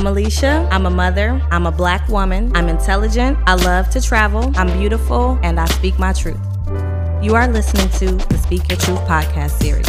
I'm 0.00 0.06
Allicia. 0.06 0.66
I'm 0.70 0.86
a 0.86 0.90
mother. 0.90 1.38
I'm 1.50 1.66
a 1.66 1.70
black 1.70 2.08
woman. 2.08 2.50
I'm 2.56 2.70
intelligent. 2.70 3.36
I 3.46 3.52
love 3.52 3.90
to 3.90 4.00
travel. 4.00 4.50
I'm 4.56 4.78
beautiful 4.78 5.38
and 5.42 5.60
I 5.60 5.66
speak 5.66 5.98
my 5.98 6.14
truth. 6.14 6.40
You 7.22 7.34
are 7.34 7.46
listening 7.46 7.90
to 7.98 8.26
the 8.28 8.38
Speak 8.38 8.66
Your 8.70 8.78
Truth 8.78 9.00
podcast 9.00 9.60
series. 9.60 9.86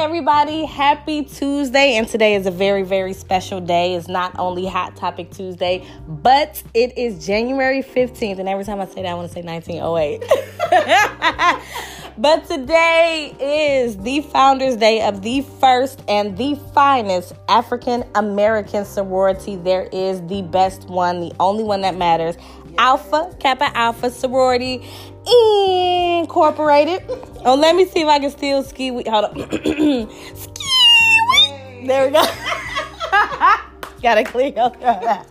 Everybody. 0.00 0.64
Happy 0.64 1.22
Tuesday. 1.24 1.96
And 1.96 2.08
today 2.08 2.34
is 2.34 2.46
a 2.46 2.50
very, 2.50 2.84
very 2.84 3.12
special 3.12 3.60
day. 3.60 3.94
It's 3.94 4.08
not 4.08 4.34
only 4.38 4.66
Hot 4.66 4.96
Topic 4.96 5.30
Tuesday, 5.30 5.86
but 6.08 6.62
it 6.72 6.96
is 6.96 7.26
January 7.26 7.82
15th. 7.82 8.38
And 8.38 8.48
every 8.48 8.64
time 8.64 8.80
I 8.80 8.86
say 8.86 9.02
that, 9.02 9.10
I 9.10 9.14
want 9.14 9.28
to 9.28 9.34
say 9.34 9.42
1908. 9.42 10.24
but 12.18 12.48
today 12.48 13.34
is 13.38 13.98
the 13.98 14.22
Founders 14.22 14.76
Day 14.76 15.02
of 15.02 15.20
the 15.20 15.42
first 15.60 16.02
and 16.08 16.34
the 16.34 16.54
finest 16.72 17.34
African 17.50 18.04
American 18.14 18.86
sorority. 18.86 19.56
There 19.56 19.86
is 19.92 20.26
the 20.28 20.40
best 20.40 20.88
one, 20.88 21.20
the 21.20 21.32
only 21.38 21.62
one 21.62 21.82
that 21.82 21.94
matters. 21.94 22.36
Alpha 22.78 23.36
Kappa 23.38 23.76
Alpha 23.76 24.10
Sorority 24.10 24.88
Incorporated. 25.26 27.02
Oh, 27.44 27.54
let 27.56 27.74
me 27.76 27.86
see 27.86 28.00
if 28.02 28.08
I 28.08 28.18
can 28.18 28.30
still 28.30 28.62
ski. 28.62 28.90
We- 28.90 29.04
Hold 29.06 29.24
up. 29.26 29.34
ski. 30.36 30.64
There 31.86 32.06
we 32.06 32.12
go. 32.12 32.22
Gotta 34.02 34.24
clean 34.24 34.58
up. 34.58 34.76
right. 34.82 35.26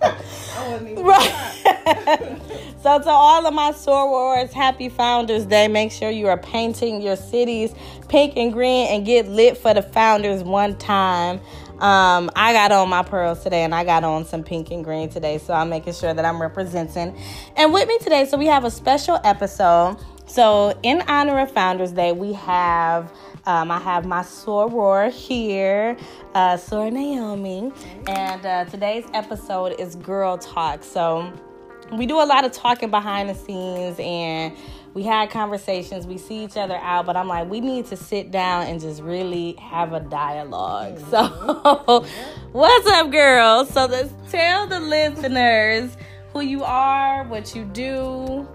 so 2.83 2.99
to 2.99 3.09
all 3.09 3.45
of 3.47 3.53
my 3.53 3.71
sorors, 3.71 4.51
happy 4.51 4.89
Founders 4.89 5.45
Day. 5.45 5.67
Make 5.67 5.91
sure 5.91 6.09
you 6.11 6.27
are 6.27 6.37
painting 6.37 7.01
your 7.01 7.15
cities 7.15 7.73
pink 8.09 8.33
and 8.35 8.51
green 8.51 8.87
and 8.87 9.05
get 9.05 9.27
lit 9.27 9.57
for 9.57 9.73
the 9.73 9.81
founders 9.81 10.43
one 10.43 10.75
time. 10.77 11.39
Um, 11.79 12.29
I 12.35 12.51
got 12.51 12.73
on 12.73 12.89
my 12.89 13.03
pearls 13.03 13.41
today 13.41 13.63
and 13.63 13.73
I 13.73 13.85
got 13.85 14.03
on 14.03 14.25
some 14.25 14.43
pink 14.43 14.69
and 14.71 14.83
green 14.83 15.07
today, 15.07 15.37
so 15.37 15.53
I'm 15.53 15.69
making 15.69 15.93
sure 15.93 16.13
that 16.13 16.25
I'm 16.25 16.41
representing. 16.41 17.17
And 17.55 17.73
with 17.73 17.87
me 17.87 17.97
today, 17.99 18.25
so 18.25 18.37
we 18.37 18.47
have 18.47 18.65
a 18.65 18.71
special 18.71 19.17
episode. 19.23 19.97
So, 20.25 20.77
in 20.83 21.01
honor 21.07 21.39
of 21.39 21.51
Founders 21.53 21.91
Day, 21.91 22.11
we 22.11 22.33
have 22.33 23.11
um, 23.45 23.71
I 23.71 23.79
have 23.79 24.05
my 24.05 24.21
soror 24.21 25.11
here, 25.11 25.97
uh, 26.35 26.55
Sor 26.55 26.91
Naomi, 26.91 27.71
and 28.07 28.45
uh, 28.45 28.65
today's 28.65 29.05
episode 29.13 29.79
is 29.79 29.95
Girl 29.95 30.37
Talk. 30.37 30.83
So, 30.83 31.33
we 31.93 32.05
do 32.05 32.21
a 32.21 32.27
lot 32.27 32.45
of 32.45 32.51
talking 32.51 32.91
behind 32.91 33.29
the 33.29 33.33
scenes 33.33 33.97
and 33.99 34.55
we 34.93 35.03
had 35.03 35.29
conversations, 35.29 36.07
we 36.07 36.17
see 36.17 36.43
each 36.43 36.57
other 36.57 36.75
out, 36.75 37.05
but 37.05 37.15
I'm 37.15 37.27
like, 37.27 37.49
we 37.49 37.61
need 37.61 37.85
to 37.87 37.95
sit 37.95 38.31
down 38.31 38.67
and 38.67 38.81
just 38.81 39.01
really 39.01 39.53
have 39.53 39.93
a 39.93 39.99
dialog 39.99 40.97
mm-hmm. 40.97 41.09
So, 41.09 42.05
what's 42.51 42.87
up, 42.87 43.11
girls? 43.11 43.69
So, 43.69 43.85
let's 43.85 44.13
tell 44.31 44.67
the 44.67 44.79
listeners 44.79 45.95
who 46.33 46.41
you 46.41 46.63
are, 46.63 47.23
what 47.25 47.55
you 47.55 47.65
do. 47.65 48.47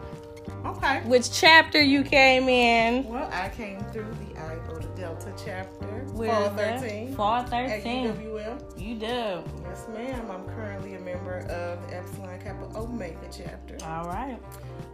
Okay. 0.65 1.03
Which 1.05 1.31
chapter 1.31 1.81
you 1.83 2.03
came 2.03 2.49
in? 2.49 3.05
Well, 3.05 3.29
I 3.33 3.51
came 3.51 3.81
through 3.93 4.15
the 4.15 4.41
Iota 4.41 4.89
Delta 4.97 5.33
chapter. 5.43 6.07
Fall 6.17 6.51
13. 6.51 7.15
Fall 7.15 7.43
13. 7.43 8.07
At 8.07 8.17
UWM. 8.17 8.81
You 8.81 8.95
do. 8.95 9.07
Yes, 9.07 9.87
ma'am. 9.93 10.31
I'm 10.31 10.47
currently 10.47 10.95
a 10.95 11.01
member 11.01 11.41
of 11.51 11.79
Epsilon 11.93 12.39
Kappa 12.41 12.79
Omega 12.79 13.29
chapter. 13.31 13.77
All 13.85 14.07
right. 14.07 14.39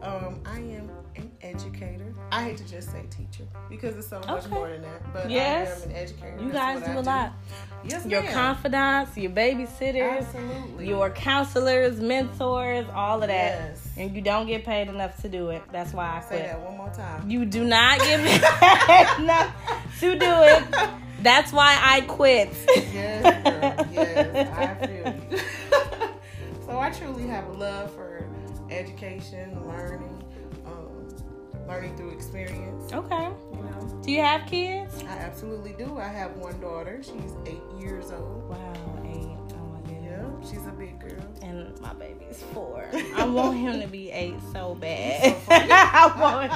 Um, 0.02 0.40
I 0.46 0.58
am 0.58 0.90
an 1.16 1.30
educator. 1.42 2.14
I 2.32 2.44
hate 2.44 2.56
to 2.56 2.68
just 2.68 2.90
say 2.90 3.04
teacher 3.10 3.44
because 3.68 3.96
it's 3.96 4.08
so 4.08 4.20
much 4.20 4.48
more 4.48 4.68
than 4.70 4.82
that. 4.82 5.12
But 5.12 5.30
yes. 5.30 5.68
I 5.68 5.84
am 5.84 5.90
an 5.90 5.96
educator. 5.96 6.38
You 6.42 6.50
guys 6.50 6.82
do 6.82 6.98
a 6.98 7.00
lot. 7.00 7.32
Yes, 7.84 8.06
your 8.06 8.22
ma'am. 8.22 8.32
confidants, 8.32 9.16
your 9.16 9.30
babysitters, 9.30 10.26
Absolutely. 10.26 10.88
your 10.88 11.10
counselors, 11.10 12.00
mentors, 12.00 12.86
all 12.94 13.22
of 13.22 13.28
that. 13.28 13.70
Yes. 13.70 13.89
And 14.00 14.16
you 14.16 14.22
don't 14.22 14.46
get 14.46 14.64
paid 14.64 14.88
enough 14.88 15.20
to 15.20 15.28
do 15.28 15.50
it. 15.50 15.62
That's 15.70 15.92
why 15.92 16.16
I 16.16 16.20
quit. 16.20 16.40
say 16.40 16.46
that 16.46 16.60
one 16.62 16.74
more 16.74 16.88
time. 16.88 17.28
You 17.28 17.44
do 17.44 17.64
not 17.64 17.98
get 17.98 18.20
paid 18.42 19.22
enough 19.22 19.54
to 20.00 20.18
do 20.18 20.42
it. 20.42 20.64
That's 21.20 21.52
why 21.52 21.78
I 21.78 22.00
quit. 22.00 22.48
yes, 22.66 23.22
girl. 23.44 23.86
Yes, 23.92 24.48
I 24.56 24.86
feel 24.86 25.14
you. 25.30 25.38
so 26.66 26.78
I 26.78 26.90
truly 26.92 27.26
have 27.26 27.46
a 27.48 27.52
love 27.52 27.92
for 27.94 28.26
education, 28.70 29.62
learning, 29.66 30.24
um, 30.64 31.06
learning 31.68 31.94
through 31.98 32.12
experience. 32.12 32.90
Okay. 32.94 33.28
You 33.52 33.62
know. 33.62 34.00
Do 34.02 34.12
you 34.12 34.22
have 34.22 34.46
kids? 34.46 34.94
I 35.06 35.18
absolutely 35.18 35.74
do. 35.74 35.98
I 35.98 36.08
have 36.08 36.34
one 36.38 36.58
daughter. 36.58 37.02
She's 37.02 37.34
eight 37.44 37.60
years 37.78 38.12
old. 38.12 38.48
Wow, 38.48 39.02
eight. 39.04 39.36
Oh 39.52 39.66
my 39.74 39.80
goodness. 39.82 40.32
Yeah, 40.42 40.50
she's 40.50 40.66
a 40.66 40.72
big 40.72 40.98
girl. 40.98 41.22
And 41.42 41.78
my 41.80 41.94
baby's 41.94 42.42
four. 42.52 42.88
I 43.16 43.24
want 43.24 43.56
him 43.56 43.80
to 43.80 43.86
be 43.86 44.10
eight 44.10 44.34
so 44.52 44.74
bad. 44.74 45.22
So 45.22 45.36
I 45.50 46.14
want, 46.20 46.52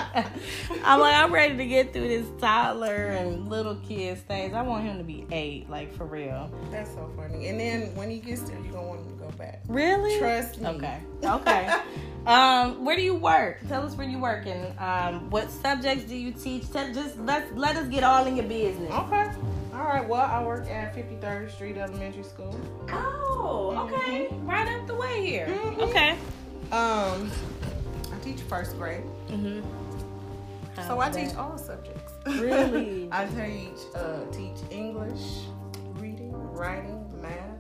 I'm 0.85 1.01
like, 1.01 1.15
I'm 1.15 1.33
ready 1.33 1.57
to 1.57 1.67
get 1.67 1.93
through 1.93 2.09
this 2.09 2.27
toddler 2.39 3.07
and 3.07 3.49
little 3.49 3.77
kid 3.77 4.19
stage. 4.19 4.53
I 4.53 4.63
want 4.63 4.85
him 4.85 4.99
to 4.99 5.05
be 5.05 5.27
eight, 5.31 5.71
like 5.71 5.95
for 5.95 6.05
real. 6.05 6.51
That's 6.71 6.91
so 6.91 7.11
funny. 7.17 7.49
And 7.49 7.59
then 7.59 7.95
when 7.95 8.11
he 8.11 8.19
gets 8.19 8.43
there, 8.43 8.59
you're 8.61 8.73
gonna 8.73 8.87
want 8.87 9.01
him 9.01 9.17
to 9.17 9.25
go 9.25 9.31
back. 9.39 9.63
Really? 9.69 10.19
Trust 10.19 10.61
me. 10.61 10.69
Okay. 10.69 11.01
Okay. 11.25 11.81
um, 12.27 12.85
where 12.85 12.97
do 12.97 13.03
you 13.03 13.15
work? 13.15 13.67
Tell 13.69 13.87
us 13.87 13.97
where 13.97 14.09
you 14.09 14.19
work 14.19 14.47
and 14.47 14.79
um, 14.79 15.31
what 15.31 15.51
subjects 15.51 16.05
do 16.05 16.17
you 16.17 16.33
teach? 16.33 16.71
Tell, 16.71 16.93
just 16.93 17.19
let 17.21 17.57
let 17.57 17.77
us 17.77 17.89
get 17.89 18.05
all 18.05 18.27
in 18.27 18.37
your 18.37 18.47
business. 18.47 18.93
Okay. 18.93 19.31
All 19.75 19.85
right. 19.85 20.09
Well, 20.09 20.21
I 20.21 20.43
work 20.45 20.69
at 20.71 20.95
53rd 20.95 21.51
Street 21.51 21.77
Elementary 21.77 22.23
School. 22.23 22.59
Oh, 22.91 23.89
okay. 23.91 24.29
Mm-hmm. 24.31 24.49
Right 24.49 24.69
up 24.69 24.87
the 24.87 24.95
way 24.95 25.27
here. 25.27 25.47
Mm-hmm. 25.47 25.81
Okay. 25.81 26.11
Um, 26.71 27.31
I 28.13 28.19
teach 28.23 28.41
first 28.43 28.77
grade. 28.79 29.03
Mm-hmm. 29.29 29.63
so 30.87 31.01
I 31.01 31.09
that? 31.11 31.27
teach 31.27 31.37
all 31.37 31.59
subjects. 31.59 32.13
Really? 32.27 33.09
I 33.13 33.27
teach 33.27 33.81
uh, 33.97 34.25
teach 34.31 34.59
English, 34.71 35.43
reading, 35.95 36.33
writing, 36.53 37.05
math, 37.21 37.59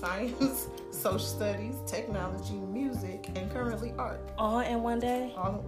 science, 0.00 0.66
social 0.90 1.18
studies, 1.20 1.76
technology, 1.86 2.54
music, 2.54 3.28
and 3.36 3.48
currently 3.52 3.94
art. 3.96 4.20
All 4.36 4.58
in 4.58 4.82
one 4.82 4.98
day. 4.98 5.32
All 5.36 5.64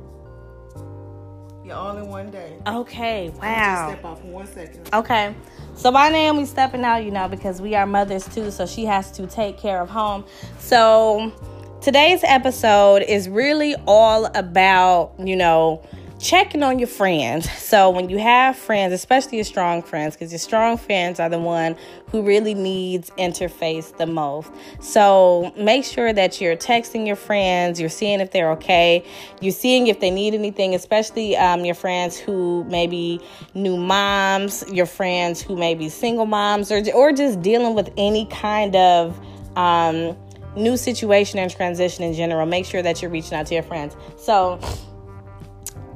yeah, 1.66 1.74
all 1.74 1.96
in 1.96 2.08
one 2.08 2.30
day. 2.30 2.56
Okay, 2.66 3.30
wow. 3.30 3.88
Step 3.90 4.04
off 4.04 4.20
for 4.20 4.28
one 4.28 4.46
second. 4.46 4.88
Okay. 4.92 5.34
So 5.74 5.90
by 5.90 6.10
Naomi 6.10 6.44
stepping 6.44 6.84
out, 6.84 7.04
you 7.04 7.10
know, 7.10 7.28
because 7.28 7.60
we 7.60 7.74
are 7.74 7.86
mothers 7.86 8.26
too, 8.28 8.50
so 8.50 8.66
she 8.66 8.84
has 8.84 9.10
to 9.12 9.26
take 9.26 9.58
care 9.58 9.80
of 9.80 9.90
home. 9.90 10.24
So 10.58 11.32
today's 11.80 12.22
episode 12.22 13.02
is 13.02 13.28
really 13.28 13.74
all 13.86 14.26
about, 14.26 15.14
you 15.18 15.36
know, 15.36 15.82
checking 16.26 16.64
on 16.64 16.80
your 16.80 16.88
friends. 16.88 17.48
So 17.52 17.88
when 17.88 18.10
you 18.10 18.18
have 18.18 18.56
friends, 18.56 18.92
especially 18.92 19.38
your 19.38 19.44
strong 19.44 19.80
friends, 19.80 20.16
because 20.16 20.32
your 20.32 20.40
strong 20.40 20.76
friends 20.76 21.20
are 21.20 21.28
the 21.28 21.38
one 21.38 21.76
who 22.10 22.22
really 22.22 22.52
needs 22.52 23.10
interface 23.10 23.96
the 23.96 24.06
most. 24.06 24.50
So 24.80 25.52
make 25.56 25.84
sure 25.84 26.12
that 26.12 26.40
you're 26.40 26.56
texting 26.56 27.06
your 27.06 27.14
friends, 27.14 27.78
you're 27.78 27.88
seeing 27.88 28.18
if 28.18 28.32
they're 28.32 28.50
okay, 28.52 29.04
you're 29.40 29.52
seeing 29.52 29.86
if 29.86 30.00
they 30.00 30.10
need 30.10 30.34
anything, 30.34 30.74
especially 30.74 31.36
um, 31.36 31.64
your 31.64 31.76
friends 31.76 32.18
who 32.18 32.64
may 32.64 32.88
be 32.88 33.20
new 33.54 33.76
moms, 33.76 34.64
your 34.72 34.86
friends 34.86 35.40
who 35.40 35.56
may 35.56 35.76
be 35.76 35.88
single 35.88 36.26
moms, 36.26 36.72
or 36.72 36.82
or 36.92 37.12
just 37.12 37.40
dealing 37.40 37.76
with 37.76 37.92
any 37.96 38.26
kind 38.26 38.74
of 38.74 39.16
um, 39.56 40.16
new 40.56 40.76
situation 40.76 41.38
and 41.38 41.52
transition 41.52 42.02
in 42.02 42.14
general. 42.14 42.46
Make 42.46 42.66
sure 42.66 42.82
that 42.82 43.00
you're 43.00 43.12
reaching 43.12 43.34
out 43.34 43.46
to 43.46 43.54
your 43.54 43.62
friends. 43.62 43.96
So 44.16 44.58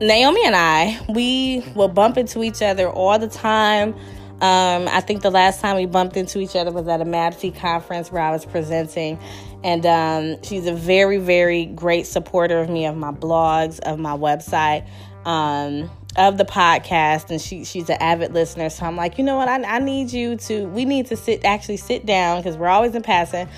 Naomi 0.00 0.47
and 0.47 0.56
I, 0.56 0.99
we 1.11 1.62
will 1.75 1.88
bump 1.88 2.17
into 2.17 2.43
each 2.43 2.62
other 2.62 2.88
all 2.88 3.19
the 3.19 3.29
time. 3.29 3.94
Um, 4.41 4.88
I 4.88 5.02
think 5.02 5.20
the 5.20 5.31
last 5.31 5.61
time 5.61 5.76
we 5.76 5.85
bumped 5.85 6.17
into 6.17 6.41
each 6.41 6.56
other 6.56 6.70
was 6.70 6.88
at 6.88 7.02
a 7.02 7.05
MAPC 7.05 7.55
conference 7.55 8.11
where 8.11 8.23
I 8.23 8.31
was 8.31 8.47
presenting. 8.47 9.19
And 9.62 9.85
um, 9.85 10.43
she's 10.43 10.67
a 10.67 10.73
very, 10.73 11.19
very 11.19 11.67
great 11.67 12.06
supporter 12.06 12.61
of 12.61 12.70
me, 12.70 12.87
of 12.87 12.97
my 12.97 13.12
blogs, 13.12 13.79
of 13.81 13.99
my 13.99 14.17
website, 14.17 14.88
um, 15.26 15.91
of 16.17 16.38
the 16.38 16.47
podcast. 16.47 17.29
And 17.29 17.38
she, 17.38 17.67
she's 17.67 17.91
an 17.91 17.99
avid 18.00 18.32
listener. 18.32 18.70
So 18.70 18.87
I'm 18.87 18.97
like, 18.97 19.19
you 19.19 19.25
know 19.25 19.37
what? 19.37 19.49
I, 19.49 19.62
I 19.62 19.79
need 19.81 20.11
you 20.11 20.37
to, 20.37 20.64
we 20.69 20.87
need 20.87 21.08
to 21.08 21.17
sit, 21.17 21.44
actually 21.44 21.76
sit 21.76 22.06
down 22.06 22.38
because 22.38 22.56
we're 22.56 22.69
always 22.69 22.94
in 22.94 23.02
passing 23.02 23.50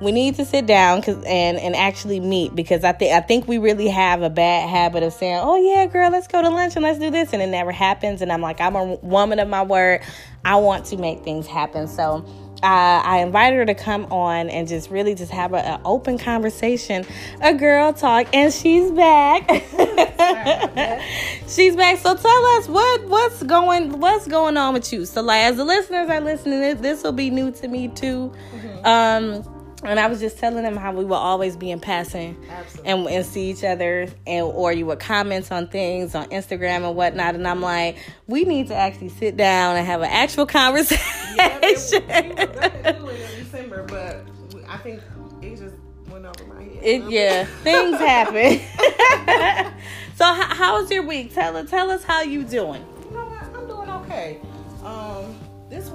we 0.00 0.12
need 0.12 0.36
to 0.36 0.44
sit 0.44 0.66
down 0.66 1.02
cause, 1.02 1.22
and 1.24 1.58
and 1.58 1.74
actually 1.74 2.20
meet 2.20 2.54
because 2.54 2.84
I 2.84 2.92
think 2.92 3.12
I 3.12 3.20
think 3.20 3.48
we 3.48 3.58
really 3.58 3.88
have 3.88 4.22
a 4.22 4.30
bad 4.30 4.68
habit 4.68 5.02
of 5.02 5.12
saying, 5.12 5.40
"Oh 5.42 5.56
yeah, 5.56 5.86
girl, 5.86 6.10
let's 6.10 6.28
go 6.28 6.42
to 6.42 6.50
lunch 6.50 6.76
and 6.76 6.82
let's 6.82 6.98
do 6.98 7.10
this," 7.10 7.32
and 7.32 7.40
it 7.40 7.46
never 7.46 7.72
happens. 7.72 8.20
And 8.20 8.30
I'm 8.30 8.42
like, 8.42 8.60
I'm 8.60 8.76
a 8.76 8.94
woman 8.96 9.38
of 9.38 9.48
my 9.48 9.62
word. 9.62 10.02
I 10.44 10.56
want 10.56 10.86
to 10.86 10.96
make 10.96 11.24
things 11.24 11.46
happen. 11.46 11.88
So. 11.88 12.24
Uh, 12.62 13.02
I 13.04 13.18
invited 13.18 13.56
her 13.56 13.66
to 13.66 13.74
come 13.74 14.06
on 14.06 14.48
and 14.48 14.66
just 14.66 14.90
really 14.90 15.14
just 15.14 15.30
have 15.30 15.52
an 15.52 15.78
open 15.84 16.16
conversation, 16.16 17.04
a 17.42 17.52
girl 17.52 17.92
talk, 17.92 18.28
and 18.32 18.50
she's 18.50 18.90
back. 18.92 19.46
she's 21.46 21.76
back. 21.76 21.98
So 21.98 22.16
tell 22.16 22.46
us 22.56 22.66
what 22.66 23.04
what's 23.08 23.42
going 23.42 24.00
what's 24.00 24.26
going 24.26 24.56
on 24.56 24.72
with 24.72 24.90
you. 24.90 25.04
So 25.04 25.20
like 25.20 25.42
as 25.42 25.56
the 25.56 25.66
listeners 25.66 26.08
are 26.08 26.20
listening, 26.22 26.80
this, 26.80 27.02
will 27.02 27.12
be 27.12 27.28
new 27.28 27.50
to 27.52 27.68
me 27.68 27.88
too. 27.88 28.32
Mm-hmm. 28.54 28.86
Um, 28.86 29.55
and 29.84 30.00
I 30.00 30.06
was 30.06 30.20
just 30.20 30.38
telling 30.38 30.62
them 30.62 30.76
how 30.76 30.92
we 30.92 31.04
will 31.04 31.14
always 31.14 31.56
be 31.56 31.70
in 31.70 31.80
passing 31.80 32.36
and, 32.84 33.06
and 33.06 33.26
see 33.26 33.50
each 33.50 33.62
other, 33.62 34.08
and 34.26 34.46
or 34.46 34.72
you 34.72 34.86
would 34.86 35.00
comment 35.00 35.52
on 35.52 35.68
things 35.68 36.14
on 36.14 36.28
Instagram 36.30 36.86
and 36.86 36.96
whatnot. 36.96 37.34
And 37.34 37.46
I'm 37.46 37.60
like, 37.60 37.98
we 38.26 38.44
need 38.44 38.68
to 38.68 38.74
actually 38.74 39.10
sit 39.10 39.36
down 39.36 39.76
and 39.76 39.86
have 39.86 40.00
an 40.00 40.10
actual 40.10 40.46
conversation. 40.46 41.04
Yeah, 41.36 41.58
it, 41.62 41.92
we 41.92 42.44
were 42.44 42.46
gonna 42.46 42.98
do 42.98 43.06
it 43.08 43.30
in 43.30 43.44
December, 43.44 43.82
but 43.84 44.26
I 44.68 44.78
think 44.78 45.02
it 45.42 45.56
just 45.56 45.76
went 46.08 46.24
over 46.24 46.44
my 46.46 46.62
head. 46.62 46.78
It, 46.82 47.10
yeah, 47.10 47.44
things 47.62 47.98
happen. 47.98 48.60
so, 50.16 50.24
how, 50.24 50.54
how 50.54 50.80
was 50.80 50.90
your 50.90 51.02
week? 51.02 51.34
Tell 51.34 51.62
tell 51.66 51.90
us 51.90 52.02
how 52.02 52.22
you 52.22 52.44
doing. 52.44 52.84
You 53.04 53.10
know 53.10 53.26
what? 53.26 53.42
I'm 53.42 53.66
doing 53.66 53.90
okay. 53.90 54.40
Um, 54.82 55.35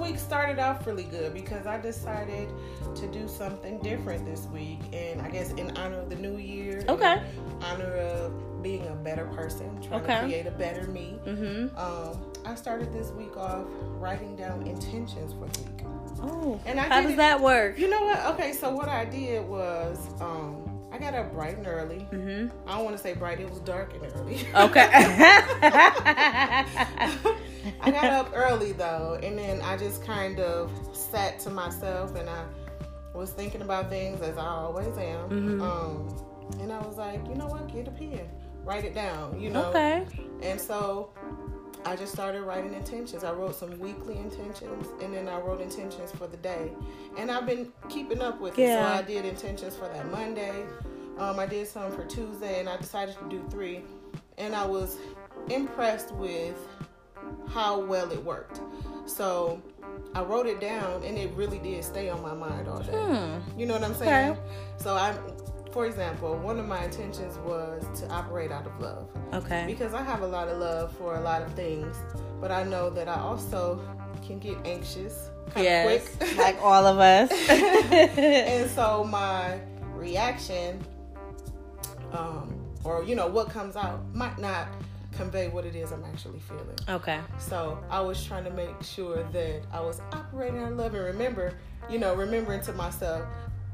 week 0.02 0.18
started 0.18 0.58
off 0.58 0.86
really 0.86 1.04
good 1.04 1.32
because 1.32 1.66
I 1.66 1.78
decided 1.78 2.48
to 2.96 3.06
do 3.06 3.28
something 3.28 3.78
different 3.80 4.26
this 4.26 4.46
week, 4.46 4.80
and 4.92 5.22
I 5.22 5.30
guess 5.30 5.52
in 5.52 5.76
honor 5.78 6.00
of 6.00 6.10
the 6.10 6.16
new 6.16 6.36
year, 6.36 6.84
okay, 6.88 7.22
honor 7.62 7.96
of 7.96 8.62
being 8.62 8.86
a 8.88 8.94
better 8.94 9.26
person, 9.26 9.80
trying 9.82 10.02
okay. 10.02 10.14
to 10.14 10.20
create 10.22 10.46
a 10.46 10.50
better 10.50 10.88
me. 10.88 11.18
Mm-hmm. 11.24 11.78
Um, 11.78 12.32
I 12.44 12.54
started 12.54 12.92
this 12.92 13.10
week 13.12 13.36
off 13.36 13.66
writing 13.98 14.34
down 14.36 14.66
intentions 14.66 15.32
for 15.32 15.46
the 15.46 15.62
week. 15.62 15.84
Oh, 16.20 16.60
and 16.66 16.78
I 16.80 16.84
how 16.84 17.00
does 17.02 17.12
it, 17.12 17.16
that 17.16 17.40
work? 17.40 17.78
You 17.78 17.88
know 17.88 18.04
what? 18.04 18.24
Okay, 18.34 18.52
so 18.52 18.70
what 18.70 18.88
I 18.88 19.04
did 19.04 19.46
was. 19.46 19.98
Um, 20.20 20.68
I 20.90 20.98
got 20.98 21.14
up 21.14 21.32
bright 21.32 21.56
and 21.56 21.66
early. 21.66 22.06
Mm-hmm. 22.12 22.68
I 22.68 22.76
don't 22.76 22.84
want 22.84 22.94
to 22.94 23.02
say 23.02 23.14
bright; 23.14 23.40
it 23.40 23.48
was 23.48 23.60
dark 23.60 23.94
and 23.94 24.04
early. 24.14 24.46
Okay. 24.54 24.90
I 27.80 27.90
got 27.90 28.04
up 28.04 28.32
early 28.34 28.72
though, 28.72 29.18
and 29.22 29.38
then 29.38 29.60
I 29.62 29.76
just 29.76 30.04
kind 30.04 30.40
of 30.40 30.70
sat 30.92 31.38
to 31.40 31.50
myself 31.50 32.14
and 32.16 32.28
I 32.28 32.44
was 33.14 33.30
thinking 33.30 33.62
about 33.62 33.90
things 33.90 34.20
as 34.22 34.38
I 34.38 34.46
always 34.46 34.96
am. 34.98 35.30
Mm-hmm. 35.30 35.62
Um, 35.62 36.60
and 36.60 36.72
I 36.72 36.78
was 36.80 36.96
like, 36.96 37.26
you 37.28 37.34
know 37.34 37.46
what? 37.46 37.72
Get 37.72 37.88
a 37.88 37.90
pen, 37.90 38.28
write 38.64 38.84
it 38.84 38.94
down. 38.94 39.40
You 39.40 39.50
know. 39.50 39.66
Okay. 39.66 40.06
And 40.42 40.60
so 40.60 41.12
I 41.84 41.96
just 41.96 42.12
started 42.12 42.42
writing 42.42 42.74
intentions. 42.74 43.24
I 43.24 43.32
wrote 43.32 43.54
some 43.54 43.78
weekly 43.78 44.16
intentions, 44.16 44.86
and 45.00 45.12
then 45.12 45.28
I 45.28 45.40
wrote 45.40 45.60
intentions 45.60 46.12
for 46.12 46.26
the 46.26 46.36
day. 46.36 46.70
And 47.18 47.30
I've 47.30 47.46
been 47.46 47.72
keeping 47.88 48.20
up 48.20 48.40
with 48.40 48.58
yeah. 48.58 48.64
it. 48.64 48.78
So 48.78 48.98
I 48.98 49.02
did 49.02 49.24
intentions 49.24 49.76
for 49.76 49.88
that 49.88 50.10
Monday. 50.10 50.64
Um, 51.18 51.38
I 51.38 51.46
did 51.46 51.66
some 51.66 51.90
for 51.92 52.04
Tuesday, 52.04 52.60
and 52.60 52.68
I 52.68 52.76
decided 52.76 53.16
to 53.18 53.28
do 53.28 53.44
three. 53.50 53.82
And 54.38 54.54
I 54.54 54.64
was 54.64 54.96
impressed 55.50 56.12
with 56.12 56.56
how 57.48 57.80
well 57.80 58.10
it 58.10 58.22
worked. 58.22 58.60
So 59.06 59.60
I 60.14 60.22
wrote 60.22 60.46
it 60.46 60.60
down 60.60 61.02
and 61.02 61.18
it 61.18 61.30
really 61.34 61.58
did 61.58 61.84
stay 61.84 62.08
on 62.08 62.22
my 62.22 62.34
mind 62.34 62.68
all 62.68 62.80
day. 62.80 62.92
Hmm. 62.92 63.58
You 63.58 63.66
know 63.66 63.74
what 63.74 63.84
I'm 63.84 63.94
saying? 63.94 64.30
Okay. 64.32 64.40
So 64.78 64.94
I 64.94 65.14
for 65.72 65.86
example, 65.86 66.36
one 66.36 66.58
of 66.58 66.68
my 66.68 66.84
intentions 66.84 67.38
was 67.38 67.82
to 68.00 68.06
operate 68.08 68.52
out 68.52 68.66
of 68.66 68.78
love. 68.78 69.08
Okay. 69.32 69.64
Because 69.66 69.94
I 69.94 70.02
have 70.02 70.20
a 70.20 70.26
lot 70.26 70.48
of 70.48 70.58
love 70.58 70.94
for 70.96 71.16
a 71.16 71.20
lot 71.20 71.40
of 71.40 71.52
things, 71.54 71.96
but 72.40 72.52
I 72.52 72.62
know 72.62 72.90
that 72.90 73.08
I 73.08 73.18
also 73.18 73.80
can 74.24 74.38
get 74.38 74.58
anxious 74.66 75.30
yes, 75.56 76.14
quick. 76.16 76.36
like 76.36 76.58
all 76.62 76.86
of 76.86 76.98
us. 76.98 77.32
and 77.48 78.70
so 78.70 79.04
my 79.04 79.60
reaction, 79.94 80.84
um, 82.12 82.54
or 82.84 83.02
you 83.02 83.14
know, 83.14 83.26
what 83.26 83.48
comes 83.48 83.74
out 83.74 84.14
might 84.14 84.38
not 84.38 84.68
convey 85.12 85.48
what 85.48 85.64
it 85.64 85.76
is 85.76 85.92
I'm 85.92 86.04
actually 86.04 86.40
feeling. 86.40 86.76
Okay. 86.88 87.20
So 87.38 87.78
I 87.90 88.00
was 88.00 88.24
trying 88.24 88.44
to 88.44 88.50
make 88.50 88.82
sure 88.82 89.22
that 89.32 89.62
I 89.72 89.80
was 89.80 90.00
operating 90.12 90.60
on 90.60 90.76
love 90.76 90.94
and 90.94 91.04
remember, 91.04 91.54
you 91.88 91.98
know, 91.98 92.14
remembering 92.14 92.60
to 92.62 92.72
myself, 92.72 93.24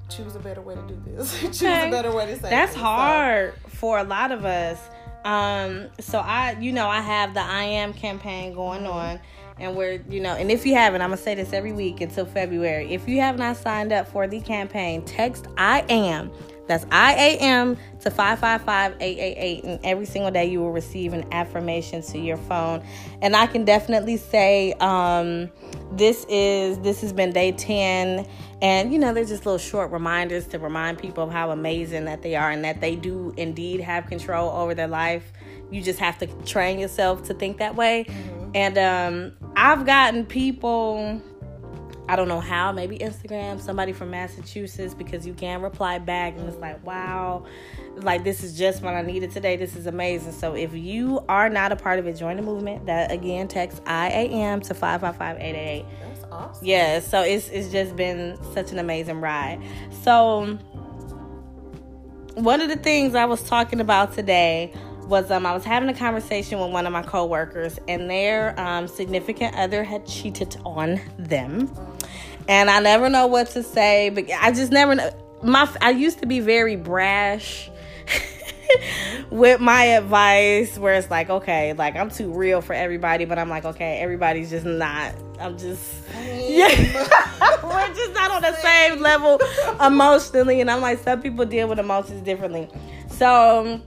choose 0.09 0.37
a 0.37 0.41
better 0.41 0.61
way 0.61 0.75
to 0.75 0.83
do 0.83 1.01
this. 1.05 1.41
choose 1.41 1.63
okay. 1.63 1.89
a 1.89 1.91
better 1.91 2.13
way 2.13 2.27
to 2.27 2.35
say 2.35 2.51
That's 2.51 2.73
this. 2.73 2.81
hard 2.81 3.55
so, 3.63 3.69
for 3.69 3.99
a 3.99 4.05
lot 4.05 4.33
of 4.33 4.45
us. 4.45 4.81
Um, 5.25 5.89
so 6.01 6.21
I, 6.21 6.53
you 6.61 6.73
know, 6.73 6.89
I 6.89 7.01
have 7.01 7.35
the 7.35 7.43
I 7.43 7.65
am 7.65 7.93
campaign 7.93 8.55
going 8.55 8.83
mm-hmm. 8.83 8.93
on 8.93 9.21
and 9.61 9.77
we're 9.77 10.03
you 10.09 10.21
know 10.21 10.35
and 10.35 10.51
if 10.51 10.65
you 10.65 10.75
haven't 10.75 11.03
i'm 11.03 11.11
gonna 11.11 11.21
say 11.21 11.35
this 11.35 11.53
every 11.53 11.73
week 11.73 12.01
until 12.01 12.25
february 12.25 12.93
if 12.93 13.09
you 13.09 13.21
have 13.21 13.39
not 13.39 13.57
signed 13.57 13.93
up 13.93 14.07
for 14.09 14.27
the 14.27 14.41
campaign 14.41 15.05
text 15.05 15.47
i 15.57 15.85
am 15.89 16.31
that's 16.69 16.85
IAM 16.93 17.77
to 18.01 18.11
555-888 18.11 19.65
and 19.65 19.81
every 19.85 20.07
single 20.07 20.31
day 20.31 20.45
you 20.45 20.61
will 20.61 20.71
receive 20.71 21.13
an 21.13 21.27
affirmation 21.33 22.03
to 22.03 22.19
your 22.19 22.37
phone. 22.37 22.85
And 23.23 23.35
I 23.35 23.47
can 23.47 23.65
definitely 23.65 24.19
say 24.19 24.75
um, 24.75 25.51
this 25.93 26.25
is 26.29 26.79
this 26.81 27.01
has 27.01 27.13
been 27.13 27.33
day 27.33 27.53
10 27.53 28.27
and 28.61 28.93
you 28.93 28.99
know 28.99 29.15
they're 29.15 29.25
just 29.25 29.47
little 29.47 29.59
short 29.59 29.91
reminders 29.91 30.47
to 30.49 30.59
remind 30.59 30.99
people 30.99 31.25
of 31.25 31.31
how 31.31 31.51
amazing 31.51 32.05
that 32.05 32.23
they 32.23 32.37
are 32.37 32.51
and 32.51 32.65
that 32.65 32.81
they 32.81 32.95
do 32.95 33.33
indeed 33.37 33.81
have 33.81 34.07
control 34.07 34.51
over 34.51 34.75
their 34.75 34.89
life. 34.89 35.33
You 35.71 35.83
just 35.83 35.99
have 35.99 36.19
to 36.19 36.27
train 36.45 36.79
yourself 36.79 37.25
to 37.25 37.35
think 37.35 37.59
that 37.59 37.75
way. 37.75 38.07
Mm-hmm. 38.09 38.51
And 38.55 38.79
um, 38.79 39.33
I've 39.57 39.85
gotten 39.85 40.25
people 40.25 41.23
I 42.09 42.17
don't 42.17 42.29
know 42.29 42.41
how, 42.41 42.73
maybe 42.73 42.99
Instagram, 42.99 43.61
somebody 43.61 43.93
from 43.93 44.11
Massachusetts, 44.11 44.95
because 44.95 45.27
you 45.27 45.35
can 45.35 45.61
reply 45.61 45.99
back 45.99 46.37
and 46.39 46.49
it's 46.49 46.57
like, 46.57 46.85
wow, 46.85 47.45
like 47.97 48.25
this 48.25 48.43
is 48.43 48.57
just 48.57 48.83
what 48.83 48.95
I 48.95 49.03
needed 49.03 49.31
today. 49.31 49.57
This 49.57 49.77
is 49.77 49.87
amazing. 49.87 50.33
So 50.33 50.55
if 50.55 50.73
you 50.73 51.23
are 51.29 51.51
not 51.51 51.71
a 51.71 51.77
part 51.77 51.99
of 51.99 52.07
it, 52.07 52.15
join 52.15 52.37
the 52.37 52.43
movement. 52.43 52.87
That 52.87 53.13
again, 53.13 53.47
text 53.47 53.83
IAM 53.87 54.63
to 54.63 54.75
555 54.75 55.37
That's 55.37 56.25
awesome. 56.33 56.67
Yeah, 56.67 57.01
so 57.01 57.21
it's 57.21 57.51
it's 57.51 57.71
just 57.71 57.95
been 57.95 58.39
such 58.55 58.73
an 58.73 58.79
amazing 58.79 59.21
ride. 59.21 59.61
So 60.03 60.59
one 62.35 62.63
of 62.63 62.69
the 62.69 62.77
things 62.77 63.15
I 63.15 63.27
was 63.27 63.43
talking 63.43 63.81
about 63.81 64.15
today 64.15 64.73
was 65.09 65.31
um, 65.31 65.47
I 65.47 65.53
was 65.53 65.65
having 65.65 65.89
a 65.89 65.95
conversation 65.95 66.61
with 66.61 66.71
one 66.71 66.87
of 66.87 66.93
my 66.93 67.03
coworkers, 67.03 67.79
and 67.89 68.09
their 68.11 68.59
um, 68.61 68.87
significant 68.87 69.57
other 69.57 69.83
had 69.83 70.07
cheated 70.07 70.57
on 70.65 71.01
them 71.19 71.71
and 72.49 72.71
I 72.71 72.81
never 72.81 73.09
know 73.09 73.27
what 73.27 73.49
to 73.51 73.63
say. 73.63 74.11
But 74.11 74.25
I 74.41 74.51
just 74.51 74.73
never 74.73 74.95
know. 74.95 75.11
My 75.43 75.73
I 75.81 75.91
used 75.91 76.19
to 76.21 76.27
be 76.27 76.41
very 76.41 76.77
brash. 76.77 77.71
with 79.31 79.61
my 79.61 79.85
advice 79.85 80.79
where 80.79 80.95
it's 80.95 81.11
like 81.11 81.31
okay 81.31 81.73
like 81.73 81.97
i'm 81.97 82.11
too 82.11 82.33
real 82.33 82.61
for 82.61 82.75
everybody 82.75 83.25
but 83.25 83.39
i'm 83.39 83.49
like 83.49 83.65
okay 83.65 83.99
everybody's 83.99 84.51
just 84.51 84.67
not 84.67 85.15
i'm 85.41 85.57
just 85.57 86.03
yeah 86.17 86.69
we're 87.63 87.95
just 87.95 88.13
not 88.13 88.31
on 88.31 88.43
the 88.43 88.55
same 88.57 89.01
level 89.01 89.41
emotionally 89.85 90.61
and 90.61 90.71
i'm 90.71 90.83
like 90.83 90.99
some 90.99 91.21
people 91.23 91.47
deal 91.47 91.67
with 91.67 91.79
emotions 91.79 92.23
differently 92.23 92.69
so 93.09 93.61
um, 93.67 93.83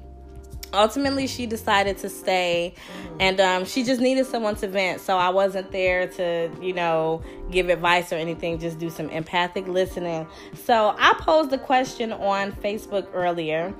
ultimately 0.73 1.27
she 1.27 1.45
decided 1.45 1.97
to 1.97 2.09
stay 2.09 2.73
and 3.19 3.39
um, 3.39 3.65
she 3.65 3.83
just 3.83 4.01
needed 4.01 4.25
someone 4.25 4.55
to 4.55 4.67
vent 4.67 5.01
so 5.01 5.17
i 5.17 5.29
wasn't 5.29 5.69
there 5.71 6.07
to 6.07 6.49
you 6.61 6.73
know 6.73 7.21
give 7.51 7.69
advice 7.69 8.11
or 8.11 8.15
anything 8.15 8.57
just 8.59 8.79
do 8.79 8.89
some 8.89 9.09
empathic 9.09 9.67
listening. 9.67 10.27
So 10.53 10.95
i 10.97 11.13
posed 11.19 11.51
a 11.53 11.57
question 11.57 12.13
on 12.13 12.51
facebook 12.51 13.07
earlier 13.13 13.73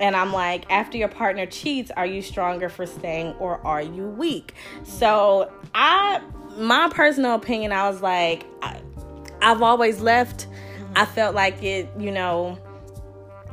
and 0.00 0.16
i'm 0.16 0.32
like 0.32 0.70
after 0.70 0.96
your 0.96 1.08
partner 1.08 1.46
cheats 1.46 1.90
are 1.96 2.06
you 2.06 2.22
stronger 2.22 2.68
for 2.68 2.86
staying 2.86 3.34
or 3.34 3.64
are 3.66 3.82
you 3.82 4.04
weak? 4.04 4.54
So 4.84 5.52
i 5.74 6.22
my 6.56 6.88
personal 6.92 7.34
opinion 7.34 7.72
i 7.72 7.88
was 7.88 8.02
like 8.02 8.46
I, 8.62 8.80
i've 9.42 9.62
always 9.62 10.00
left. 10.00 10.46
I 10.96 11.04
felt 11.04 11.34
like 11.34 11.62
it 11.62 11.88
you 11.98 12.10
know 12.10 12.58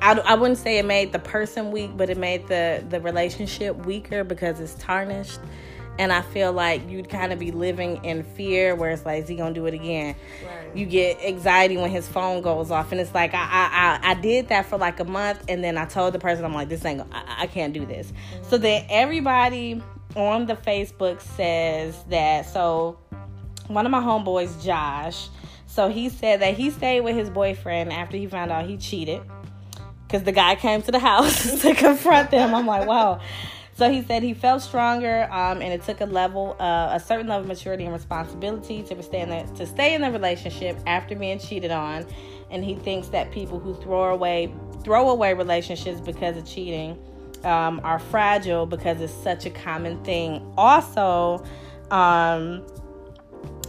I, 0.05 0.19
I 0.19 0.35
wouldn't 0.35 0.59
say 0.59 0.77
it 0.77 0.85
made 0.85 1.13
the 1.13 1.19
person 1.19 1.71
weak, 1.71 1.97
but 1.97 2.09
it 2.09 2.17
made 2.17 2.47
the 2.47 2.85
the 2.87 3.01
relationship 3.01 3.85
weaker 3.85 4.23
because 4.23 4.59
it's 4.59 4.75
tarnished. 4.75 5.39
And 5.97 6.11
I 6.11 6.21
feel 6.21 6.51
like 6.51 6.89
you'd 6.89 7.07
kind 7.07 7.31
of 7.31 7.39
be 7.39 7.51
living 7.51 8.03
in 8.03 8.23
fear, 8.23 8.75
where 8.75 8.91
it's 8.91 9.05
like, 9.05 9.23
is 9.23 9.29
he 9.29 9.35
gonna 9.35 9.55
do 9.55 9.65
it 9.65 9.73
again? 9.73 10.15
Right. 10.45 10.75
You 10.75 10.85
get 10.85 11.23
anxiety 11.23 11.77
when 11.77 11.89
his 11.89 12.07
phone 12.07 12.41
goes 12.41 12.69
off, 12.69 12.91
and 12.91 12.99
it's 12.99 13.13
like 13.13 13.33
I, 13.33 13.37
I 13.39 14.09
I, 14.09 14.11
I 14.11 14.13
did 14.15 14.49
that 14.49 14.65
for 14.65 14.77
like 14.77 14.99
a 14.99 15.05
month, 15.05 15.45
and 15.47 15.63
then 15.63 15.77
I 15.77 15.85
told 15.85 16.13
the 16.13 16.19
person, 16.19 16.43
I'm 16.43 16.53
like, 16.53 16.67
this 16.67 16.83
ain't, 16.83 17.01
I, 17.13 17.43
I 17.43 17.47
can't 17.47 17.73
do 17.73 17.85
this. 17.85 18.11
Mm-hmm. 18.11 18.49
So 18.49 18.57
then 18.57 18.85
everybody 18.89 19.81
on 20.15 20.45
the 20.45 20.55
Facebook 20.55 21.21
says 21.21 21.95
that. 22.09 22.45
So 22.45 22.99
one 23.67 23.85
of 23.85 23.91
my 23.91 24.01
homeboys, 24.01 24.63
Josh, 24.63 25.29
So 25.75 25.89
he 25.89 26.07
said 26.07 26.39
that 26.39 26.53
he 26.55 26.69
stayed 26.69 27.01
with 27.01 27.17
his 27.17 27.29
boyfriend 27.29 27.91
after 27.91 28.15
he 28.15 28.27
found 28.27 28.49
out 28.49 28.65
he 28.65 28.77
cheated 28.77 29.21
because 30.15 30.25
the 30.25 30.31
guy 30.31 30.55
came 30.55 30.81
to 30.81 30.91
the 30.91 30.99
house 30.99 31.61
to 31.61 31.75
confront 31.75 32.31
them. 32.31 32.55
I'm 32.55 32.65
like, 32.65 32.87
wow. 32.87 33.19
So 33.77 33.91
he 33.91 34.01
said 34.03 34.23
he 34.23 34.33
felt 34.33 34.61
stronger, 34.61 35.27
um, 35.29 35.61
and 35.61 35.73
it 35.73 35.83
took 35.83 35.99
a 35.99 36.05
level, 36.05 36.55
uh, 36.61 36.91
a 36.93 36.99
certain 36.99 37.27
level 37.27 37.41
of 37.41 37.47
maturity 37.49 37.83
and 37.83 37.91
responsibility 37.91 38.81
to 38.83 39.03
stay 39.03 39.19
in 39.19 39.29
the, 39.29 39.43
to 39.57 39.65
stay 39.65 39.93
in 39.93 40.01
the 40.01 40.09
relationship 40.09 40.77
after 40.87 41.13
being 41.13 41.39
cheated 41.39 41.71
on. 41.71 42.05
And 42.49 42.63
he 42.63 42.75
thinks 42.75 43.09
that 43.09 43.31
people 43.31 43.59
who 43.59 43.75
throw 43.81 44.13
away 44.13 44.53
throw 44.85 45.09
away 45.09 45.33
relationships 45.33 45.99
because 45.99 46.37
of 46.37 46.45
cheating 46.45 46.97
um, 47.43 47.81
are 47.83 47.99
fragile 47.99 48.65
because 48.65 49.01
it's 49.01 49.11
such 49.11 49.45
a 49.45 49.49
common 49.49 50.01
thing. 50.05 50.53
Also, 50.57 51.43
um, 51.91 52.65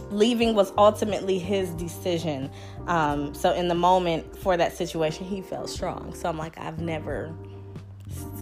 leaving 0.09 0.55
was 0.55 0.71
ultimately 0.77 1.39
his 1.39 1.69
decision. 1.71 2.49
Um, 2.87 3.33
so 3.33 3.53
in 3.53 3.67
the 3.67 3.75
moment 3.75 4.37
for 4.37 4.57
that 4.57 4.75
situation, 4.75 5.25
he 5.25 5.41
felt 5.41 5.69
strong. 5.69 6.13
So 6.13 6.29
I'm 6.29 6.37
like, 6.37 6.57
I've 6.57 6.79
never 6.79 7.33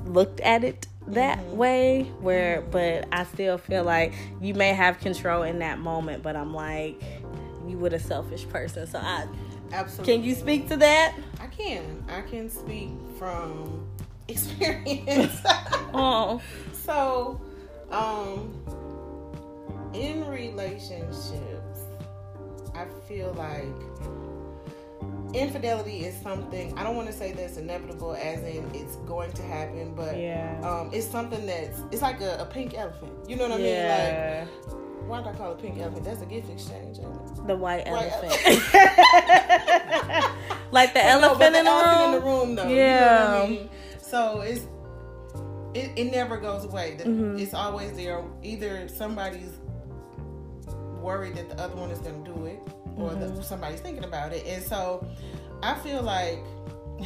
looked 0.06 0.40
at 0.42 0.64
it 0.64 0.88
that 1.08 1.38
mm-hmm. 1.40 1.58
way 1.58 2.04
where 2.20 2.62
but 2.62 3.08
I 3.12 3.26
still 3.26 3.58
feel 3.58 3.84
like 3.84 4.14
you 4.42 4.54
may 4.54 4.74
have 4.74 5.00
control 5.00 5.44
in 5.44 5.60
that 5.60 5.80
moment 5.80 6.24
but 6.24 6.36
I'm 6.36 6.54
like 6.54 7.02
you 7.68 7.78
were 7.78 7.90
a 7.90 8.00
selfish 8.00 8.48
person. 8.50 8.86
So 8.88 9.00
I 9.00 9.28
absolutely. 9.72 10.14
can 10.14 10.24
you 10.24 10.36
speak 10.36 10.68
to 10.70 10.78
that? 10.78 11.16
I 11.40 11.48
can. 11.48 12.06
I 12.10 12.22
can 12.22 12.50
speak 12.50 12.92
from 13.18 13.88
experience. 14.28 15.38
Oh. 15.98 16.42
So 16.74 17.40
um 17.90 18.54
in 19.94 20.28
relationships 20.28 21.55
I 22.75 22.86
feel 23.08 23.34
like 23.34 23.65
infidelity 25.34 26.05
is 26.05 26.15
something 26.22 26.77
I 26.77 26.84
don't 26.84 26.96
want 26.96 27.08
to 27.08 27.13
say 27.13 27.32
that's 27.32 27.58
inevitable 27.58 28.15
as 28.15 28.39
in 28.44 28.70
it's 28.74 28.96
going 28.98 29.32
to 29.34 29.44
happen, 29.44 29.94
but 29.96 30.17
yeah. 30.17 30.60
um, 30.63 30.89
it's 30.94 31.08
something 31.08 31.46
that's 31.46 31.82
it's 31.91 32.01
like 32.01 32.22
a, 32.22 32.38
a 32.39 32.46
pink 32.46 32.74
elephant. 32.74 33.12
You 33.27 33.36
know 33.36 33.50
what 33.50 33.60
I 33.60 33.63
yeah. 33.63 34.46
mean? 34.46 34.70
Like 34.70 34.86
why 35.08 35.22
do 35.22 35.29
I 35.29 35.34
call 35.34 35.51
it 35.51 35.60
pink 35.60 35.77
elephant? 35.77 36.03
That's 36.03 36.22
a 36.22 36.25
gift 36.25 36.50
exchange. 36.50 36.98
The 37.46 37.55
white, 37.55 37.88
white 37.88 38.12
elephant. 38.12 38.74
elephant. 38.74 38.74
like 40.72 40.94
the 40.94 41.05
elephant, 41.05 41.53
no, 41.53 41.60
in, 41.60 41.65
the 41.65 41.72
elephant 41.72 42.05
in 42.05 42.12
the 42.12 42.22
room. 42.25 42.55
though. 42.55 42.67
Yeah. 42.67 43.03
You 43.03 43.39
know 43.39 43.44
I 43.44 43.50
mean? 43.50 43.70
So 44.01 44.41
it's 44.41 44.65
it, 45.75 45.91
it 45.96 46.12
never 46.12 46.38
goes 46.38 46.65
away. 46.65 46.98
Mm-hmm. 47.00 47.38
It's 47.38 47.53
always 47.53 47.96
there. 47.96 48.24
Either 48.41 48.88
somebody's 48.88 49.51
worried 51.06 51.36
that 51.36 51.48
the 51.50 51.62
other 51.62 51.76
one 51.76 51.92
is 51.92 52.00
going 52.00 52.26
to 52.26 52.34
do 52.34 52.46
it, 52.48 52.60
or 52.98 53.12
mm-hmm. 53.12 53.42
somebody's 53.42 53.80
thinking 53.80 54.04
about 54.04 54.34
it. 54.34 54.46
And 54.46 54.64
so 54.64 55.08
I 55.62 55.76
feel 55.76 56.02
like 56.02 56.44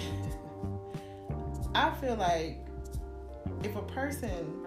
I 1.75 1.91
feel 2.01 2.15
like 2.15 2.65
if 3.63 3.75
a 3.75 3.81
person 3.83 4.65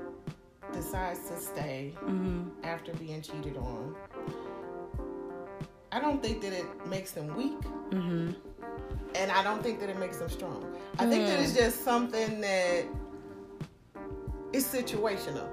decides 0.72 1.20
to 1.28 1.38
stay 1.38 1.94
mm-hmm. 1.96 2.48
after 2.62 2.92
being 2.94 3.22
cheated 3.22 3.56
on, 3.56 3.96
I 5.90 6.00
don't 6.00 6.22
think 6.22 6.42
that 6.42 6.52
it 6.52 6.66
makes 6.86 7.12
them 7.12 7.34
weak. 7.34 7.60
Mm-hmm. 7.90 8.32
And 9.14 9.30
I 9.30 9.42
don't 9.42 9.62
think 9.62 9.80
that 9.80 9.90
it 9.90 9.98
makes 9.98 10.18
them 10.18 10.30
strong. 10.30 10.64
I 10.98 11.06
think 11.06 11.26
that 11.26 11.38
it's 11.38 11.52
mm. 11.52 11.56
just 11.56 11.84
something 11.84 12.40
that 12.40 12.86
is 14.54 14.64
situational. 14.64 15.46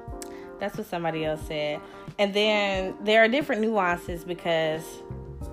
That's 0.60 0.78
what 0.78 0.88
somebody 0.88 1.26
else 1.26 1.42
said. 1.48 1.82
And 2.18 2.34
then 2.34 2.96
there 3.02 3.24
are 3.24 3.28
different 3.28 3.62
nuances 3.62 4.24
because 4.24 4.84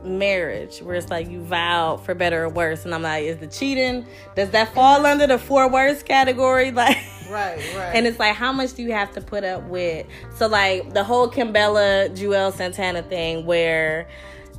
marriage 0.04 0.78
where 0.80 0.94
it's 0.94 1.10
like 1.10 1.28
you 1.28 1.40
vow 1.42 1.96
for 1.96 2.14
better 2.14 2.44
or 2.44 2.48
worse 2.48 2.84
and 2.84 2.94
i'm 2.94 3.02
like 3.02 3.24
is 3.24 3.38
the 3.38 3.46
cheating 3.46 4.06
does 4.36 4.50
that 4.50 4.72
fall 4.72 5.04
under 5.04 5.26
the 5.26 5.38
for 5.38 5.68
worst 5.68 6.06
category? 6.06 6.70
Like 6.76 6.98
right 7.30 7.58
right. 7.76 7.92
and 7.94 8.06
it's 8.06 8.18
like 8.18 8.36
how 8.36 8.52
much 8.52 8.74
do 8.74 8.82
you 8.82 8.92
have 8.92 9.12
to 9.12 9.20
put 9.20 9.42
up 9.42 9.64
with? 9.64 10.06
So 10.36 10.46
like 10.46 10.92
the 10.92 11.02
whole 11.02 11.28
kimbella 11.28 12.10
juelz 12.10 12.54
santana 12.54 13.02
thing 13.02 13.46
where 13.46 14.06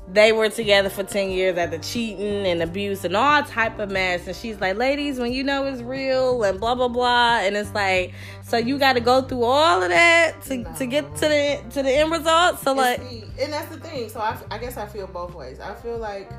they 0.09 0.31
were 0.31 0.49
together 0.49 0.89
for 0.89 1.03
10 1.03 1.31
years 1.31 1.57
at 1.57 1.71
the 1.71 1.79
cheating 1.79 2.45
and 2.47 2.61
abuse 2.61 3.03
and 3.03 3.15
all 3.15 3.43
type 3.43 3.77
of 3.79 3.91
mess. 3.91 4.25
And 4.25 4.35
she's 4.35 4.59
like 4.61 4.77
ladies 4.77 5.19
when 5.19 5.33
you 5.33 5.43
know 5.43 5.65
it's 5.65 5.81
real 5.81 6.43
and 6.43 6.59
blah 6.59 6.75
blah 6.75 6.87
blah. 6.87 7.39
And 7.39 7.57
it's 7.57 7.73
like 7.73 8.13
so 8.43 8.57
you 8.57 8.77
got 8.77 8.93
to 8.93 9.01
go 9.01 9.21
through 9.21 9.43
all 9.43 9.83
of 9.83 9.89
that 9.89 10.41
to, 10.43 10.57
no. 10.57 10.73
to 10.75 10.85
get 10.85 11.15
to 11.15 11.21
the 11.21 11.61
to 11.71 11.83
the 11.83 11.91
end 11.91 12.11
result 12.11 12.59
so 12.59 12.73
like 12.73 12.99
and 13.39 13.51
that's 13.51 13.67
the 13.73 13.79
thing. 13.79 14.09
So 14.09 14.19
I, 14.19 14.37
I 14.49 14.57
guess 14.57 14.77
i 14.77 14.85
feel 14.85 15.07
both 15.07 15.33
ways. 15.33 15.59
I 15.59 15.73
feel 15.75 15.97
like 15.97 16.31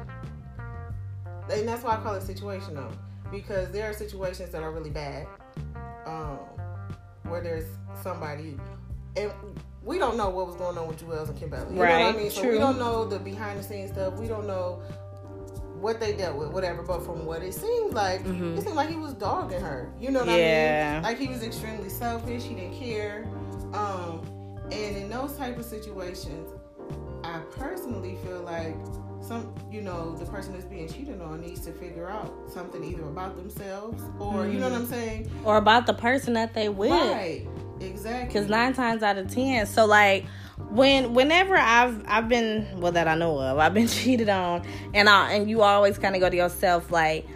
and 1.50 1.66
that's 1.66 1.82
why 1.82 1.96
i 1.96 1.96
call 1.96 2.14
it 2.14 2.22
situational 2.22 2.92
because 3.30 3.70
there 3.70 3.88
are 3.88 3.92
situations 3.92 4.50
that 4.50 4.62
are 4.62 4.70
really 4.70 4.90
bad 4.90 5.26
um, 6.06 6.38
where 7.24 7.40
there's 7.40 7.64
somebody 8.02 8.56
and 9.16 9.32
we 9.82 9.98
don't 9.98 10.16
know 10.16 10.28
what 10.28 10.46
was 10.46 10.56
going 10.56 10.76
on 10.76 10.88
with 10.88 11.04
Juelz 11.04 11.28
and 11.28 11.38
Kimbella. 11.38 11.72
You 11.74 11.82
right. 11.82 11.98
know 11.98 12.06
what 12.06 12.14
I 12.14 12.18
mean? 12.18 12.30
So 12.30 12.42
True. 12.42 12.52
we 12.52 12.58
don't 12.58 12.78
know 12.78 13.04
the 13.04 13.18
behind 13.18 13.58
the 13.58 13.62
scenes 13.62 13.92
stuff. 13.92 14.14
We 14.14 14.26
don't 14.26 14.46
know 14.46 14.82
what 15.80 16.00
they 16.00 16.12
dealt 16.12 16.36
with, 16.36 16.50
whatever. 16.50 16.82
But 16.82 17.04
from 17.04 17.24
what 17.24 17.42
it 17.42 17.54
seemed 17.54 17.94
like, 17.94 18.24
mm-hmm. 18.24 18.58
it 18.58 18.62
seemed 18.62 18.76
like 18.76 18.88
he 18.88 18.96
was 18.96 19.14
dogging 19.14 19.60
her. 19.60 19.92
You 20.00 20.10
know 20.10 20.20
what 20.20 20.28
yeah. 20.28 20.90
I 20.90 20.94
mean? 20.94 21.02
Like 21.04 21.18
he 21.18 21.28
was 21.28 21.42
extremely 21.42 21.88
selfish. 21.88 22.42
He 22.42 22.54
didn't 22.54 22.78
care. 22.78 23.26
Um, 23.72 24.22
and 24.72 24.96
in 24.96 25.08
those 25.08 25.36
type 25.36 25.58
of 25.58 25.64
situations, 25.64 26.50
I 27.24 27.38
personally 27.50 28.16
feel 28.24 28.40
like 28.40 28.76
some, 29.20 29.54
you 29.70 29.82
know, 29.82 30.14
the 30.16 30.24
person 30.24 30.52
that's 30.52 30.64
being 30.64 30.88
cheated 30.88 31.20
on 31.20 31.40
needs 31.40 31.60
to 31.62 31.72
figure 31.72 32.08
out 32.08 32.32
something 32.52 32.82
either 32.82 33.04
about 33.04 33.36
themselves 33.36 34.02
or, 34.18 34.32
mm-hmm. 34.32 34.52
you 34.52 34.58
know 34.58 34.70
what 34.70 34.78
I'm 34.78 34.86
saying, 34.86 35.30
or 35.44 35.56
about 35.56 35.86
the 35.86 35.94
person 35.94 36.32
that 36.34 36.54
they 36.54 36.68
with. 36.68 36.90
Right. 36.90 37.46
Exactly. 37.80 38.26
Because 38.26 38.48
nine 38.48 38.72
times 38.72 39.02
out 39.02 39.18
of 39.18 39.32
ten, 39.32 39.66
so 39.66 39.86
like 39.86 40.26
when 40.70 41.14
whenever 41.14 41.56
I've 41.56 42.02
I've 42.06 42.28
been 42.28 42.66
well 42.80 42.92
that 42.92 43.08
I 43.08 43.14
know 43.14 43.38
of, 43.38 43.58
I've 43.58 43.74
been 43.74 43.88
cheated 43.88 44.28
on, 44.28 44.66
and 44.94 45.08
I 45.08 45.32
and 45.32 45.48
you 45.48 45.62
always 45.62 45.98
kind 45.98 46.14
of 46.14 46.20
go 46.20 46.28
to 46.28 46.36
yourself 46.36 46.90
like, 46.90 47.26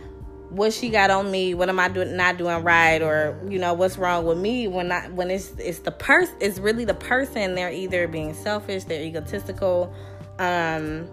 what 0.51 0.73
she 0.73 0.91
got 0.91 1.11
on 1.11 1.31
me? 1.31 1.55
What 1.55 1.69
am 1.69 1.79
I 1.79 1.89
doing 1.89 2.17
not 2.17 2.37
doing 2.37 2.63
right? 2.63 3.01
Or 3.01 3.39
you 3.49 3.59
know 3.59 3.75
what's 3.75 3.97
wrong 3.99 4.27
with 4.27 4.39
me? 4.39 4.69
When 4.69 4.93
I 4.93 5.09
when 5.09 5.31
it's 5.31 5.53
it's 5.59 5.81
the 5.81 5.93
person, 5.93 6.37
it's 6.41 6.59
really 6.59 6.85
the 6.85 6.95
person. 6.95 7.55
They're 7.55 7.73
either 7.73 8.07
being 8.09 8.35
selfish, 8.35 8.85
they're 8.85 9.03
egotistical. 9.03 9.95
Um, 10.39 11.09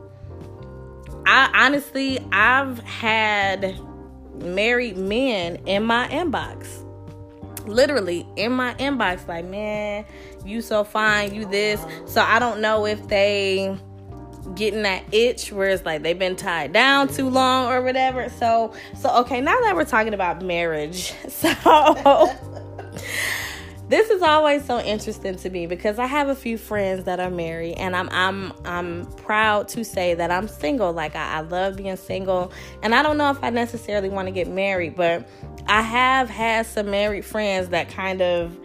I 1.26 1.66
honestly 1.66 2.20
I've 2.32 2.80
had 2.80 3.80
married 4.42 4.98
men 4.98 5.58
in 5.66 5.84
my 5.84 6.08
inbox 6.08 6.86
literally 7.70 8.28
in 8.36 8.52
my 8.52 8.74
inbox 8.76 9.28
like 9.28 9.46
man 9.46 10.06
you 10.46 10.62
so 10.62 10.84
fine 10.84 11.34
you 11.34 11.46
this. 11.46 11.84
So 12.06 12.22
i 12.22 12.40
don't 12.40 12.62
know 12.62 12.86
if 12.86 13.08
they 13.08 13.78
getting 14.56 14.84
that 14.84 15.04
itch 15.14 15.52
where 15.52 15.70
it's 15.70 15.86
like 15.86 16.02
they've 16.02 16.18
been 16.18 16.36
tied 16.36 16.74
down 16.74 17.08
too 17.08 17.30
long 17.30 17.72
or 17.72 17.82
whatever. 17.82 18.30
So 18.30 18.74
so 18.96 19.10
okay 19.22 19.42
now 19.42 19.60
that 19.62 19.76
we're 19.76 19.86
talking 19.86 20.14
about 20.14 20.42
marriage 20.42 21.14
so 21.30 22.36
this 23.90 24.12
is 24.12 24.22
always 24.22 24.64
so 24.64 24.80
interesting 24.80 25.36
to 25.36 25.50
me 25.50 25.66
because 25.66 25.98
I 25.98 26.06
have 26.06 26.30
a 26.30 26.36
few 26.36 26.60
friends 26.60 27.06
that 27.06 27.20
are 27.20 27.32
married 27.32 27.74
and 27.74 27.96
I'm 27.96 28.08
I'm 28.12 28.54
I'm 28.64 29.06
proud 29.14 29.68
to 29.70 29.84
say 29.84 30.14
that 30.14 30.30
I'm 30.30 30.48
single. 30.48 30.94
Like 30.94 31.16
I, 31.16 31.38
I 31.38 31.40
love 31.42 31.78
being 31.78 31.98
single 31.98 32.54
and 32.84 32.94
I 32.94 33.02
don't 33.02 33.18
know 33.18 33.32
if 33.32 33.44
I 33.44 33.50
necessarily 33.50 34.10
want 34.10 34.28
to 34.28 34.32
get 34.32 34.48
married, 34.48 34.96
but 34.96 35.28
I 35.68 35.82
have 35.82 36.30
had 36.30 36.68
some 36.68 36.92
married 36.92 37.26
friends 37.26 37.70
that 37.70 37.90
kind 37.90 38.22
of 38.22 38.56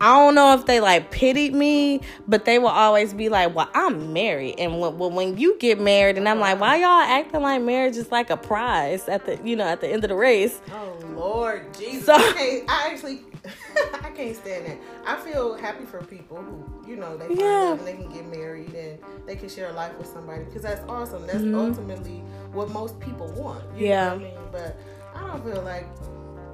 I 0.00 0.06
don't 0.16 0.34
know 0.34 0.52
if 0.54 0.66
they 0.66 0.80
like 0.80 1.12
pitied 1.12 1.54
me, 1.54 2.00
but 2.26 2.44
they 2.44 2.58
will 2.58 2.66
always 2.66 3.14
be 3.14 3.28
like, 3.28 3.54
"Well, 3.54 3.70
I'm 3.72 4.12
married," 4.12 4.56
and 4.58 4.80
when, 4.80 5.14
when 5.14 5.38
you 5.38 5.56
get 5.60 5.78
married, 5.78 6.18
and 6.18 6.28
I'm 6.28 6.40
like, 6.40 6.58
"Why 6.58 6.78
y'all 6.78 6.88
acting 6.88 7.40
like 7.40 7.62
marriage 7.62 7.96
is 7.96 8.10
like 8.10 8.28
a 8.28 8.36
prize 8.36 9.08
at 9.08 9.26
the 9.26 9.38
you 9.44 9.54
know 9.54 9.62
at 9.62 9.80
the 9.80 9.86
end 9.86 10.02
of 10.02 10.08
the 10.08 10.16
race?" 10.16 10.60
Oh 10.72 10.98
Lord 11.14 11.72
Jesus! 11.78 12.06
So, 12.06 12.14
I, 12.16 12.64
I 12.68 12.90
actually 12.90 13.20
I 14.02 14.10
can't 14.10 14.36
stand 14.36 14.66
that. 14.66 14.78
I 15.06 15.16
feel 15.16 15.56
happy 15.56 15.84
for 15.84 16.02
people 16.04 16.36
who, 16.36 16.88
you 16.88 16.96
know, 16.96 17.16
they 17.16 17.26
find 17.26 17.40
yeah. 17.40 17.72
and 17.72 17.86
they 17.86 17.94
can 17.94 18.12
get 18.12 18.26
married 18.26 18.74
and 18.74 18.98
they 19.26 19.36
can 19.36 19.48
share 19.48 19.70
a 19.70 19.72
life 19.72 19.96
with 19.98 20.06
somebody 20.06 20.44
because 20.44 20.62
that's 20.62 20.82
awesome. 20.88 21.26
That's 21.26 21.38
mm-hmm. 21.38 21.54
ultimately 21.54 22.22
what 22.52 22.70
most 22.70 22.98
people 23.00 23.32
want. 23.32 23.64
yeah. 23.76 24.12
I 24.12 24.16
mean? 24.18 24.34
But 24.50 24.78
I 25.14 25.26
don't 25.26 25.44
feel 25.44 25.62
like 25.62 25.86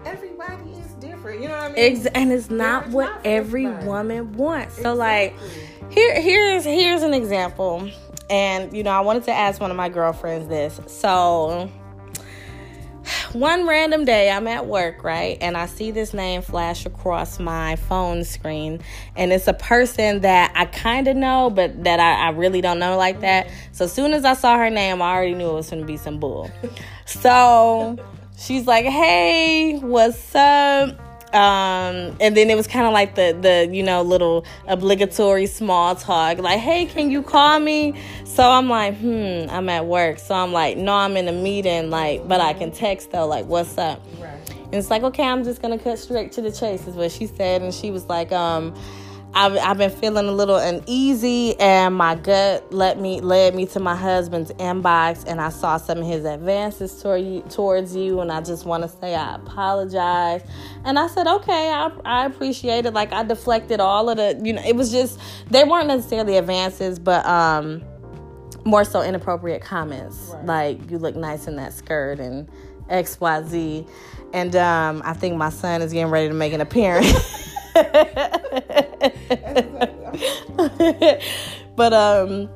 everybody 0.04 0.70
is 0.72 0.92
different. 0.94 1.42
You 1.42 1.48
know 1.48 1.54
what 1.54 1.72
I 1.72 1.74
mean? 1.74 1.96
Ex- 1.96 2.06
and 2.06 2.32
it's 2.32 2.50
not 2.50 2.88
what 2.88 3.06
not 3.06 3.20
every 3.24 3.66
everybody. 3.66 3.86
woman 3.86 4.32
wants. 4.32 4.76
So 4.76 4.92
exactly. 4.92 4.96
like 4.96 5.92
here 5.92 6.20
here's 6.20 6.64
here's 6.64 7.02
an 7.02 7.14
example. 7.14 7.90
And 8.30 8.76
you 8.76 8.82
know, 8.82 8.90
I 8.90 9.00
wanted 9.00 9.24
to 9.24 9.32
ask 9.32 9.60
one 9.60 9.70
of 9.70 9.76
my 9.76 9.88
girlfriends 9.88 10.48
this. 10.48 10.80
So 10.86 11.70
one 13.34 13.66
random 13.66 14.04
day 14.04 14.30
I'm 14.30 14.46
at 14.46 14.66
work, 14.66 15.04
right? 15.04 15.38
And 15.40 15.56
I 15.56 15.66
see 15.66 15.90
this 15.90 16.12
name 16.14 16.42
flash 16.42 16.86
across 16.86 17.38
my 17.38 17.76
phone 17.76 18.24
screen. 18.24 18.80
And 19.16 19.32
it's 19.32 19.48
a 19.48 19.54
person 19.54 20.20
that 20.20 20.52
I 20.54 20.66
kind 20.66 21.08
of 21.08 21.16
know, 21.16 21.50
but 21.50 21.84
that 21.84 22.00
I, 22.00 22.26
I, 22.26 22.30
really 22.30 22.60
don't 22.60 22.78
know 22.78 22.96
like 22.96 23.20
that. 23.20 23.50
So 23.72 23.86
as 23.86 23.92
soon 23.92 24.12
as 24.12 24.24
I 24.24 24.34
saw 24.34 24.56
her 24.56 24.70
name, 24.70 25.02
I 25.02 25.14
already 25.14 25.34
knew 25.34 25.50
it 25.50 25.54
was 25.54 25.70
going 25.70 25.82
to 25.82 25.86
be 25.86 25.96
some 25.96 26.18
bull. 26.18 26.50
So 27.06 27.98
she's 28.36 28.66
like, 28.66 28.84
hey, 28.84 29.78
what's 29.78 30.34
up? 30.34 31.07
Um 31.34 32.16
and 32.20 32.36
then 32.36 32.48
it 32.48 32.56
was 32.56 32.66
kind 32.66 32.86
of 32.86 32.92
like 32.92 33.14
the 33.14 33.36
the 33.40 33.68
you 33.70 33.82
know 33.82 34.00
little 34.02 34.44
obligatory 34.66 35.46
small 35.46 35.94
talk 35.94 36.38
like 36.38 36.58
hey 36.58 36.86
can 36.86 37.10
you 37.10 37.22
call 37.22 37.58
me? 37.60 37.94
So 38.24 38.48
i'm 38.50 38.68
like 38.68 38.96
hmm 38.96 39.44
i'm 39.50 39.68
at 39.68 39.84
work. 39.86 40.18
So 40.18 40.34
i'm 40.34 40.52
like 40.52 40.76
no 40.78 40.94
i'm 40.94 41.16
in 41.16 41.28
a 41.28 41.32
meeting 41.32 41.90
like 41.90 42.26
but 42.26 42.40
i 42.40 42.52
can 42.54 42.70
text 42.70 43.10
though 43.10 43.26
like 43.26 43.44
what's 43.46 43.76
up? 43.76 44.02
Right. 44.18 44.30
and 44.64 44.74
it's 44.74 44.90
like 44.90 45.02
okay 45.02 45.24
i'm 45.24 45.44
just 45.44 45.60
gonna 45.60 45.78
cut 45.78 45.98
straight 45.98 46.32
to 46.32 46.40
the 46.40 46.50
chase 46.52 46.86
is 46.86 46.94
what 46.94 47.12
she 47.12 47.26
said. 47.26 47.62
And 47.62 47.74
she 47.74 47.90
was 47.90 48.06
like 48.06 48.32
um 48.32 48.74
I've, 49.34 49.56
I've 49.58 49.78
been 49.78 49.90
feeling 49.90 50.26
a 50.26 50.32
little 50.32 50.56
uneasy 50.56 51.58
and 51.60 51.94
my 51.94 52.14
gut 52.14 52.72
led 52.72 53.00
me 53.00 53.20
led 53.20 53.54
me 53.54 53.66
to 53.66 53.80
my 53.80 53.94
husband's 53.94 54.50
inbox 54.52 55.24
and 55.26 55.40
I 55.40 55.50
saw 55.50 55.76
some 55.76 55.98
of 55.98 56.06
his 56.06 56.24
advances 56.24 57.00
toward 57.00 57.22
you, 57.22 57.42
towards 57.42 57.94
you 57.94 58.20
and 58.20 58.32
I 58.32 58.40
just 58.40 58.64
want 58.64 58.82
to 58.84 58.88
say 58.88 59.14
I 59.14 59.36
apologize. 59.36 60.42
And 60.84 60.98
I 60.98 61.06
said 61.08 61.26
okay 61.26 61.70
I, 61.70 61.90
I 62.04 62.26
appreciate 62.26 62.86
it. 62.86 62.94
Like 62.94 63.12
I 63.12 63.22
deflected 63.22 63.80
all 63.80 64.08
of 64.08 64.16
the 64.16 64.40
you 64.42 64.54
know 64.54 64.62
it 64.62 64.74
was 64.74 64.90
just 64.90 65.20
they 65.50 65.64
weren't 65.64 65.88
necessarily 65.88 66.36
advances 66.36 66.98
but 66.98 67.24
um 67.26 67.82
more 68.64 68.84
so 68.84 69.02
inappropriate 69.02 69.62
comments. 69.62 70.30
Right. 70.34 70.46
like 70.46 70.90
you 70.90 70.98
look 70.98 71.16
nice 71.16 71.46
in 71.46 71.56
that 71.56 71.74
skirt 71.74 72.18
and 72.18 72.48
XYZ 72.88 73.88
and 74.32 74.56
um 74.56 75.02
I 75.04 75.12
think 75.12 75.36
my 75.36 75.50
son 75.50 75.82
is 75.82 75.92
getting 75.92 76.10
ready 76.10 76.28
to 76.28 76.34
make 76.34 76.54
an 76.54 76.60
appearance 76.60 77.54
but 81.76 81.92
um 81.92 82.48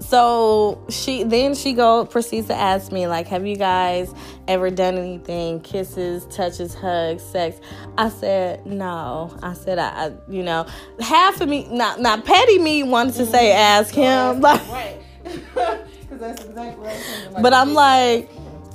so 0.00 0.84
she 0.90 1.24
then 1.24 1.54
she 1.54 1.72
go 1.72 2.04
proceeds 2.04 2.48
to 2.48 2.54
ask 2.54 2.92
me 2.92 3.06
like 3.06 3.26
have 3.26 3.46
you 3.46 3.56
guys 3.56 4.12
ever 4.46 4.70
done 4.70 4.98
anything? 4.98 5.60
Kisses 5.60 6.26
touches 6.26 6.74
hugs 6.74 7.22
sex? 7.22 7.58
I 7.96 8.10
said 8.10 8.66
no. 8.66 9.34
I 9.42 9.54
said 9.54 9.78
i, 9.78 10.06
I 10.06 10.12
you 10.28 10.42
know 10.42 10.66
half 11.00 11.40
of 11.40 11.48
me 11.48 11.66
not 11.70 12.00
not 12.00 12.24
petty 12.24 12.58
me 12.58 12.82
wanted 12.82 13.14
to 13.14 13.26
say 13.26 13.52
ask 13.52 13.94
him. 13.94 14.40
Like 14.40 14.60
right. 14.68 15.00
That's 16.10 16.44
exactly 16.44 16.84
what 16.84 17.42
but 17.42 17.52
i'm 17.52 17.74
like 17.74 18.30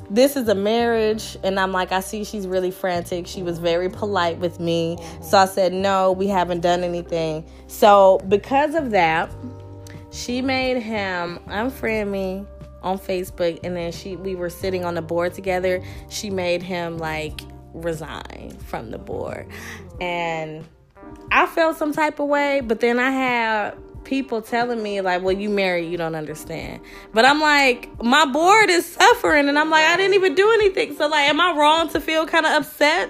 this 0.09 0.35
is 0.35 0.47
a 0.47 0.55
marriage 0.55 1.37
and 1.43 1.59
i'm 1.59 1.71
like 1.71 1.91
i 1.91 1.99
see 1.99 2.23
she's 2.23 2.47
really 2.47 2.71
frantic. 2.71 3.27
She 3.27 3.43
was 3.43 3.59
very 3.59 3.89
polite 3.89 4.37
with 4.39 4.59
me. 4.59 4.97
So 5.21 5.37
i 5.37 5.45
said 5.45 5.73
no 5.73 6.11
we 6.11 6.27
haven't 6.27 6.61
done 6.61 6.83
anything. 6.83 7.45
So 7.67 8.19
because 8.27 8.75
of 8.75 8.91
that 8.91 9.31
she 10.11 10.41
made 10.41 10.81
him 10.81 11.39
unfriend 11.47 12.09
me 12.09 12.45
on 12.81 12.97
facebook 12.97 13.59
and 13.63 13.75
then 13.75 13.91
she 13.91 14.15
we 14.15 14.35
were 14.35 14.49
sitting 14.49 14.85
on 14.85 14.95
the 14.95 15.01
board 15.01 15.33
together. 15.33 15.83
She 16.09 16.29
made 16.29 16.63
him 16.63 16.97
like 16.97 17.41
resign 17.73 18.57
from 18.65 18.91
the 18.91 18.97
board. 18.97 19.47
And 20.01 20.65
i 21.31 21.45
felt 21.45 21.77
some 21.77 21.93
type 21.93 22.19
of 22.19 22.27
way 22.27 22.61
but 22.61 22.79
then 22.79 22.99
i 22.99 23.11
had 23.11 23.75
people 24.09 24.41
telling 24.41 24.81
me 24.81 24.99
like, 25.01 25.21
"Well, 25.21 25.37
you 25.37 25.49
married, 25.49 25.89
you 25.91 25.97
don't 25.97 26.15
understand." 26.15 26.81
But 27.13 27.25
I'm 27.25 27.39
like, 27.39 28.03
my 28.03 28.25
board 28.25 28.69
is 28.69 28.85
suffering, 28.85 29.47
and 29.47 29.57
I'm 29.57 29.69
like, 29.69 29.85
I 29.85 29.95
didn't 29.95 30.15
even 30.15 30.33
do 30.33 30.49
anything. 30.51 30.97
So 30.97 31.07
like, 31.07 31.29
am 31.29 31.39
I 31.39 31.53
wrong 31.55 31.89
to 31.89 32.01
feel 32.01 32.25
kind 32.25 32.45
of 32.45 32.63
upset? 32.63 33.09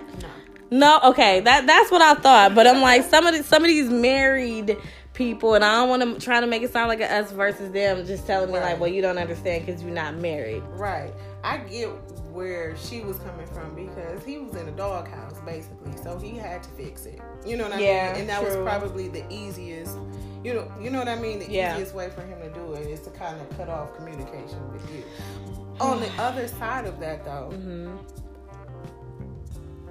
No. 0.70 1.00
no. 1.00 1.10
Okay, 1.12 1.39
that 1.39 1.65
that's 1.65 1.89
what 1.89 2.01
I 2.01 2.15
thought. 2.15 2.53
But 2.53 2.68
I'm 2.68 2.82
like, 2.82 3.03
some 3.06 3.25
of 3.25 3.36
the, 3.36 3.44
some 3.44 3.63
of 3.63 3.68
these 3.68 3.89
married 3.89 4.77
people, 5.13 5.56
and 5.56 5.63
I 5.63 5.75
don't 5.75 5.89
want 5.89 6.20
to 6.20 6.24
try 6.24 6.41
to 6.41 6.48
make 6.48 6.63
it 6.63 6.74
sound 6.74 6.89
like 6.89 7.00
a 7.00 7.12
us 7.12 7.32
versus 7.32 7.72
them, 7.72 8.06
just 8.06 8.27
telling 8.27 8.51
me 8.51 8.58
right. 8.58 8.72
like, 8.72 8.79
"Well, 8.82 8.91
you 8.91 9.01
don't 9.01 9.18
understand 9.18 9.65
because 9.65 9.82
you're 9.82 9.94
not 9.94 10.15
married." 10.15 10.63
Right. 10.72 11.13
I 11.46 11.60
get 11.60 11.88
where 12.34 12.75
she 12.75 13.01
was 13.01 13.18
coming 13.20 13.48
from 13.48 13.74
because 13.74 14.24
he 14.25 14.38
was 14.38 14.56
in 14.56 14.68
a 14.68 14.72
doghouse 14.72 15.39
basically, 15.46 15.96
so 16.03 16.20
he 16.20 16.38
had 16.38 16.62
to 16.63 16.70
fix 16.72 17.06
it. 17.06 17.22
You 17.46 17.56
know 17.56 17.63
what 17.63 17.74
I 17.74 17.79
yeah, 17.79 18.12
mean? 18.12 18.22
And 18.22 18.29
that 18.29 18.41
true. 18.41 18.48
was 18.48 18.58
probably 18.58 19.08
the 19.08 19.25
easiest 19.32 19.98
you 20.43 20.53
know, 20.53 20.72
you 20.81 20.89
know 20.89 21.00
what 21.00 21.08
I 21.08 21.15
mean. 21.15 21.39
The 21.39 21.50
yeah. 21.50 21.74
easiest 21.74 21.93
way 21.93 22.10
for 22.10 22.22
him 22.22 22.39
to 22.41 22.50
do 22.50 22.74
it 22.74 22.88
is 22.88 23.01
to 23.01 23.10
kind 23.12 23.39
of 23.39 23.58
cut 23.58 23.69
off 23.69 23.96
communication 23.96 24.72
with 24.72 24.90
you. 24.94 25.03
On 25.79 26.00
the 26.00 26.09
other 26.22 26.48
side 26.48 26.85
of 26.85 27.00
that, 27.00 27.25
though, 27.25 27.51
mm-hmm. 27.53 27.96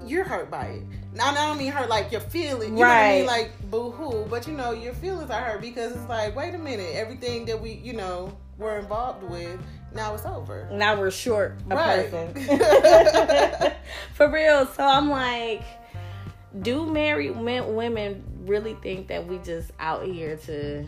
you're 0.07 0.25
hurt 0.25 0.51
by 0.51 0.67
it. 0.67 0.83
Now, 1.15 1.31
I 1.31 1.35
don't 1.35 1.59
mean 1.59 1.73
hurt 1.73 1.89
like 1.89 2.13
your 2.13 2.21
feelings, 2.21 2.79
you 2.79 2.85
right. 2.85 3.21
know 3.21 3.25
what 3.25 3.33
I 3.35 3.39
mean, 3.41 3.49
like 3.49 3.71
boo 3.71 3.91
hoo, 3.91 4.27
but 4.29 4.47
you 4.47 4.53
know 4.55 4.73
your 4.73 4.95
feelings 4.95 5.31
are 5.31 5.43
hurt 5.43 5.61
because 5.61 5.93
it's 5.93 6.09
like, 6.09 6.37
wait 6.37 6.55
a 6.55 6.59
minute, 6.59 6.95
everything 6.95 7.45
that 7.47 7.61
we, 7.61 7.73
you 7.73 7.93
know, 7.93 8.37
were 8.59 8.79
involved 8.79 9.23
with, 9.25 9.59
now 9.95 10.15
it's 10.15 10.27
over. 10.27 10.69
Now 10.71 10.99
we're 10.99 11.11
short 11.11 11.59
a 11.71 11.75
right. 11.75 12.11
person. 12.11 13.73
For 14.15 14.31
real. 14.31 14.67
So 14.67 14.85
I'm 14.85 15.09
like, 15.09 15.63
do 16.61 16.87
married 16.87 17.37
women 17.37 18.25
really 18.49 18.75
think 18.83 19.09
that 19.09 19.27
we 19.27 19.39
just 19.39 19.71
out 19.79 20.05
here 20.05 20.37
to 20.47 20.85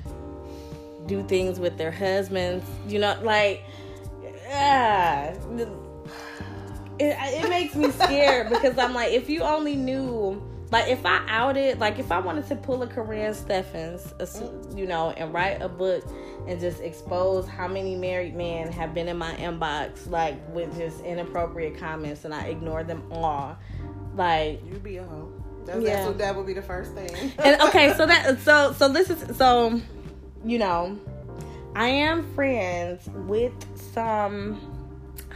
do 1.07 1.23
things 1.29 1.61
with 1.61 1.77
their 1.77 1.91
husbands. 1.91 2.65
You 2.89 3.01
know, 3.01 3.19
like, 3.23 3.63
ah, 4.51 5.33
it, 7.01 7.17
it 7.19 7.49
makes 7.49 7.75
me 7.75 7.91
scared 7.91 8.49
because 8.51 8.79
I'm 8.79 8.95
like, 8.95 9.13
if 9.13 9.29
you 9.29 9.43
only 9.43 9.77
knew, 9.77 10.43
like, 10.71 10.89
if 10.89 11.05
I 11.05 11.25
outed, 11.29 11.81
like, 11.81 11.99
if 11.99 12.13
I 12.13 12.21
wanted 12.21 12.47
to 12.49 12.57
pull 12.57 12.83
a 12.83 12.87
Karrine 12.87 13.35
Steffans, 13.35 14.77
you 14.77 14.87
know, 14.87 15.11
and 15.11 15.33
write 15.33 15.63
a 15.63 15.69
book 15.69 16.05
and 16.47 16.61
just 16.61 16.81
expose 16.81 17.49
how 17.49 17.67
many 17.67 17.97
married 17.97 18.37
men 18.37 18.71
have 18.71 18.95
been 18.95 19.09
in 19.09 19.17
my 19.17 19.35
inbox, 19.37 20.09
like, 20.09 20.37
with 20.51 20.77
just 20.77 21.03
inappropriate 21.05 21.79
comments, 21.79 22.25
and 22.25 22.35
I 22.35 22.47
ignore 22.47 22.85
them 22.85 23.03
all, 23.11 23.57
like, 24.15 24.61
you 24.67 24.79
be 24.79 24.99
a 24.99 25.05
hoe. 25.05 25.30
That's, 25.71 25.83
yeah. 25.85 26.05
That's, 26.05 26.19
that 26.19 26.37
would 26.37 26.47
be 26.47 26.53
the 26.53 26.63
first 26.63 26.95
thing. 26.95 27.33
and 27.39 27.61
okay, 27.63 27.95
so 27.95 28.05
that 28.05 28.41
so 28.45 28.73
so 28.73 28.89
this 28.89 29.09
is 29.09 29.37
so 29.37 29.81
you 30.45 30.59
know, 30.59 30.99
I 31.77 31.89
am 31.89 32.35
friends 32.35 33.09
with 33.29 33.53
some. 33.93 34.77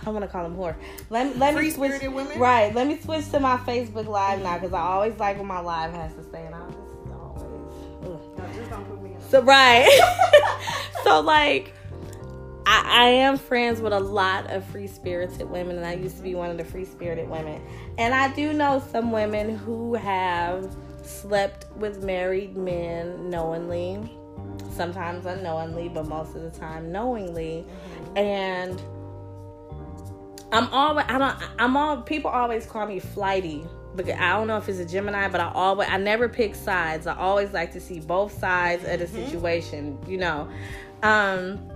I 0.05 0.11
want 0.11 0.25
to 0.25 0.29
call 0.29 0.43
them 0.43 0.57
whore. 0.57 0.75
Let, 1.09 1.39
let 1.39 1.55
Free 1.55 1.67
me 1.67 1.71
switch. 1.71 2.03
Women? 2.03 2.39
Right. 2.39 2.75
Let 2.75 2.87
me 2.89 2.99
switch 2.99 3.31
to 3.31 3.41
my 3.41 3.57
Facebook 3.59 4.07
Live 4.07 4.43
now 4.43 4.59
because 4.59 4.75
I 4.75 4.81
always 4.81 5.17
like 5.19 5.39
what 5.39 5.47
my 5.47 5.61
live 5.61 5.93
has 5.95 6.13
to 6.15 6.23
say, 6.31 6.45
and 6.45 6.55
I 6.55 6.67
just 6.67 6.79
always. 7.13 8.03
No, 8.03 8.45
just 8.55 8.71
don't 8.71 8.85
put 8.87 9.03
me. 9.03 9.15
On. 9.15 9.31
So 9.31 9.41
right. 9.43 9.89
so 11.05 11.21
like 11.21 11.73
I, 12.67 12.83
I 12.87 13.05
am 13.09 13.37
friends 13.37 13.81
with 13.81 13.93
a 13.93 14.01
lot 14.01 14.51
of 14.51 14.65
free 14.65 14.87
spirited 14.87 15.49
women, 15.51 15.77
and 15.77 15.87
I 15.87 15.95
used 15.95 16.17
to 16.17 16.23
be 16.23 16.35
one 16.35 16.51
of 16.51 16.57
the 16.57 16.65
free 16.65 16.85
spirited 16.85 17.29
women. 17.29 17.63
And 17.99 18.15
I 18.15 18.33
do 18.33 18.53
know 18.53 18.83
some 18.91 19.13
women 19.13 19.57
who 19.57 19.95
have 19.95 20.75
slept 21.03 21.67
with 21.77 22.03
married 22.03 22.57
men 22.57 23.29
knowingly, 23.29 24.11
sometimes 24.73 25.27
unknowingly, 25.27 25.89
but 25.89 26.07
most 26.07 26.35
of 26.35 26.43
the 26.43 26.51
time 26.51 26.91
knowingly. 26.91 27.67
And 28.17 28.81
I'm 30.53 30.69
always 30.69 31.05
I 31.09 31.19
don't 31.19 31.37
I'm 31.59 31.77
all 31.77 32.01
people 32.03 32.31
always 32.31 32.65
call 32.65 32.87
me 32.87 33.01
flighty 33.01 33.65
because 33.97 34.15
I 34.15 34.33
don't 34.33 34.47
know 34.47 34.57
if 34.57 34.69
it's 34.69 34.79
a 34.79 34.85
Gemini, 34.85 35.29
but 35.29 35.41
I 35.41 35.51
always 35.53 35.89
I 35.91 35.99
never 35.99 36.29
pick 36.29 36.55
sides. 36.55 37.07
I 37.07 37.17
always 37.17 37.53
like 37.53 37.73
to 37.73 37.81
see 37.81 38.01
both 38.01 38.39
sides 38.39 38.85
of 38.85 39.01
the 39.01 39.07
mm-hmm. 39.07 39.25
situation, 39.25 39.99
you 40.07 40.17
know. 40.17 40.49
Um 41.03 41.71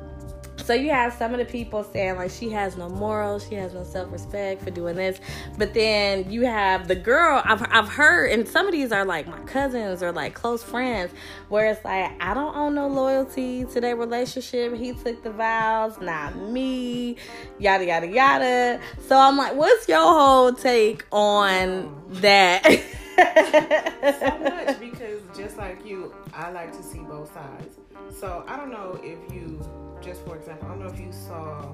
so 0.65 0.75
you 0.75 0.91
have 0.91 1.13
some 1.15 1.33
of 1.33 1.39
the 1.39 1.45
people 1.45 1.85
saying 1.85 2.17
like 2.17 2.31
she 2.31 2.51
has 2.51 2.77
no 2.77 2.89
morals, 2.89 3.47
she 3.49 3.55
has 3.55 3.75
no 3.75 3.85
self 3.85 4.11
respect 4.13 4.63
for 4.63 4.71
doing 4.71 4.97
this, 4.97 5.21
but 5.57 5.75
then 5.75 6.31
you 6.31 6.43
have 6.43 6.89
the 6.89 6.95
girl. 6.95 7.41
I've 7.45 7.63
I've 7.71 7.89
heard, 7.89 8.33
and 8.33 8.47
some 8.47 8.67
of 8.67 8.73
these 8.73 8.93
are 8.93 9.05
like 9.05 9.27
my 9.27 9.41
cousins 9.41 10.03
or 10.03 10.13
like 10.13 10.35
close 10.35 10.63
friends, 10.63 11.13
where 11.49 11.71
it's 11.71 11.85
like 11.85 12.13
I 12.21 12.35
don't 12.35 12.55
own 12.57 12.75
no 12.75 12.89
loyalty 12.89 13.65
to 13.67 13.81
their 13.81 13.97
relationship. 13.97 14.75
He 14.75 14.93
took 14.93 15.23
the 15.23 15.31
vows, 15.31 16.01
not 16.01 16.37
me. 16.37 17.17
Yada 17.59 17.87
yada 17.87 18.07
yada. 18.07 18.81
So 19.07 19.19
I'm 19.19 19.37
like, 19.37 19.55
what's 19.55 19.89
your 19.89 20.03
whole 20.03 20.53
take 20.53 21.07
on 21.13 22.03
that? 22.11 22.65
so 24.21 24.39
much 24.39 24.79
because 24.81 25.21
just 25.37 25.57
like 25.57 25.85
you, 25.85 26.15
I 26.33 26.51
like 26.51 26.77
to 26.77 26.83
see 26.83 27.01
both 27.01 27.33
sides. 27.33 27.77
So 28.19 28.45
I 28.47 28.57
don't 28.57 28.71
know 28.71 28.99
if 29.03 29.19
you 29.33 29.61
just 30.03 30.25
for 30.25 30.37
example, 30.37 30.69
I 30.69 30.71
don't 30.71 30.81
know 30.81 30.93
if 30.93 30.99
you 30.99 31.13
saw. 31.13 31.73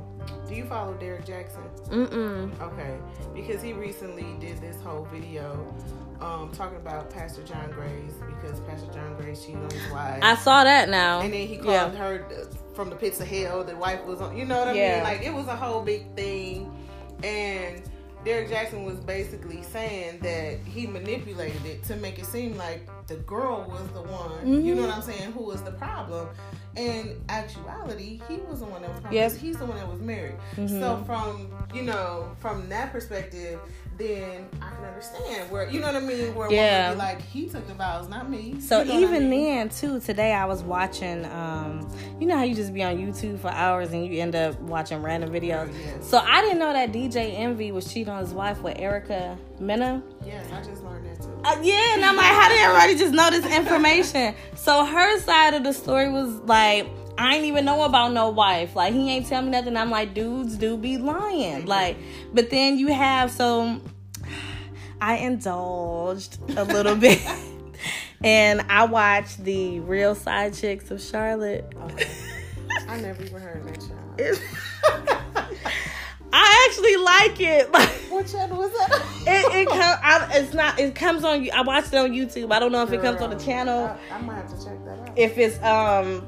Do 0.49 0.55
you 0.55 0.65
follow 0.65 0.95
Derrick 0.95 1.25
Jaxn? 1.25 1.89
Mm-mm. 1.89 2.61
Okay, 2.61 2.97
because 3.35 3.63
he 3.63 3.73
recently 3.73 4.37
did 4.41 4.61
this 4.61 4.81
whole 4.81 5.07
video 5.13 5.75
um, 6.21 6.51
talking 6.53 6.77
about 6.77 7.11
Pastor 7.11 7.43
John 7.43 7.71
Gray 7.71 8.05
because 8.27 8.61
Pastor 8.61 8.91
John 8.93 9.17
Gray 9.17 9.35
cheated 9.35 9.57
on 9.57 9.71
his 9.71 9.91
wife. 9.91 10.21
I 10.23 10.37
saw 10.37 10.65
that 10.65 10.89
now. 10.89 11.21
And 11.21 11.33
then 11.33 11.47
he 11.47 11.57
called 11.57 11.93
yeah. 11.93 11.97
her 11.97 12.49
from 12.75 12.91
the 12.91 12.97
pits 12.97 13.21
of 13.21 13.27
hell. 13.27 13.65
The 13.65 13.77
wife 13.77 14.05
was 14.05 14.21
on. 14.21 14.37
You 14.37 14.45
know 14.45 14.59
what 14.59 14.69
I 14.69 14.73
yeah. 14.73 14.95
mean? 14.97 15.05
Like 15.05 15.23
it 15.23 15.33
was 15.33 15.47
a 15.47 15.57
whole 15.57 15.83
big 15.83 16.15
thing, 16.15 16.73
and 17.23 17.83
Derrick 18.25 18.49
Jaxn 18.49 18.85
was 18.85 18.97
basically 19.01 19.63
saying 19.63 20.21
that 20.21 20.59
he 20.61 20.87
manipulated 20.87 21.65
it 21.67 21.83
to 21.85 21.97
make 21.97 22.19
it 22.19 22.25
seem 22.25 22.57
like 22.57 22.89
the 23.07 23.17
girl 23.17 23.67
was 23.69 23.87
the 23.93 24.01
one, 24.01 24.31
mm-hmm. 24.31 24.65
you 24.65 24.75
know 24.75 24.83
what 24.83 24.95
I'm 24.95 25.03
saying, 25.03 25.33
who 25.33 25.45
was 25.45 25.63
the 25.63 25.73
problem. 25.73 26.29
In 26.77 27.23
actuality, 27.29 28.21
he 28.29 28.39
was 28.39 28.61
the 28.61 28.67
one 28.67 28.83
that 28.83 28.91
was 28.91 29.01
problem. 29.01 29.15
Yep. 29.15 29.33
He's 29.37 29.59
the 29.59 29.67
one 29.67 29.77
that 29.77 29.89
was 29.89 30.01
married. 30.01 30.37
Mm-hmm. 30.57 30.81
So 30.81 31.05
from 31.07 31.51
you 31.73 31.83
know 31.83 32.35
from 32.41 32.69
that 32.71 32.93
perspective, 32.93 33.61
then 33.97 34.49
I 34.61 34.71
can 34.71 34.85
understand 34.85 35.51
where 35.51 35.69
you 35.69 35.81
know 35.81 35.87
what 35.87 35.97
I 35.97 36.01
mean. 36.01 36.35
Where 36.35 36.51
yeah, 36.53 36.95
like 36.97 37.23
he 37.23 37.49
took 37.49 37.67
the 37.67 37.75
vows, 37.75 38.09
not 38.09 38.29
me. 38.29 38.61
So 38.61 38.83
you 38.83 38.93
know 38.93 39.01
even 39.01 39.27
I 39.27 39.29
mean? 39.29 39.45
then 39.57 39.69
too, 39.69 40.01
today 40.01 40.33
I 40.33 40.45
was 40.47 40.63
watching. 40.63 41.25
um 41.27 41.89
You 42.21 42.27
know 42.27 42.37
how 42.37 42.45
you 42.45 42.55
just 42.55 42.73
be 42.75 42.83
on 42.83 42.97
YouTube 42.97 43.39
for 43.41 43.49
hours 43.49 43.93
and 43.93 44.07
you 44.07 44.21
end 44.21 44.35
up 44.35 44.59
watching 44.61 45.03
random 45.03 45.31
videos. 45.31 45.69
Oh, 45.69 45.77
yes. 45.79 46.09
So 46.09 46.19
I 46.19 46.41
didn't 46.43 46.59
know 46.59 46.73
that 46.73 46.93
DJ 46.93 47.35
Envy 47.39 47.73
was 47.73 47.93
cheating 47.93 48.13
on 48.13 48.21
his 48.21 48.33
wife 48.33 48.61
with 48.63 48.79
Erica 48.79 49.39
Mena. 49.61 50.03
Yes, 50.25 50.47
I 50.53 50.63
just 50.63 50.83
learned 50.83 51.07
that 51.07 51.23
too. 51.23 51.31
Uh, 51.45 51.61
yeah, 51.63 51.95
and 51.95 52.05
I'm 52.05 52.17
like, 52.17 52.27
how 52.27 52.49
did 52.49 52.59
everybody 52.61 52.95
just 52.97 53.13
know 53.13 53.31
this 53.31 53.47
information? 53.55 54.35
so 54.57 54.85
her 54.85 55.19
side 55.21 55.55
of 55.55 55.63
the 55.65 55.73
story 55.73 56.11
was 56.11 56.31
like 56.47 56.87
I 57.17 57.37
ain't 57.37 57.45
even 57.45 57.65
know 57.65 57.85
about 57.85 58.13
no 58.13 58.31
wife. 58.31 58.75
Like 58.75 58.93
he 58.93 59.11
ain't 59.11 59.27
tell 59.27 59.43
me 59.43 59.51
nothing. 59.51 59.77
I'm 59.77 59.91
like, 59.91 60.15
dudes 60.15 60.57
do 60.57 60.77
be 60.77 60.99
lying. 60.99 61.67
Like, 61.67 61.97
but 62.33 62.51
then 62.51 62.79
you 62.79 62.89
have 62.89 63.31
so 63.31 63.81
I 65.01 65.17
indulged 65.17 66.39
a 66.57 66.65
little 66.65 66.97
bit. 66.97 67.23
and 68.25 68.63
I 68.69 68.87
watched 68.87 69.45
the 69.45 69.81
Real 69.81 70.15
Side 70.15 70.55
Chicks 70.55 70.91
of 70.91 71.01
Charlotte. 71.01 71.73
Okay. 71.77 72.11
I 72.89 73.01
never 73.01 73.23
even 73.23 73.41
heard 73.41 73.61
of 73.61 73.67
that 73.67 73.83
show. 73.83 74.41
I 76.37 76.69
actually 76.69 76.97
like 76.97 77.41
it. 77.41 77.71
what 78.11 78.27
channel 78.27 78.59
was 78.59 78.73
that? 78.73 79.03
it 79.27 79.55
it 79.55 79.69
com- 79.69 80.31
it's 80.33 80.53
not. 80.53 80.81
It 80.81 80.95
comes 80.95 81.23
on. 81.23 81.49
I 81.51 81.61
watched 81.61 81.93
it 81.93 81.97
on 81.97 82.11
YouTube. 82.11 82.51
I 82.53 82.59
don't 82.59 82.73
know 82.73 82.83
if 82.83 82.91
Girl, 82.91 82.99
it 82.99 83.03
comes 83.03 83.21
on 83.21 83.31
the 83.31 83.37
channel. 83.37 83.97
I, 84.11 84.15
I 84.15 84.21
might 84.21 84.35
have 84.37 84.59
to 84.59 84.65
check 84.65 84.85
that 84.85 84.99
out. 84.99 85.19
If 85.19 85.39
it's 85.39 85.63
um 85.63 86.27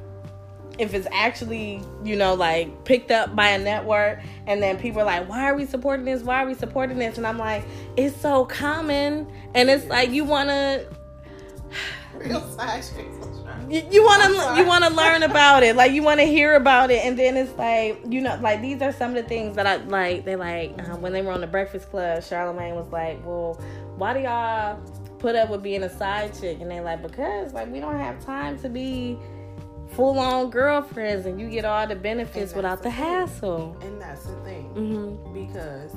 if 0.79 0.95
it's 0.95 1.07
actually 1.11 1.83
you 2.05 2.17
know 2.17 2.35
like 2.35 2.85
picked 2.85 3.11
up 3.11 3.35
by 3.35 3.49
a 3.49 3.59
network 3.59 4.21
and 4.47 4.63
then 4.63 4.79
people 4.79 5.01
are 5.01 5.05
like 5.05 5.29
why 5.29 5.45
are 5.45 5.55
we 5.55 5.65
supporting 5.65 6.05
this? 6.05 6.23
Why 6.23 6.43
are 6.43 6.47
we 6.47 6.55
supporting 6.55 6.99
this? 6.99 7.17
And 7.17 7.27
i'm 7.27 7.39
like 7.39 7.65
it's 7.97 8.17
so 8.17 8.45
common. 8.45 9.27
And 9.55 9.71
it's 9.71 9.87
like 9.87 10.11
you 10.11 10.25
want 10.25 10.49
to 10.51 10.87
you, 13.69 13.83
you 13.91 14.05
want 14.05 14.23
to 14.23 14.61
you 14.61 14.67
want 14.67 14.85
to 14.85 14.91
learn 14.91 15.23
about 15.31 15.63
it. 15.63 15.77
Like 15.77 15.93
you 15.93 16.03
want 16.03 16.21
to 16.21 16.27
hear 16.27 16.55
about 16.55 16.91
it. 16.91 17.05
And 17.05 17.19
then 17.19 17.37
it's 17.37 17.57
like 17.59 18.01
you 18.09 18.21
know 18.21 18.39
like 18.43 18.63
these 18.63 18.81
are 18.83 18.93
some 18.93 19.11
of 19.11 19.17
the 19.17 19.29
things 19.29 19.57
that 19.57 19.67
i 19.67 19.77
like 19.77 20.25
they 20.25 20.37
like 20.37 20.71
uh, 20.79 20.97
when 20.97 21.13
they 21.13 21.23
were 21.23 21.33
on 21.33 21.41
the 21.41 21.47
breakfast 21.47 21.91
club 21.91 22.23
charlemagne 22.23 22.75
was 22.75 22.89
like 22.89 23.25
well 23.25 23.61
why 23.97 24.13
do 24.13 24.21
y'all 24.21 24.79
put 25.19 25.35
up 25.35 25.51
with 25.51 25.63
being 25.63 25.83
a 25.83 25.89
side 25.89 26.33
chick? 26.39 26.59
And 26.61 26.71
they 26.71 26.81
like 26.81 27.03
because 27.03 27.53
like 27.53 27.71
we 27.73 27.81
don't 27.81 27.99
have 27.99 28.25
time 28.25 28.59
to 28.61 28.69
be 28.69 29.19
full 29.97 30.19
on 30.19 30.51
girlfriends 30.51 31.27
and 31.27 31.41
you 31.41 31.49
get 31.49 31.65
all 31.65 31.87
the 31.87 31.97
benefits 31.97 32.55
without 32.55 32.79
the, 32.79 32.85
the 32.85 32.91
hassle. 32.91 33.77
And 33.81 34.01
that's 34.01 34.27
the 34.27 34.37
thing. 34.45 34.71
Mm-hmm. 34.75 35.33
Because 35.33 35.93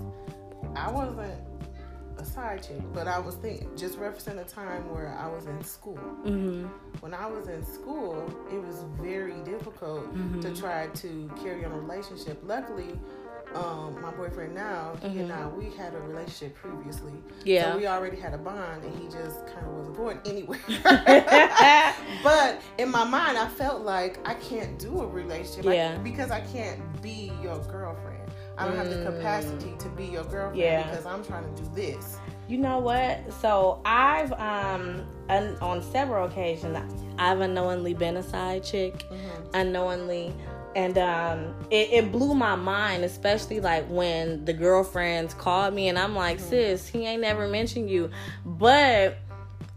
I 0.76 0.90
wasn't 0.90 1.20
a 2.18 2.26
side 2.26 2.64
chick, 2.64 2.82
but 2.94 3.08
I 3.08 3.20
was 3.20 3.36
thinking, 3.36 3.70
just 3.78 4.00
referencing 4.00 4.40
a 4.40 4.44
time 4.44 4.90
where 4.94 5.18
I 5.18 5.28
was 5.28 5.46
in 5.46 5.64
school. 5.64 6.00
Mm-hmm. 6.26 6.66
When 7.00 7.14
I 7.14 7.28
was 7.28 7.48
in 7.48 7.66
school, 7.66 8.26
it 8.52 8.62
was 8.62 8.86
very 9.02 9.42
difficult 9.44 10.14
mm-hmm. 10.14 10.40
to 10.42 10.56
try 10.56 10.88
to 10.88 11.32
carry 11.42 11.66
on 11.66 11.72
a 11.72 11.80
relationship. 11.80 12.40
Luckily, 12.44 13.00
um, 13.56 14.00
my 14.02 14.12
boyfriend 14.12 14.54
now, 14.54 14.94
mm-hmm. 14.96 15.10
he 15.10 15.20
and 15.22 15.34
I, 15.34 15.48
we 15.48 15.72
had 15.72 15.94
a 15.94 16.00
relationship 16.00 16.56
previously. 16.56 17.14
Yeah. 17.44 17.72
So 17.72 17.78
we 17.78 17.88
already 17.88 18.18
had 18.18 18.34
a 18.34 18.38
bond 18.38 18.84
and 18.84 18.96
he 18.96 19.06
just 19.06 19.46
kind 19.48 19.66
of 19.66 19.74
wasn't 19.74 19.98
going 19.98 20.20
anywhere. 20.26 20.60
but 22.24 22.62
in 22.78 22.90
my 22.90 23.04
mind, 23.04 23.38
I 23.38 23.48
felt 23.48 23.84
like 23.84 24.20
I 24.28 24.36
can't 24.36 24.78
do 24.78 25.02
a 25.02 25.08
relationship 25.08 25.66
yeah. 25.66 25.96
I, 26.00 26.04
because 26.04 26.32
I 26.32 26.42
can't 26.42 27.02
be 27.02 27.32
your 27.42 27.58
girlfriend. 27.66 28.30
I 28.58 28.66
don't 28.66 28.74
mm. 28.74 28.78
have 28.78 28.90
the 28.90 29.06
capacity 29.06 29.74
to 29.80 29.90
be 29.90 30.06
your 30.06 30.26
girlfriend 30.26 30.58
yeah. 30.58 30.84
because 30.84 31.06
I'm 31.06 31.24
trying 31.24 31.54
to 31.56 31.62
do 31.62 31.70
this. 31.74 32.18
You 32.50 32.58
know 32.58 32.80
what? 32.80 33.32
So 33.34 33.80
I've 33.86 34.34
um 34.34 35.08
on 35.30 35.82
several 35.82 36.26
occasions 36.26 36.78
I've 37.20 37.40
unknowingly 37.42 37.94
been 37.94 38.18
a 38.18 38.24
side 38.24 38.64
chick, 38.64 39.06
mm-hmm. 39.10 39.44
unknowingly 39.54 40.34
and 40.76 40.98
um, 40.98 41.56
it, 41.72 41.90
it, 41.92 42.12
blew 42.12 42.36
my 42.36 42.56
mind, 42.56 43.04
especially 43.04 43.60
like 43.60 43.88
when 43.90 44.46
the 44.46 44.54
girlfriends 44.54 45.34
called 45.34 45.74
me, 45.74 45.88
and 45.88 45.98
I'm 45.98 46.16
like, 46.16 46.38
mm-hmm. 46.38 46.50
sis, 46.50 46.88
he 46.88 47.06
ain't 47.06 47.22
never 47.22 47.48
mentioned 47.48 47.90
you, 47.90 48.12
but 48.46 49.18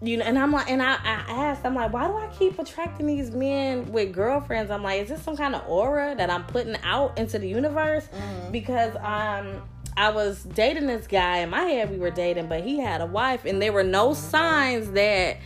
you 0.03 0.17
know, 0.17 0.25
and 0.25 0.37
I'm 0.37 0.51
like, 0.51 0.69
and 0.69 0.83
I, 0.83 0.95
I 0.95 1.25
asked, 1.29 1.65
I'm 1.65 1.77
like, 1.77 1.93
why 1.93 2.09
do 2.09 2.17
I 2.17 2.27
keep 2.37 2.59
attracting 2.59 3.07
these 3.07 3.31
men 3.31 3.91
with 3.93 4.13
girlfriends? 4.13 4.71
I'm 4.71 4.83
like, 4.83 5.01
is 5.03 5.09
this 5.09 5.23
some 5.23 5.37
kind 5.37 5.55
of 5.55 5.63
aura 5.69 6.17
that 6.17 6.29
I'm 6.29 6.45
putting 6.45 6.77
out 6.83 7.17
into 7.17 7.39
the 7.39 7.49
universe? 7.49 8.09
Mm-hmm. 8.09 8.51
Because 8.51 8.97
um, 8.97 9.63
I 9.97 10.11
was 10.11 10.43
dating 10.43 10.89
this 10.89 11.07
guy 11.07 11.39
in 11.39 11.51
my 11.51 11.63
head, 11.63 11.91
we 11.91 11.99
were 11.99 12.11
dating, 12.11 12.49
but 12.49 12.65
he 12.65 12.81
had 12.81 13.01
a 13.01 13.07
wife, 13.07 13.45
and 13.45 13.63
there 13.63 13.73
were 13.73 13.85
no 13.85 14.09
mm-hmm. 14.09 14.31
signs 14.31 14.91
that 14.91 15.37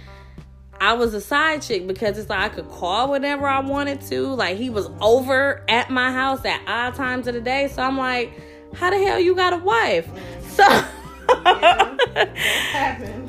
I 0.80 0.92
was 0.94 1.14
a 1.14 1.20
side 1.20 1.62
chick 1.62 1.86
because 1.86 2.18
it's 2.18 2.28
like 2.28 2.52
I 2.52 2.54
could 2.54 2.68
call 2.68 3.10
whenever 3.10 3.46
I 3.46 3.60
wanted 3.60 4.00
to. 4.02 4.28
Like 4.34 4.56
he 4.56 4.70
was 4.70 4.88
over 5.00 5.62
at 5.68 5.90
my 5.90 6.12
house 6.12 6.44
at 6.44 6.60
odd 6.66 6.94
times 6.94 7.26
of 7.26 7.34
the 7.34 7.40
day. 7.40 7.68
So 7.68 7.82
I'm 7.82 7.96
like, 7.98 8.32
how 8.74 8.90
the 8.90 8.98
hell 8.98 9.18
you 9.18 9.34
got 9.34 9.52
a 9.52 9.58
wife? 9.58 10.08
So 10.42 10.64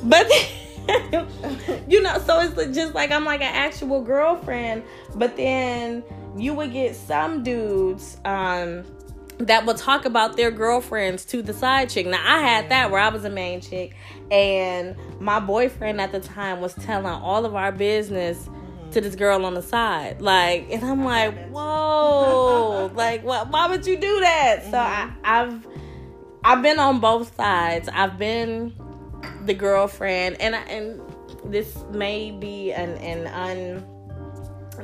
but 0.03 0.27
you 1.87 2.01
know, 2.01 2.17
so 2.19 2.39
it's 2.39 2.75
just 2.75 2.93
like 2.93 3.11
I'm 3.11 3.25
like 3.25 3.41
an 3.41 3.53
actual 3.53 4.01
girlfriend, 4.01 4.83
but 5.15 5.35
then 5.35 6.03
you 6.37 6.53
would 6.53 6.71
get 6.71 6.95
some 6.95 7.43
dudes 7.43 8.17
um 8.25 8.83
that 9.39 9.65
will 9.65 9.75
talk 9.75 10.05
about 10.05 10.35
their 10.35 10.49
girlfriends 10.49 11.25
to 11.25 11.41
the 11.41 11.53
side 11.53 11.89
chick. 11.89 12.07
Now 12.07 12.21
I 12.23 12.41
had 12.41 12.69
that 12.69 12.89
where 12.89 12.99
I 12.99 13.09
was 13.09 13.23
a 13.23 13.29
main 13.29 13.61
chick 13.61 13.95
and 14.31 14.95
my 15.19 15.39
boyfriend 15.39 16.01
at 16.01 16.11
the 16.11 16.19
time 16.19 16.59
was 16.59 16.73
telling 16.73 17.05
all 17.05 17.45
of 17.45 17.55
our 17.55 17.71
business 17.71 18.37
mm-hmm. 18.39 18.89
to 18.91 19.01
this 19.01 19.15
girl 19.15 19.45
on 19.45 19.53
the 19.53 19.61
side. 19.61 20.21
Like 20.21 20.67
and 20.71 20.83
I'm 20.83 21.03
like, 21.03 21.49
Whoa, 21.49 22.91
like 22.95 23.23
what 23.23 23.51
why 23.51 23.67
would 23.67 23.85
you 23.85 23.97
do 23.97 24.19
that? 24.21 24.61
Mm-hmm. 24.61 24.71
So 24.71 24.77
I, 24.77 25.11
I've 25.23 25.67
I've 26.43 26.61
been 26.63 26.79
on 26.79 26.99
both 26.99 27.35
sides. 27.35 27.89
I've 27.93 28.17
been 28.17 28.73
the 29.45 29.53
girlfriend 29.53 30.41
and 30.41 30.55
I, 30.55 30.61
and 30.61 31.01
this 31.45 31.83
may 31.91 32.31
be 32.31 32.73
an 32.73 32.97
an 32.97 33.27
un 33.27 33.85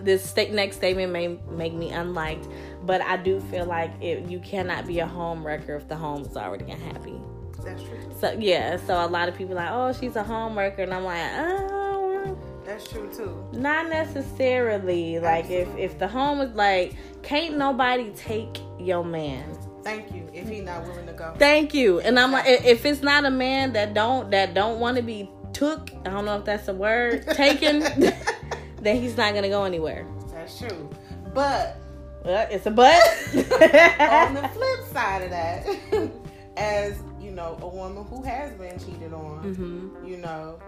this 0.02 0.28
st- 0.28 0.54
next 0.54 0.78
statement 0.78 1.12
may 1.12 1.40
make 1.52 1.74
me 1.74 1.92
unliked, 1.92 2.48
but 2.84 3.02
I 3.02 3.18
do 3.18 3.40
feel 3.40 3.66
like 3.66 3.92
it, 4.02 4.30
you 4.30 4.40
cannot 4.40 4.88
be 4.88 5.00
a 5.00 5.08
home 5.08 5.46
wrecker 5.46 5.76
if 5.76 5.88
the 5.88 5.96
home 5.96 6.22
is 6.24 6.38
already 6.38 6.72
unhappy. 6.72 7.16
That's 7.64 7.82
true. 7.84 8.00
So 8.20 8.32
yeah, 8.40 8.78
so 8.78 9.06
a 9.06 9.08
lot 9.08 9.30
of 9.30 9.36
people 9.36 9.56
like, 9.56 9.72
oh, 9.72 9.94
she's 9.94 10.16
a 10.16 10.24
home 10.24 10.58
wrecker, 10.58 10.84
and 10.84 10.94
I'm 10.94 11.04
like, 11.04 11.32
oh. 11.36 12.38
That's 12.66 12.88
true 12.88 13.10
too. 13.14 13.46
Not 13.52 13.90
necessarily. 13.90 15.20
Like 15.20 15.50
if 15.50 15.68
if 15.78 16.00
the 16.00 16.08
home 16.08 16.40
is 16.42 16.56
like, 16.56 16.96
can't 17.22 17.58
nobody 17.58 18.12
take 18.12 18.58
your 18.80 19.04
man. 19.04 19.58
Thank 19.84 20.14
you. 20.14 20.30
If 20.34 20.48
he's 20.48 20.64
not 20.64 20.84
willing 20.84 21.06
to 21.08 21.14
go. 21.14 21.34
Thank 21.38 21.74
you. 21.74 22.00
And 22.00 22.18
I'm 22.18 22.32
like, 22.32 22.46
if 22.48 22.86
it's 22.86 23.02
not 23.02 23.26
a 23.26 23.32
man 23.32 23.74
that 23.74 23.94
don't 23.94 24.32
that 24.32 24.54
don't 24.54 24.80
want 24.80 24.96
to 24.98 25.04
be 25.04 25.30
took, 25.52 25.90
I 26.06 26.10
don't 26.10 26.26
know 26.26 26.38
if 26.38 26.46
that's 26.46 26.68
a 26.70 26.74
word, 26.74 27.28
taken, 27.28 27.80
then 28.82 29.02
he's 29.02 29.18
not 29.18 29.34
gonna 29.34 29.50
go 29.50 29.66
anywhere. 29.66 30.08
That's 30.32 30.58
true. 30.58 30.90
But 31.34 31.78
well, 32.24 32.48
it's 32.50 32.66
a 32.66 32.72
but. 32.72 32.94
on 33.34 34.34
the 34.34 34.50
flip 34.54 34.80
side 34.92 35.24
of 35.24 35.30
that, 35.30 35.68
as 36.58 37.02
you 37.20 37.32
know, 37.32 37.58
a 37.62 37.68
woman 37.68 38.06
who 38.06 38.22
has 38.24 38.54
been 38.54 38.78
cheated 38.80 39.14
on, 39.14 39.44
mm-hmm. 39.44 40.06
you 40.06 40.18
know, 40.18 40.60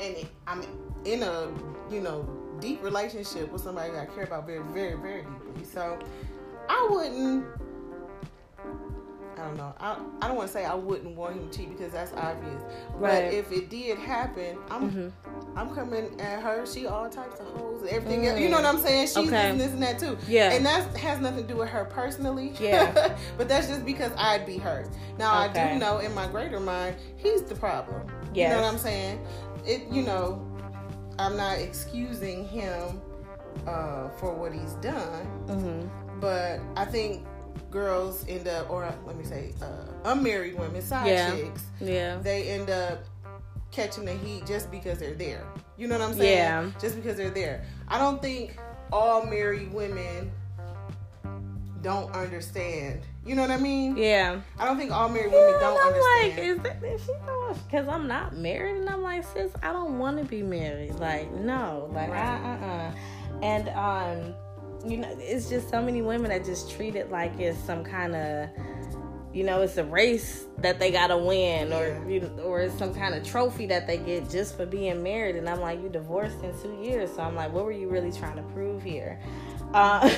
and 0.00 0.16
it, 0.16 0.26
I'm 0.46 0.62
in 1.04 1.22
a 1.22 1.48
you 1.90 2.00
know 2.00 2.28
deep 2.60 2.82
relationship 2.82 3.50
with 3.52 3.62
somebody 3.62 3.92
that 3.92 4.08
I 4.08 4.14
care 4.14 4.24
about 4.24 4.46
very, 4.46 4.62
very, 4.72 4.94
very 4.94 5.22
deeply. 5.22 5.64
So 5.64 5.98
I 6.68 6.88
wouldn't 6.90 7.46
I 9.36 9.48
don't 9.48 9.56
know. 9.56 9.74
I, 9.78 9.98
I 10.22 10.28
don't 10.28 10.36
want 10.36 10.48
to 10.48 10.52
say 10.52 10.64
I 10.64 10.74
wouldn't 10.74 11.16
want 11.16 11.36
him 11.36 11.48
to 11.48 11.56
cheat 11.56 11.70
because 11.70 11.92
that's 11.92 12.12
obvious. 12.12 12.62
Right. 12.94 13.24
But 13.24 13.34
if 13.34 13.52
it 13.52 13.68
did 13.68 13.98
happen, 13.98 14.58
I'm 14.70 14.90
mm-hmm. 14.90 15.33
I'm 15.56 15.74
coming 15.74 16.20
at 16.20 16.42
her. 16.42 16.66
She 16.66 16.86
all 16.86 17.08
types 17.08 17.40
of 17.40 17.46
hoes 17.46 17.82
and 17.82 17.90
everything. 17.90 18.22
Mm. 18.22 18.30
Else. 18.30 18.40
You 18.40 18.48
know 18.48 18.56
what 18.56 18.66
I'm 18.66 18.78
saying? 18.78 19.06
She's 19.08 19.16
okay. 19.16 19.56
this 19.56 19.72
and 19.72 19.82
that 19.82 19.98
too. 19.98 20.18
Yeah. 20.26 20.52
And 20.52 20.64
that 20.66 20.96
has 20.96 21.20
nothing 21.20 21.46
to 21.46 21.52
do 21.52 21.58
with 21.58 21.68
her 21.68 21.84
personally. 21.84 22.52
Yeah. 22.60 23.16
but 23.38 23.48
that's 23.48 23.68
just 23.68 23.84
because 23.84 24.12
I'd 24.16 24.46
be 24.46 24.56
hurt. 24.58 24.88
Now 25.18 25.44
okay. 25.46 25.60
I 25.60 25.72
do 25.74 25.78
know 25.78 25.98
in 25.98 26.14
my 26.14 26.26
greater 26.26 26.60
mind 26.60 26.96
he's 27.16 27.42
the 27.42 27.54
problem. 27.54 28.06
Yes. 28.34 28.50
You 28.50 28.56
know 28.56 28.62
what 28.62 28.72
I'm 28.72 28.78
saying? 28.78 29.26
It. 29.66 29.86
You 29.90 30.02
know, 30.02 30.44
I'm 31.18 31.36
not 31.36 31.58
excusing 31.58 32.46
him 32.48 33.00
uh, 33.66 34.08
for 34.18 34.34
what 34.34 34.52
he's 34.52 34.74
done. 34.74 35.26
Mm-hmm. 35.46 36.20
But 36.20 36.60
I 36.76 36.84
think 36.84 37.26
girls 37.70 38.24
end 38.28 38.48
up, 38.48 38.70
or 38.70 38.92
let 39.06 39.16
me 39.16 39.24
say, 39.24 39.52
uh, 39.60 40.10
unmarried 40.10 40.58
women, 40.58 40.80
side 40.82 41.08
Yeah. 41.08 41.30
chicks, 41.34 41.62
Yeah. 41.80 42.16
they 42.18 42.44
end 42.48 42.70
up 42.70 43.04
catching 43.74 44.04
the 44.04 44.12
heat 44.14 44.46
just 44.46 44.70
because 44.70 44.98
they're 44.98 45.14
there. 45.14 45.44
You 45.76 45.88
know 45.88 45.98
what 45.98 46.08
I'm 46.08 46.14
saying? 46.16 46.38
Yeah. 46.38 46.70
Just 46.80 46.96
because 46.96 47.16
they're 47.16 47.30
there. 47.30 47.64
I 47.88 47.98
don't 47.98 48.22
think 48.22 48.56
all 48.92 49.26
married 49.26 49.72
women 49.72 50.30
don't 51.82 52.10
understand. 52.14 53.00
You 53.26 53.34
know 53.34 53.42
what 53.42 53.50
I 53.50 53.58
mean? 53.58 53.96
Yeah. 53.96 54.40
I 54.58 54.64
don't 54.64 54.78
think 54.78 54.90
all 54.92 55.08
married 55.08 55.32
women 55.32 55.60
don't 55.60 55.78
I'm 55.80 55.92
understand. 55.92 56.36
like, 56.36 56.38
is 56.46 56.58
that 56.80 56.82
is 56.84 57.04
she? 57.04 57.12
Because 57.66 57.88
I'm 57.88 58.06
not 58.08 58.36
married, 58.36 58.76
and 58.76 58.88
I'm 58.88 59.02
like, 59.02 59.24
sis, 59.24 59.50
I 59.62 59.72
don't 59.72 59.98
want 59.98 60.18
to 60.18 60.24
be 60.24 60.42
married. 60.42 60.94
Like, 60.94 61.30
no, 61.32 61.90
like, 61.92 62.10
Right. 62.10 62.40
uh, 62.40 62.64
uh, 62.64 62.66
uh. 62.66 63.42
And 63.42 63.68
um, 63.70 64.34
you 64.90 64.98
know, 64.98 65.14
it's 65.18 65.48
just 65.48 65.68
so 65.70 65.82
many 65.82 66.00
women 66.02 66.30
that 66.30 66.44
just 66.44 66.70
treat 66.70 66.94
it 66.96 67.10
like 67.10 67.38
it's 67.38 67.58
some 67.58 67.84
kind 67.84 68.14
of, 68.14 68.48
you 69.34 69.42
know, 69.44 69.62
it's 69.62 69.76
a 69.76 69.84
race 69.84 70.46
that 70.58 70.78
they 70.78 70.90
gotta 70.92 71.18
win, 71.18 71.72
or 71.72 71.88
Yeah. 71.88 72.06
you, 72.08 72.30
or 72.44 72.60
it's 72.62 72.78
some 72.78 72.94
kind 72.94 73.14
of 73.14 73.24
trophy 73.24 73.66
that 73.66 73.86
they 73.86 73.98
get 73.98 74.30
just 74.30 74.56
for 74.56 74.64
being 74.64 75.02
married. 75.02 75.36
And 75.36 75.48
I'm 75.48 75.60
like, 75.60 75.82
you 75.82 75.88
divorced 75.88 76.42
in 76.44 76.52
two 76.62 76.78
years, 76.80 77.10
so 77.14 77.22
I'm 77.22 77.34
like, 77.34 77.52
what 77.52 77.64
were 77.64 77.72
you 77.72 77.88
really 77.88 78.12
trying 78.12 78.36
to 78.36 78.42
prove 78.54 78.82
here? 78.82 79.20
Uh, 79.74 80.08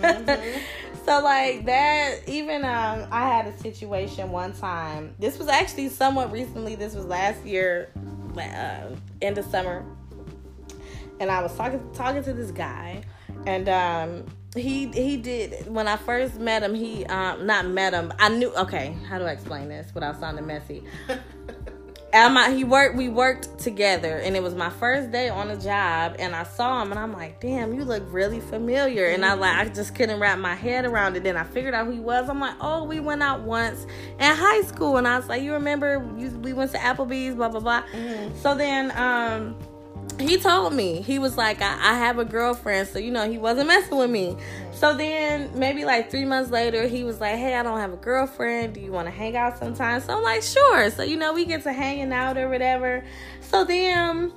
mhm. 0.00 0.58
so 1.04 1.20
like 1.20 1.66
that 1.66 2.20
even 2.28 2.64
um 2.64 3.06
i 3.10 3.26
had 3.26 3.46
a 3.46 3.58
situation 3.58 4.30
one 4.30 4.52
time 4.52 5.12
this 5.18 5.36
was 5.36 5.48
actually 5.48 5.88
somewhat 5.88 6.30
recently 6.30 6.76
this 6.76 6.94
was 6.94 7.04
last 7.04 7.44
year 7.44 7.90
uh, 8.38 8.86
end 9.20 9.36
of 9.36 9.44
summer 9.46 9.84
and 11.20 11.28
i 11.30 11.42
was 11.42 11.54
talking 11.56 11.80
talking 11.92 12.22
to 12.22 12.32
this 12.32 12.52
guy 12.52 13.02
and 13.46 13.68
um 13.68 14.24
he 14.54 14.86
he 14.88 15.16
did 15.16 15.66
when 15.66 15.88
i 15.88 15.96
first 15.96 16.38
met 16.38 16.62
him 16.62 16.74
he 16.74 17.06
um 17.06 17.46
not 17.46 17.66
met 17.66 17.94
him 17.94 18.12
i 18.18 18.28
knew 18.28 18.52
okay 18.54 18.94
how 19.08 19.18
do 19.18 19.24
i 19.24 19.30
explain 19.30 19.68
this 19.68 19.94
without 19.94 20.18
sounding 20.20 20.46
messy 20.46 20.82
Am 22.14 22.36
I, 22.36 22.50
he 22.50 22.62
worked. 22.62 22.94
We 22.94 23.08
worked 23.08 23.58
together, 23.58 24.18
and 24.18 24.36
it 24.36 24.42
was 24.42 24.54
my 24.54 24.68
first 24.68 25.10
day 25.12 25.30
on 25.30 25.48
the 25.48 25.56
job. 25.56 26.16
And 26.18 26.36
I 26.36 26.42
saw 26.42 26.82
him, 26.82 26.90
and 26.90 27.00
I'm 27.00 27.14
like, 27.14 27.40
"Damn, 27.40 27.72
you 27.72 27.84
look 27.84 28.02
really 28.08 28.40
familiar." 28.40 29.06
And 29.06 29.24
I 29.24 29.32
like, 29.32 29.56
I 29.56 29.70
just 29.70 29.94
couldn't 29.94 30.20
wrap 30.20 30.38
my 30.38 30.54
head 30.54 30.84
around 30.84 31.16
it. 31.16 31.22
Then 31.22 31.38
I 31.38 31.44
figured 31.44 31.72
out 31.72 31.86
who 31.86 31.92
he 31.92 32.00
was. 32.00 32.28
I'm 32.28 32.38
like, 32.38 32.56
"Oh, 32.60 32.84
we 32.84 33.00
went 33.00 33.22
out 33.22 33.40
once 33.40 33.86
in 34.20 34.36
high 34.36 34.60
school." 34.60 34.98
And 34.98 35.08
I 35.08 35.16
was 35.16 35.26
like, 35.28 35.42
"You 35.42 35.54
remember? 35.54 36.06
You, 36.18 36.28
we 36.40 36.52
went 36.52 36.72
to 36.72 36.78
Applebee's, 36.78 37.34
blah 37.34 37.48
blah 37.48 37.60
blah." 37.60 37.82
So 38.42 38.54
then, 38.54 38.90
um, 38.90 39.56
he 40.18 40.36
told 40.38 40.72
me 40.74 41.00
he 41.00 41.18
was 41.18 41.36
like, 41.36 41.60
I, 41.60 41.72
I 41.72 41.98
have 41.98 42.18
a 42.18 42.24
girlfriend, 42.24 42.88
so 42.88 42.98
you 42.98 43.10
know 43.10 43.30
he 43.30 43.38
wasn't 43.38 43.68
messing 43.68 43.98
with 43.98 44.10
me. 44.10 44.36
So 44.72 44.96
then 44.96 45.50
maybe 45.58 45.84
like 45.84 46.10
three 46.10 46.24
months 46.24 46.50
later, 46.50 46.86
he 46.86 47.04
was 47.04 47.20
like, 47.20 47.36
Hey, 47.36 47.54
I 47.54 47.62
don't 47.62 47.78
have 47.78 47.92
a 47.92 47.96
girlfriend. 47.96 48.74
Do 48.74 48.80
you 48.80 48.92
want 48.92 49.06
to 49.06 49.12
hang 49.12 49.36
out 49.36 49.58
sometime? 49.58 50.00
So 50.00 50.16
I'm 50.16 50.22
like, 50.22 50.42
Sure. 50.42 50.90
So 50.90 51.02
you 51.02 51.16
know 51.16 51.32
we 51.32 51.44
get 51.44 51.62
to 51.64 51.72
hanging 51.72 52.12
out 52.12 52.36
or 52.36 52.48
whatever. 52.48 53.04
So 53.40 53.64
then. 53.64 54.32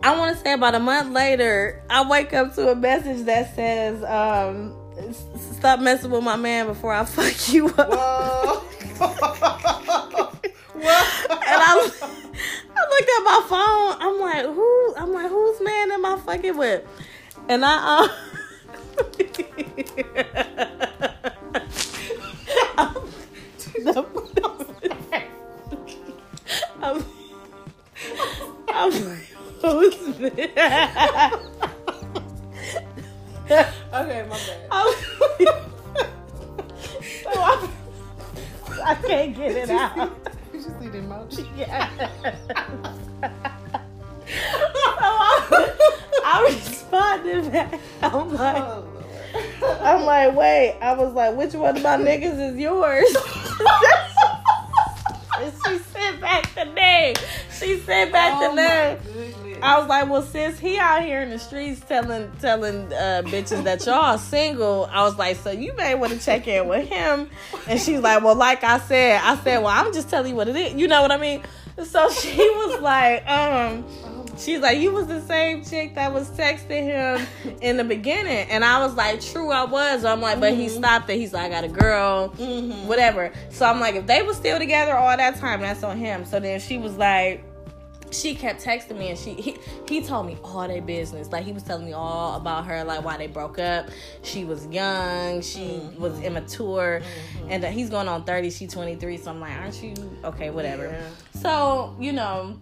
I 0.00 0.16
want 0.16 0.36
to 0.36 0.42
say 0.44 0.52
about 0.52 0.76
a 0.76 0.78
month 0.78 1.12
later, 1.12 1.82
I 1.90 2.08
wake 2.08 2.32
up 2.32 2.54
to 2.54 2.70
a 2.70 2.76
message 2.76 3.26
that 3.26 3.52
says, 3.56 4.00
um, 4.04 4.72
"Stop 5.56 5.80
messing 5.80 6.12
with 6.12 6.22
my 6.22 6.36
man 6.36 6.66
before 6.66 6.92
I 6.92 7.04
fuck 7.04 7.52
you 7.52 7.66
up." 7.66 7.90
Whoa. 7.90 8.62
And 11.48 11.62
I, 11.62 12.17
I 12.78 12.86
looked 12.90 13.10
at 13.16 13.22
my 13.24 13.42
phone. 13.48 13.96
I'm 14.00 14.20
like, 14.20 14.44
who? 14.46 14.94
I'm 14.96 15.12
like, 15.12 15.30
whose 15.30 15.60
man 15.60 15.90
am 15.92 16.04
I 16.04 16.16
fucking 16.18 16.56
with? 16.56 16.84
And 17.48 17.64
I, 17.64 18.08
um, 22.78 23.10
I'm, 26.82 27.04
I'm 28.68 28.92
like, 29.08 29.26
who's 29.62 30.18
man? 30.18 30.32
okay, 33.50 34.22
my 34.28 34.36
bad. 34.36 34.68
I'm, 34.70 34.94
so 37.24 37.30
I, 37.34 37.68
I 38.84 38.94
can't 38.94 39.34
get 39.34 39.56
it 39.56 39.70
out. 39.70 40.27
You 41.30 41.36
just 41.36 41.52
need 41.52 41.66
emoji. 41.66 41.68
Yeah. 41.68 41.90
I, 46.24 46.44
responded 46.48 47.52
back. 47.52 47.80
I'm 48.02 48.32
like, 48.34 48.64
Oh, 49.60 49.78
I'm 49.82 50.04
like, 50.04 50.34
wait. 50.34 50.78
I 50.80 50.94
was 50.94 51.12
like, 51.12 51.36
which 51.36 51.52
one 51.54 51.76
of 51.76 51.82
my 51.82 51.96
niggas 51.96 52.52
is 52.52 52.56
yours? 52.58 53.04
and 55.38 55.52
she 55.66 55.78
sent 55.78 56.20
back 56.20 56.54
the 56.54 56.64
name. 56.64 57.14
She 57.58 57.78
sent 57.80 58.12
back 58.12 58.32
Oh, 58.36 58.48
the 58.48 58.54
name. 58.62 58.98
I 59.62 59.78
was 59.78 59.88
like, 59.88 60.08
well, 60.08 60.22
sis, 60.22 60.58
he 60.58 60.78
out 60.78 61.02
here 61.02 61.20
in 61.22 61.30
the 61.30 61.38
streets 61.38 61.80
telling 61.80 62.30
telling 62.40 62.92
uh, 62.92 63.22
bitches 63.26 63.64
that 63.64 63.84
y'all 63.86 64.18
single. 64.18 64.88
I 64.92 65.02
was 65.02 65.16
like, 65.18 65.36
so 65.36 65.50
you 65.50 65.74
may 65.74 65.94
want 65.94 66.12
to 66.12 66.18
check 66.18 66.46
in 66.48 66.68
with 66.68 66.88
him. 66.88 67.28
And 67.66 67.80
she's 67.80 68.00
like, 68.00 68.22
well, 68.22 68.34
like 68.36 68.64
I 68.64 68.78
said, 68.78 69.20
I 69.22 69.36
said, 69.36 69.58
well, 69.58 69.68
I'm 69.68 69.92
just 69.92 70.08
telling 70.08 70.30
you 70.30 70.36
what 70.36 70.48
it 70.48 70.56
is. 70.56 70.74
You 70.74 70.88
know 70.88 71.02
what 71.02 71.12
I 71.12 71.16
mean? 71.18 71.42
So 71.84 72.10
she 72.12 72.36
was 72.38 72.80
like, 72.80 73.26
um, 73.28 73.84
she's 74.36 74.58
like, 74.60 74.78
you 74.78 74.90
was 74.92 75.06
the 75.06 75.20
same 75.22 75.64
chick 75.64 75.94
that 75.94 76.12
was 76.12 76.28
texting 76.30 76.82
him 76.84 77.26
in 77.60 77.76
the 77.76 77.84
beginning, 77.84 78.48
and 78.50 78.64
I 78.64 78.84
was 78.84 78.94
like, 78.94 79.20
true, 79.20 79.50
I 79.52 79.64
was. 79.64 80.04
I'm 80.04 80.20
like, 80.20 80.40
but 80.40 80.54
he 80.54 80.68
stopped 80.68 81.08
it. 81.10 81.18
He's 81.18 81.32
like, 81.32 81.46
I 81.46 81.48
got 81.50 81.64
a 81.64 81.68
girl, 81.68 82.30
Mhm. 82.30 82.84
whatever. 82.86 83.32
So 83.50 83.64
I'm 83.66 83.78
like, 83.80 83.94
if 83.94 84.06
they 84.06 84.22
were 84.22 84.34
still 84.34 84.58
together 84.58 84.96
all 84.96 85.16
that 85.16 85.36
time, 85.36 85.60
that's 85.60 85.82
on 85.84 85.96
him. 85.98 86.24
So 86.24 86.40
then 86.40 86.58
she 86.60 86.78
was 86.78 86.96
like 86.96 87.44
she 88.10 88.34
kept 88.34 88.64
texting 88.64 88.96
me 88.98 89.10
and 89.10 89.18
she 89.18 89.34
he, 89.34 89.56
he 89.88 90.02
told 90.02 90.26
me 90.26 90.36
all 90.42 90.66
their 90.66 90.82
business. 90.82 91.28
Like 91.32 91.44
he 91.44 91.52
was 91.52 91.62
telling 91.62 91.84
me 91.86 91.92
all 91.92 92.36
about 92.36 92.66
her 92.66 92.84
like 92.84 93.04
why 93.04 93.16
they 93.16 93.26
broke 93.26 93.58
up. 93.58 93.88
She 94.22 94.44
was 94.44 94.66
young. 94.68 95.40
She 95.42 95.58
Mm-hmm. 95.60 96.00
was 96.00 96.20
immature. 96.22 97.00
And 97.48 97.64
uh, 97.64 97.68
he's 97.68 97.90
going 97.90 98.08
on 98.08 98.24
30 98.24 98.50
she 98.50 98.66
23 98.66 99.16
so 99.18 99.30
i'm 99.30 99.40
like 99.40 99.52
aren't 99.52 99.82
you 99.82 99.94
okay 100.24 100.50
whatever. 100.50 100.84
Yeah. 100.86 101.40
so 101.40 101.96
you 102.00 102.12
know 102.12 102.58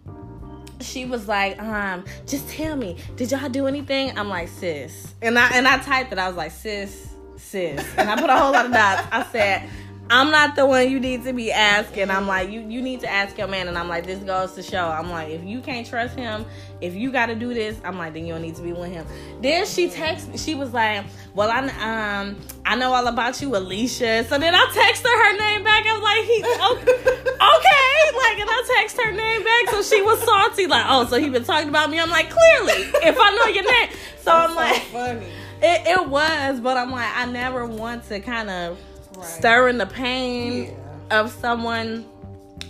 she 0.80 1.04
was 1.06 1.26
like 1.26 1.60
um 1.62 2.04
just 2.26 2.48
tell 2.48 2.76
me 2.76 2.96
did 3.16 3.30
y'all 3.30 3.48
do 3.48 3.66
anything? 3.66 4.16
I'm 4.18 4.28
like 4.28 4.48
sis. 4.48 5.14
And 5.22 5.38
i 5.38 5.48
and 5.56 5.66
i 5.66 5.78
typed 5.78 6.12
it. 6.12 6.18
I 6.18 6.28
was 6.28 6.36
like 6.36 6.50
sis 6.52 7.08
sis. 7.36 7.84
And 7.96 8.10
i 8.10 8.16
put 8.20 8.28
a 8.30 8.36
whole 8.36 8.52
lot 8.52 8.66
of 8.66 8.72
dots. 8.72 9.06
I 9.12 9.24
said 9.32 9.68
I'm 10.08 10.30
not 10.30 10.54
the 10.54 10.64
one 10.64 10.88
you 10.88 11.00
need 11.00 11.24
to 11.24 11.32
be 11.32 11.50
asking. 11.50 12.10
I'm 12.10 12.28
like, 12.28 12.50
you 12.50 12.60
you 12.60 12.80
need 12.80 13.00
to 13.00 13.10
ask 13.10 13.36
your 13.36 13.48
man. 13.48 13.66
And 13.66 13.76
I'm 13.76 13.88
like, 13.88 14.06
this 14.06 14.20
goes 14.20 14.52
to 14.52 14.62
show. 14.62 14.86
I'm 14.86 15.10
like, 15.10 15.30
if 15.30 15.42
you 15.42 15.60
can't 15.60 15.86
trust 15.86 16.16
him, 16.16 16.44
if 16.80 16.94
you 16.94 17.10
got 17.10 17.26
to 17.26 17.34
do 17.34 17.52
this, 17.52 17.80
I'm 17.84 17.98
like, 17.98 18.14
then 18.14 18.24
you 18.24 18.32
don't 18.32 18.42
need 18.42 18.54
to 18.56 18.62
be 18.62 18.72
with 18.72 18.92
him. 18.92 19.04
Then 19.40 19.66
she 19.66 19.88
texted 19.88 20.28
me. 20.28 20.38
She 20.38 20.54
was 20.54 20.72
like, 20.72 21.06
well, 21.34 21.50
I 21.50 21.58
um 22.20 22.36
I 22.64 22.76
know 22.76 22.92
all 22.92 23.06
about 23.08 23.40
you, 23.42 23.50
Allicia. 23.50 24.26
So 24.28 24.38
then 24.38 24.54
I 24.54 24.64
texted 24.66 25.04
her 25.04 25.26
her 25.26 25.38
name 25.38 25.64
back. 25.64 25.84
I 25.86 25.92
was 25.92 26.02
like, 26.02 26.24
he 26.24 26.38
okay, 26.42 27.20
okay. 27.30 27.86
Like, 28.16 28.38
and 28.38 28.48
I 28.50 28.78
text 28.78 29.00
her 29.00 29.10
name 29.10 29.42
back. 29.42 29.70
So 29.70 29.82
she 29.82 30.02
was 30.02 30.22
salty. 30.22 30.66
Like, 30.66 30.86
oh, 30.88 31.06
so 31.06 31.18
he 31.18 31.28
been 31.28 31.44
talking 31.44 31.68
about 31.68 31.90
me. 31.90 31.98
I'm 31.98 32.10
like, 32.10 32.30
clearly, 32.30 32.82
if 33.02 33.16
I 33.18 33.34
know 33.34 33.46
your 33.46 33.64
name. 33.64 33.88
So 34.20 34.30
I'm 34.32 34.50
so 34.50 34.56
like, 34.56 34.82
funny. 34.82 35.26
it, 35.62 35.86
it 35.98 36.08
was, 36.08 36.60
but 36.60 36.76
I'm 36.76 36.90
like, 36.90 37.10
I 37.16 37.26
never 37.26 37.66
want 37.66 38.08
to 38.08 38.20
kind 38.20 38.50
of 38.50 38.78
Right. 39.16 39.26
stirring 39.26 39.78
the 39.78 39.86
pain 39.86 40.64
Yeah. 41.10 41.20
of 41.20 41.32
someone. 41.32 42.04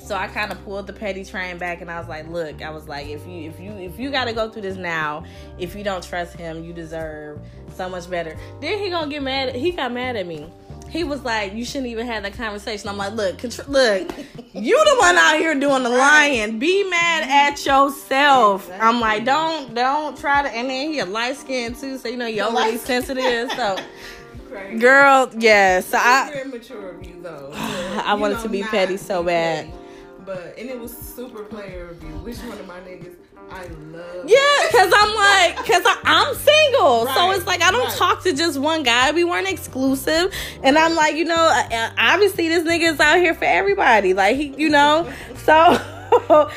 So 0.01 0.15
I 0.15 0.29
kind 0.29 0.53
of 0.53 0.65
pulled 0.65 0.87
the 0.87 0.93
petty 0.93 1.25
train 1.25 1.59
back, 1.59 1.81
and 1.81 1.91
I 1.91 1.99
was 1.99 2.09
like, 2.09 2.29
"Look, 2.29 2.63
I 2.63 2.71
was 2.71 2.87
like, 2.87 3.09
if 3.09 3.27
you 3.27 3.49
if 3.51 3.59
you 3.59 3.73
if 3.73 3.99
you 3.99 4.11
got 4.11 4.27
to 4.27 4.33
go 4.33 4.49
through 4.49 4.63
this 4.63 4.77
now, 4.77 5.25
if 5.59 5.75
you 5.75 5.83
don't 5.83 6.03
trust 6.03 6.37
him, 6.37 6.63
you 6.65 6.73
deserve 6.73 7.41
so 7.77 7.89
much 7.89 8.09
better." 8.09 8.37
Then 8.61 8.79
he 8.79 8.89
gonna 8.89 9.11
get 9.11 9.23
mad. 9.23 9.55
He 9.57 9.73
got 9.73 9.93
mad 9.93 10.15
at 10.15 10.27
me. 10.27 10.47
He 10.91 11.03
was 11.03 11.23
like, 11.25 11.55
"You 11.55 11.65
shouldn't 11.65 11.89
even 11.89 12.07
have 12.07 12.23
that 12.23 12.35
conversation." 12.35 12.89
I'm 12.89 12.97
like, 12.97 13.15
"Look, 13.15 13.39
contr- 13.39 13.67
look, 13.67 14.09
you 14.55 14.85
the 14.85 14.97
one 15.01 15.17
out 15.17 15.39
here 15.39 15.55
doing 15.59 15.83
the 15.83 15.91
lying. 15.91 16.61
Be 16.61 16.89
mad 16.89 17.25
at 17.29 17.67
yourself." 17.67 18.71
I'm 18.81 19.01
like, 19.01 19.25
"Don't 19.25 19.75
don't 19.75 20.17
try 20.17 20.43
to." 20.43 20.49
And 20.49 20.71
then 20.71 20.93
he 20.93 21.01
a 21.01 21.05
light 21.05 21.37
skin 21.37 21.75
too, 21.75 21.99
so 21.99 22.09
you 22.09 22.17
know 22.17 22.27
you're 22.27 22.47
already 22.47 22.77
sensitive. 22.79 23.51
So, 23.53 23.77
Crazy. 24.57 24.79
girl, 24.79 25.31
yeah. 25.39 25.81
So 25.81 25.99
I 26.01 26.43
immature 26.45 26.91
of 26.91 27.05
you 27.07 27.21
though. 27.23 27.51
I 27.55 28.15
You 28.15 28.21
wanted 28.21 28.37
know, 28.37 28.43
to 28.45 28.49
be 28.49 28.63
petty 28.63 28.97
so 28.97 29.23
bad. 29.23 29.67
petty. 29.67 29.79
But 30.25 30.55
and 30.59 30.69
it 30.69 30.79
was 30.81 30.97
super 30.97 31.45
player 31.45 31.91
of 31.91 32.03
you. 32.03 32.09
Which 32.09 32.39
one 32.39 32.59
of 32.59 32.67
my 32.67 32.81
niggas 32.81 33.15
I 33.49 33.63
love? 33.93 34.29
Yeah, 34.29 34.71
cause 34.73 34.93
I'm 34.93 35.15
like, 35.15 35.57
cause 35.65 35.83
I, 35.87 36.01
I'm 36.05 36.35
single, 36.35 37.07
so 37.15 37.31
it's 37.31 37.47
like 37.47 37.63
I 37.63 37.71
don't 37.71 37.85
right. 37.85 37.97
talk 37.97 38.25
to 38.25 38.33
just 38.35 38.59
one 38.59 38.83
guy. 38.83 39.13
We 39.13 39.23
weren't 39.23 39.49
exclusive, 39.49 40.33
and 40.65 40.77
I'm 40.77 40.97
like, 40.97 41.15
you 41.15 41.25
know, 41.25 41.37
uh, 41.37 41.69
uh, 41.75 41.91
obviously 41.97 42.49
this 42.49 42.65
nigga 42.65 42.93
is 42.95 42.99
out 42.99 43.19
here 43.19 43.35
for 43.35 43.45
everybody. 43.45 44.15
Like 44.15 44.37
he, 44.37 44.55
you 44.57 44.69
know, 44.69 45.11
so. 45.37 45.81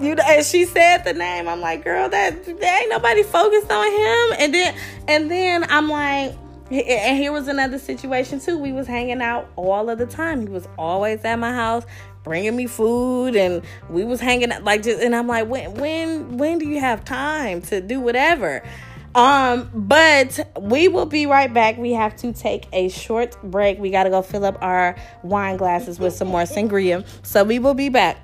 You 0.00 0.14
know, 0.14 0.22
and 0.28 0.46
she 0.46 0.64
said 0.64 0.98
the 0.98 1.12
name. 1.12 1.48
I'm 1.48 1.60
like, 1.60 1.82
girl, 1.82 2.08
that 2.08 2.44
there 2.44 2.80
ain't 2.80 2.88
nobody 2.88 3.24
focused 3.24 3.68
on 3.72 3.84
him. 3.90 4.36
And 4.38 4.54
then, 4.54 4.74
and 5.08 5.28
then 5.28 5.64
I'm 5.68 5.88
like, 5.88 6.36
and 6.70 7.18
here 7.18 7.32
was 7.32 7.48
another 7.48 7.78
situation 7.78 8.40
too. 8.40 8.58
We 8.58 8.72
was 8.72 8.86
hanging 8.86 9.22
out 9.22 9.48
all 9.56 9.88
of 9.88 9.98
the 9.98 10.06
time. 10.06 10.42
He 10.42 10.48
was 10.48 10.68
always 10.76 11.24
at 11.24 11.36
my 11.38 11.52
house, 11.52 11.84
bringing 12.24 12.56
me 12.56 12.66
food, 12.66 13.36
and 13.36 13.62
we 13.88 14.04
was 14.04 14.20
hanging 14.20 14.52
out 14.52 14.64
like 14.64 14.82
just. 14.82 15.02
And 15.02 15.14
I'm 15.14 15.26
like, 15.26 15.48
when, 15.48 15.74
when, 15.74 16.36
when 16.36 16.58
do 16.58 16.68
you 16.68 16.80
have 16.80 17.04
time 17.04 17.62
to 17.62 17.80
do 17.80 18.00
whatever? 18.00 18.62
Um, 19.14 19.70
but 19.74 20.38
we 20.60 20.88
will 20.88 21.06
be 21.06 21.26
right 21.26 21.52
back. 21.52 21.78
We 21.78 21.92
have 21.92 22.14
to 22.16 22.32
take 22.32 22.66
a 22.72 22.88
short 22.88 23.36
break. 23.42 23.78
We 23.78 23.90
got 23.90 24.04
to 24.04 24.10
go 24.10 24.22
fill 24.22 24.44
up 24.44 24.58
our 24.60 24.96
wine 25.22 25.56
glasses 25.56 25.98
with 25.98 26.12
some 26.12 26.28
more 26.28 26.42
sangria. 26.42 27.06
So 27.22 27.44
we 27.44 27.58
will 27.58 27.74
be 27.74 27.88
back. 27.88 28.18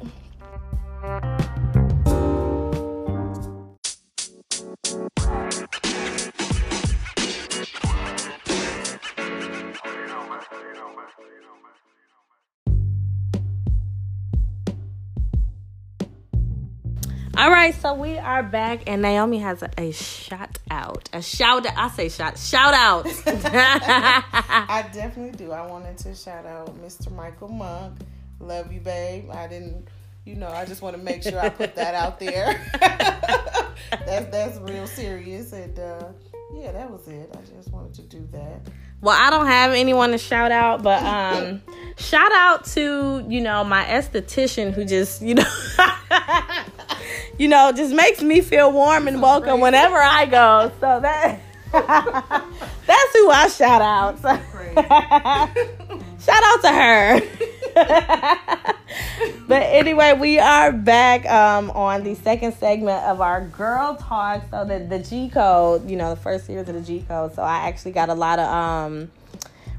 All 17.36 17.50
right, 17.50 17.74
so 17.74 17.94
we 17.94 18.16
are 18.16 18.44
back, 18.44 18.82
and 18.86 19.02
Naomi 19.02 19.38
has 19.38 19.60
a, 19.64 19.70
a 19.76 19.90
shout 19.90 20.60
out. 20.70 21.08
A 21.12 21.20
shout 21.20 21.66
out. 21.66 21.76
I 21.76 21.88
say 21.88 22.08
shout 22.08 22.38
shout 22.38 22.74
out. 22.74 23.06
I 23.26 24.88
definitely 24.92 25.36
do. 25.36 25.50
I 25.50 25.66
wanted 25.66 25.98
to 25.98 26.14
shout 26.14 26.46
out 26.46 26.80
Mr. 26.80 27.10
Michael 27.10 27.48
Monk. 27.48 27.98
Love 28.38 28.72
you, 28.72 28.78
babe. 28.78 29.30
I 29.32 29.48
didn't, 29.48 29.88
you 30.24 30.36
know, 30.36 30.46
I 30.46 30.64
just 30.64 30.80
want 30.80 30.96
to 30.96 31.02
make 31.02 31.24
sure 31.24 31.40
I 31.40 31.48
put 31.48 31.74
that 31.74 31.96
out 31.96 32.20
there. 32.20 32.64
that's 33.90 34.26
that's 34.30 34.58
real 34.58 34.86
serious, 34.86 35.52
and 35.52 35.76
uh, 35.76 36.12
yeah, 36.54 36.70
that 36.70 36.88
was 36.88 37.08
it. 37.08 37.36
I 37.36 37.40
just 37.56 37.72
wanted 37.72 37.94
to 37.94 38.02
do 38.02 38.28
that. 38.30 38.60
Well, 39.00 39.16
I 39.20 39.28
don't 39.30 39.48
have 39.48 39.72
anyone 39.72 40.12
to 40.12 40.18
shout 40.18 40.52
out, 40.52 40.84
but 40.84 41.02
um, 41.02 41.62
shout 41.96 42.30
out 42.32 42.64
to 42.66 43.26
you 43.28 43.40
know 43.40 43.64
my 43.64 43.84
esthetician 43.86 44.72
who 44.72 44.84
just 44.84 45.20
you 45.20 45.34
know 45.34 45.50
you 47.38 47.48
know, 47.48 47.72
just 47.72 47.94
makes 47.94 48.22
me 48.22 48.40
feel 48.40 48.72
warm 48.72 49.08
and 49.08 49.20
welcome 49.20 49.60
whenever 49.60 49.96
I 49.96 50.26
go. 50.26 50.72
So 50.80 51.00
that 51.00 51.40
that's 52.86 53.12
who 53.12 53.30
I 53.30 53.48
shout 53.48 53.82
out. 53.82 54.20
So, 54.20 54.28
shout 56.24 56.42
out 56.44 56.62
to 56.62 56.72
her. 56.72 57.20
but 59.48 59.62
anyway, 59.62 60.12
we 60.12 60.38
are 60.38 60.70
back 60.70 61.26
um, 61.26 61.72
on 61.72 62.04
the 62.04 62.14
second 62.14 62.54
segment 62.54 63.02
of 63.04 63.20
our 63.20 63.40
girl 63.48 63.96
talk. 63.96 64.42
So 64.52 64.64
the 64.64 64.78
the 64.78 65.00
G 65.00 65.28
code, 65.28 65.90
you 65.90 65.96
know, 65.96 66.10
the 66.10 66.20
first 66.20 66.46
series 66.46 66.68
of 66.68 66.74
the 66.74 66.80
G 66.80 67.04
code. 67.08 67.34
So 67.34 67.42
I 67.42 67.66
actually 67.66 67.92
got 67.92 68.08
a 68.08 68.14
lot 68.14 68.38
of 68.38 68.46
um 68.46 69.10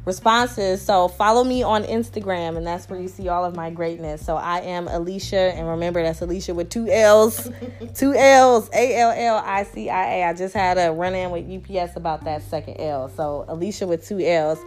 responses. 0.06 0.82
So 0.82 1.08
follow 1.08 1.44
me 1.44 1.64
on 1.64 1.84
Instagram, 1.84 2.58
and 2.58 2.66
that's 2.66 2.90
where 2.90 3.00
you 3.00 3.08
see 3.08 3.28
all 3.28 3.44
of 3.44 3.56
my 3.56 3.70
greatness. 3.70 4.26
So 4.26 4.36
I 4.36 4.60
am 4.62 4.88
Allicia, 4.88 5.54
and 5.54 5.68
remember 5.68 6.02
that's 6.04 6.22
Allicia 6.22 6.56
with 6.56 6.70
two 6.70 6.88
L's, 6.88 7.50
two 7.96 8.14
L's, 8.14 8.70
A 8.74 8.96
L 8.98 9.12
L 9.12 9.44
I 9.46 9.64
C 9.64 9.90
I 9.90 10.16
A. 10.16 10.24
I 10.30 10.34
just 10.34 10.54
had 10.54 10.78
a 10.78 10.92
run 10.92 11.16
in 11.16 11.32
with 11.32 11.50
UPS 11.50 11.96
about 11.96 12.24
that 12.26 12.44
second 12.44 12.80
L. 12.80 13.10
So 13.10 13.46
Allicia 13.50 13.88
with 13.88 14.08
two 14.08 14.20
L's. 14.20 14.60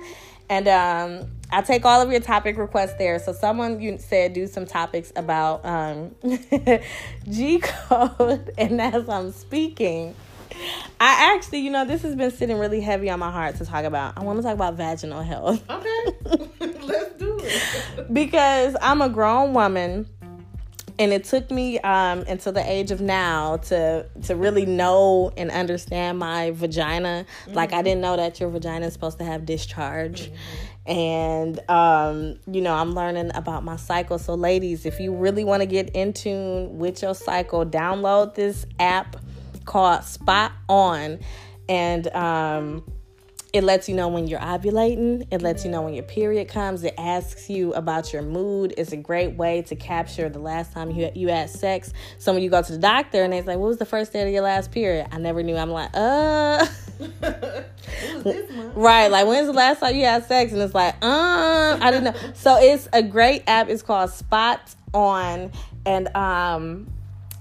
And 0.51 0.67
um, 0.67 1.31
I 1.51 1.61
take 1.61 1.85
all 1.85 2.01
of 2.01 2.11
your 2.11 2.21
topic 2.21 2.57
requests 2.57 2.95
there. 2.95 3.19
So 3.19 3.33
someone 3.33 3.81
you 3.81 3.99
said 3.99 4.33
do 4.33 4.47
some 4.47 4.65
topics 4.65 5.13
about 5.15 5.65
um, 5.65 6.15
G 7.29 7.59
code, 7.59 8.53
and 8.57 8.81
as 8.81 9.09
I'm 9.09 9.31
speaking, 9.33 10.15
I 11.01 11.35
actually, 11.35 11.61
you 11.61 11.71
know, 11.71 11.85
this 11.85 12.03
has 12.03 12.15
been 12.17 12.31
sitting 12.31 12.59
really 12.59 12.81
heavy 12.81 13.11
on 13.11 13.19
my 13.21 13.31
heart 13.31 13.57
to 13.57 13.65
talk 13.65 13.85
about. 13.85 14.17
I 14.17 14.25
want 14.25 14.39
to 14.39 14.43
talk 14.43 14.55
about 14.55 14.75
vaginal 14.75 15.23
health. 15.23 15.63
Okay, 15.71 16.05
let's 16.83 17.19
do 17.19 17.39
it. 17.41 18.13
because 18.13 18.77
I'm 18.81 19.01
a 19.03 19.09
grown 19.09 19.55
woman 19.55 20.07
and 20.99 21.13
it 21.13 21.25
took 21.25 21.51
me 21.51 21.79
um, 21.81 22.25
until 22.29 22.53
the 22.53 22.69
age 22.69 22.91
of 22.91 23.01
now 23.01 23.59
to 23.59 24.07
to 24.25 24.35
really 24.35 24.67
know 24.67 25.33
and 25.37 25.51
understand 25.51 26.19
my 26.19 26.51
vagina. 26.51 27.25
Mm-hmm. 27.45 27.53
Like 27.55 27.73
I 27.73 27.83
didn't 27.83 28.01
know 28.01 28.17
that 28.17 28.41
your 28.41 28.51
vagina 28.51 28.87
is 28.87 28.93
supposed 28.93 29.19
to 29.19 29.25
have 29.25 29.47
discharge. 29.47 30.23
Mm-hmm. 30.23 30.91
And 30.91 31.71
um, 31.71 32.39
you 32.53 32.61
know, 32.61 32.75
I'm 32.75 32.95
learning 32.95 33.31
about 33.35 33.63
my 33.63 33.77
cycle. 33.77 34.19
So 34.19 34.35
ladies, 34.35 34.87
if 34.87 34.99
you 34.99 35.15
really 35.15 35.45
want 35.45 35.61
to 35.61 35.67
get 35.67 35.91
in 35.91 36.13
tune 36.13 36.79
with 36.79 37.03
your 37.03 37.15
cycle, 37.15 37.65
download 37.65 38.35
this 38.35 38.67
app 38.81 39.17
called 39.69 40.03
Spot 40.05 40.51
On. 40.69 41.21
And 41.69 42.09
um, 42.09 42.85
it 43.53 43.63
lets 43.63 43.89
you 43.89 43.95
know 43.95 44.09
when 44.09 44.27
you're 44.27 44.41
ovulating. 44.41 45.27
It 45.31 45.43
lets 45.43 45.65
you 45.65 45.71
know 45.71 45.83
when 45.83 45.95
your 45.95 46.05
period 46.05 46.49
comes. 46.49 46.83
It 46.83 46.95
asks 46.99 47.49
you 47.49 47.73
about 47.75 48.13
your 48.13 48.23
mood. 48.23 48.75
It's 48.77 48.93
a 48.93 48.97
great 48.97 49.37
way 49.37 49.63
to 49.63 49.77
capture 49.77 50.29
the 50.29 50.39
last 50.39 50.73
time 50.73 50.91
you 50.91 51.11
you 51.15 51.29
had 51.29 51.51
sex. 51.51 51.93
So 52.19 52.33
when 52.33 52.43
you 52.43 52.51
go 52.51 52.63
to 52.63 52.73
the 52.73 52.79
doctor 52.79 53.23
and 53.23 53.33
they're 53.33 53.43
like, 53.43 53.59
"What 53.59 53.69
was 53.69 53.79
the 53.79 53.87
first 53.87 54.13
day 54.13 54.27
of 54.27 54.33
your 54.33 54.43
last 54.43 54.71
period?" 54.71 55.09
I 55.13 55.19
never 55.19 55.43
knew. 55.43 55.57
I'm 55.57 55.71
like, 55.71 55.91
uh. 55.95 56.67
right, 58.75 59.09
like 59.09 59.27
when's 59.27 59.47
the 59.47 59.53
last 59.53 59.81
time 59.81 59.95
you 59.95 60.05
had 60.05 60.27
sex? 60.27 60.53
And 60.53 60.61
it's 60.61 60.75
like, 60.75 60.95
uh, 61.01 61.79
I 61.81 61.91
didn't 61.91 62.05
know. 62.05 62.33
So 62.35 62.59
it's 62.59 62.89
a 62.93 63.03
great 63.03 63.45
app. 63.47 63.69
It's 63.69 63.83
called 63.83 64.11
Spot 64.11 64.61
On, 64.93 65.53
and 65.87 66.17
um, 66.17 66.87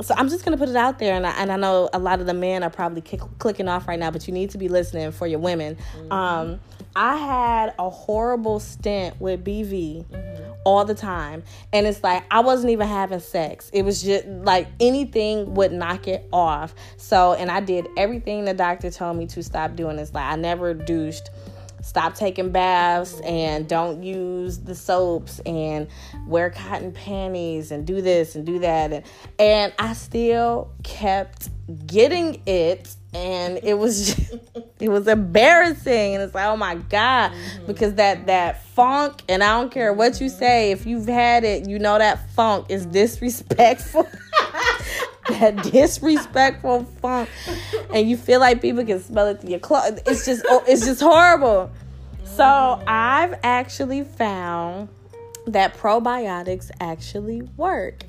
so 0.02 0.14
I'm 0.16 0.30
just 0.30 0.46
gonna 0.46 0.58
put 0.58 0.70
it 0.70 0.76
out 0.76 1.00
there, 1.00 1.16
and 1.16 1.26
I, 1.26 1.32
and 1.32 1.52
I 1.52 1.58
know 1.58 1.90
a 1.94 2.00
lot 2.00 2.20
of 2.20 2.28
the 2.28 2.34
men 2.34 2.64
are 2.64 2.70
probably 2.70 3.02
kick, 3.02 3.22
clicking 3.40 3.68
off 3.68 3.88
right 3.88 4.00
now, 4.00 4.12
but 4.12 4.28
you 4.28 4.34
need 4.34 4.52
to 4.52 4.58
be 4.58 4.68
listening 4.68 5.12
for 5.12 5.26
your 5.26 5.40
women. 5.40 5.76
Mm-hmm. 5.76 6.12
Um, 6.12 6.60
I 6.96 7.16
had 7.16 7.74
a 7.78 7.90
horrible 7.90 8.60
stint 8.60 9.20
with 9.20 9.44
BV 9.44 10.06
mm-hmm. 10.06 10.52
all 10.66 10.86
the 10.86 10.96
time, 10.96 11.44
and 11.74 11.88
it's 11.88 12.04
like 12.04 12.24
I 12.30 12.42
wasn't 12.42 12.72
even 12.72 12.88
having 12.88 13.20
sex. 13.20 13.70
It 13.74 13.84
was 13.84 14.04
just 14.04 14.28
like 14.28 14.68
anything 14.80 15.54
would 15.56 15.72
knock 15.72 16.08
it 16.08 16.28
off. 16.32 16.76
So, 16.98 17.34
and 17.34 17.50
I 17.50 17.60
did 17.60 17.88
everything 17.98 18.46
the 18.46 18.54
doctor 18.54 18.92
told 18.92 19.18
me 19.18 19.26
to 19.28 19.44
stop 19.44 19.76
doing. 19.76 19.98
It's 19.98 20.14
like 20.14 20.26
I 20.26 20.36
never 20.36 20.74
douched 20.74 21.30
stop 21.88 22.16
taking 22.16 22.52
baths 22.52 23.22
and 23.22 23.68
don't 23.68 24.04
use 24.04 24.60
the 24.60 24.76
soaps 24.76 25.40
and 25.46 25.88
wear 26.28 26.50
cotton 26.50 26.92
panties 26.92 27.72
and 27.72 27.88
do 27.88 28.02
this 28.02 28.36
and 28.36 28.46
do 28.46 28.60
that. 28.60 28.92
And, 28.92 29.06
and 29.40 29.74
I 29.80 29.94
still 29.94 30.70
kept 30.84 31.50
getting 31.86 32.42
it 32.46 32.94
and 33.14 33.60
it 33.64 33.76
was 33.76 34.16
just, 34.16 34.36
it 34.82 34.90
was 34.90 35.08
embarrassing. 35.08 36.16
And 36.16 36.24
it's 36.24 36.36
like 36.36 36.46
oh 36.46 36.58
my 36.58 36.76
god. 36.76 37.32
Mm-hmm. 37.32 37.68
because 37.68 37.94
that 37.96 38.28
that 38.28 38.64
funk 38.64 39.24
and 39.30 39.42
I 39.42 39.60
don't 39.60 39.72
care 39.72 39.94
what 39.94 40.20
you 40.20 40.28
say 40.28 40.72
if 40.72 40.86
you've 40.86 41.08
had 41.08 41.44
it 41.44 41.68
you 41.68 41.80
know 41.80 41.98
that 41.98 42.30
funk 42.32 42.68
is 42.70 42.86
disrespectful 42.86 44.08
that 45.30 45.64
disrespectful 45.72 46.86
funk, 47.02 47.30
and 47.94 48.10
you 48.10 48.18
feel 48.18 48.40
like 48.40 48.62
people 48.62 48.84
can 48.86 49.02
smell 49.02 49.28
it 49.28 49.42
through 49.42 49.52
your 49.52 49.60
clothes. 49.60 50.00
It's 50.06 50.26
just, 50.26 50.46
oh, 50.48 50.64
it's 50.68 50.86
just 50.86 51.02
horrible. 51.02 51.72
So 52.24 52.82
I've 52.88 53.40
actually 53.44 54.04
found 54.04 54.90
that 55.48 55.76
probiotics 55.78 56.70
actually 56.80 57.42
work, 57.58 58.04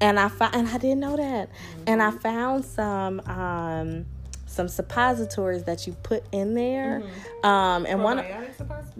and 0.00 0.18
I 0.18 0.28
found, 0.28 0.54
and 0.54 0.68
I 0.68 0.78
didn't 0.78 1.00
know 1.00 1.16
that, 1.16 1.48
and 1.86 2.02
I 2.02 2.10
found 2.10 2.64
some. 2.64 3.20
Um, 3.26 4.06
some 4.52 4.68
suppositories 4.68 5.64
that 5.64 5.86
you 5.86 5.94
put 6.02 6.22
in 6.30 6.52
there. 6.52 7.00
Mm-hmm. 7.00 7.46
Um, 7.46 7.86
and 7.86 8.02
one, 8.04 8.22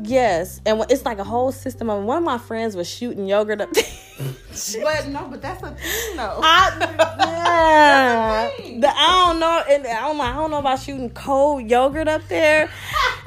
yes, 0.00 0.62
and 0.64 0.82
it's 0.88 1.04
like 1.04 1.18
a 1.18 1.24
whole 1.24 1.52
system. 1.52 1.90
Of 1.90 2.04
one 2.04 2.18
of 2.18 2.24
my 2.24 2.38
friends 2.38 2.74
was 2.74 2.88
shooting 2.88 3.26
yogurt 3.26 3.61
up. 3.61 3.68
but 4.82 5.08
no, 5.08 5.28
but 5.28 5.42
that's 5.42 5.62
a 5.62 5.70
thing 5.70 6.16
though. 6.16 6.40
I, 6.42 6.76
yeah, 7.18 8.80
the, 8.80 8.88
I 8.88 9.28
don't 9.28 9.40
know, 9.40 9.62
and 9.68 9.87
I 9.87 10.00
don't, 10.00 10.20
I 10.20 10.32
don't 10.32 10.50
know 10.50 10.58
about 10.58 10.80
shooting 10.80 11.11
cold 11.11 11.68
yogurt 11.68 12.08
up 12.08 12.26
there. 12.28 12.70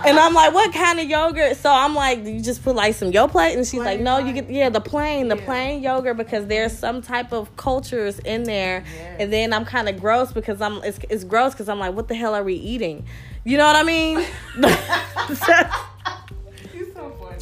and 0.06 0.18
I'm 0.18 0.34
like, 0.34 0.54
what 0.54 0.74
kind 0.74 1.00
of 1.00 1.08
yogurt? 1.08 1.58
So 1.58 1.72
I'm 1.72 1.94
like, 1.94 2.26
you 2.26 2.42
just 2.42 2.64
put 2.64 2.76
like 2.76 2.96
some 2.96 3.12
Yoplait, 3.12 3.56
and 3.56 3.66
she's 3.66 3.82
plain 3.82 3.86
like, 3.86 4.00
no, 4.02 4.18
you 4.18 4.34
get 4.34 4.50
yeah 4.50 4.70
the 4.70 4.82
plain, 4.82 5.28
the 5.28 5.38
yeah. 5.38 5.46
plain 5.46 5.84
yogurt 5.84 6.18
because 6.18 6.48
there's 6.48 6.78
some 6.78 7.04
type 7.04 7.32
of 7.32 7.56
cultures 7.56 8.18
in 8.20 8.44
there. 8.44 8.84
Yes. 8.96 9.18
And 9.20 9.34
then 9.34 9.54
I'm 9.54 9.66
kind 9.66 9.88
of 9.88 10.00
gross 10.00 10.32
because 10.32 10.60
I'm 10.60 10.84
it's, 10.84 10.98
it's 11.10 11.24
gross 11.24 11.54
because 11.54 11.70
I'm 11.70 11.80
like, 11.80 11.94
what 11.94 12.08
the 12.08 12.16
the 12.16 12.20
hell 12.20 12.34
are 12.34 12.44
we 12.44 12.56
eating? 12.56 13.06
You 13.44 13.58
know 13.58 13.66
what 13.66 13.76
I 13.76 13.84
mean? 13.84 14.26
So. 15.36 15.54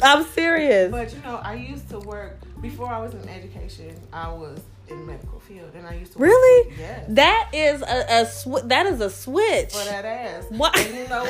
I'm 0.02 0.24
serious. 0.24 0.90
But 0.90 1.12
you 1.14 1.20
know, 1.22 1.36
I 1.36 1.54
used 1.54 1.88
to 1.90 1.98
work 1.98 2.40
before 2.64 2.88
I 2.88 2.98
was 2.98 3.12
in 3.14 3.28
education. 3.28 3.94
I 4.12 4.32
was 4.32 4.58
in 4.88 5.06
medical 5.06 5.38
field, 5.38 5.70
and 5.74 5.86
I 5.86 5.94
used 5.94 6.14
to 6.14 6.18
really. 6.18 6.74
Yes. 6.78 7.04
That 7.10 7.50
is 7.52 7.82
a, 7.82 8.22
a 8.22 8.26
sw- 8.26 8.66
that 8.68 8.86
is 8.86 9.00
a 9.00 9.10
switch 9.10 9.72
for 9.72 9.84
that 9.84 10.04
ass. 10.04 10.46
What? 10.48 10.76
And 10.78 10.96
you 10.96 11.08
know 11.08 11.24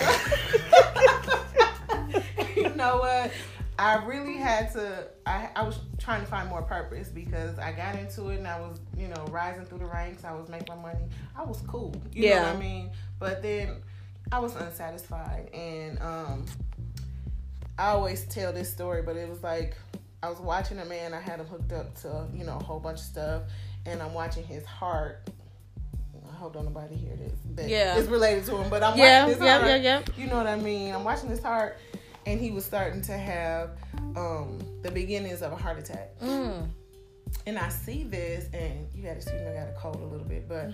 what? 2.05 2.57
you 2.57 2.75
know 2.77 2.99
what? 2.99 3.33
I 3.77 4.05
really 4.05 4.37
had 4.37 4.73
to. 4.75 5.09
I, 5.27 5.51
I 5.57 5.65
was 5.65 5.81
trying 5.99 6.21
to 6.21 6.27
find 6.27 6.49
more 6.49 6.63
purpose 6.63 7.09
because 7.09 7.59
I 7.59 7.73
got 7.73 7.97
into 7.97 8.29
it 8.29 8.39
and 8.39 8.47
I 8.47 8.61
was, 8.61 8.79
you 8.97 9.09
know, 9.09 9.27
rising 9.31 9.65
through 9.65 9.79
the 9.79 9.87
ranks. 9.87 10.25
I 10.25 10.33
was 10.33 10.49
making 10.49 10.69
my 10.69 10.77
money. 10.81 11.09
I 11.37 11.43
was 11.43 11.61
cool. 11.67 11.95
You 12.13 12.29
yeah. 12.29 12.43
know 12.43 12.47
what 12.47 12.57
I 12.57 12.61
mean? 12.61 12.91
But 13.19 13.43
then 13.43 13.83
I 14.31 14.39
was 14.39 14.55
unsatisfied 14.55 15.51
and 15.53 16.01
um, 16.01 16.47
I 17.77 17.89
always 17.89 18.25
tell 18.27 18.53
this 18.53 18.71
story, 18.73 19.03
but 19.03 19.17
it 19.17 19.29
was 19.29 19.43
like 19.43 19.77
I 20.25 20.31
was 20.31 20.41
watching 20.41 20.79
a 20.79 20.85
man. 20.87 21.13
I 21.13 21.21
had 21.21 21.39
him 21.39 21.47
hooked 21.47 21.73
up 21.73 21.95
to 22.03 22.27
you 22.35 22.45
know 22.45 22.57
a 22.57 22.63
whole 22.63 22.81
bunch 22.81 22.99
of 23.01 23.05
stuff, 23.05 23.43
and 23.85 24.01
I'm 24.03 24.15
watching 24.15 24.43
his 24.45 24.65
heart. 24.65 25.29
I 26.27 26.35
hope 26.37 26.55
don't 26.55 26.65
nobody 26.65 26.97
hear 26.97 27.15
this. 27.17 27.33
But 27.45 27.69
Yeah. 27.69 27.99
it's 27.99 28.09
related 28.09 28.45
to 28.47 28.57
him, 28.57 28.71
but 28.71 28.83
I'm 28.83 28.97
Yeah, 28.99 29.25
watching 29.25 29.35
his 29.39 29.45
yeah, 29.45 29.59
heart. 29.59 29.69
yeah, 29.71 29.77
yeah. 29.77 30.03
You 30.17 30.27
know 30.29 30.37
what 30.37 30.47
I 30.47 30.57
mean? 30.57 30.95
I'm 30.95 31.05
watching 31.05 31.29
his 31.29 31.43
heart, 31.43 31.77
and 32.27 32.41
he 32.41 32.51
was 32.51 32.65
starting 32.65 33.03
to 33.03 33.13
have 33.13 33.71
um, 34.17 34.59
the 34.83 34.91
beginnings 34.91 35.43
of 35.43 35.53
a 35.53 35.57
heart 35.57 35.79
attack. 35.79 36.19
Mm. 36.21 36.69
And 37.47 37.59
I 37.59 37.69
see 37.69 38.05
this, 38.05 38.49
and 38.55 38.89
you 38.95 39.03
got 39.03 39.11
to 39.11 39.17
excuse 39.17 39.41
me, 39.43 39.47
I 39.49 39.53
got 39.55 39.69
a 39.69 39.73
cold 39.79 39.97
a 39.97 40.07
little 40.07 40.27
bit, 40.27 40.49
but 40.49 40.71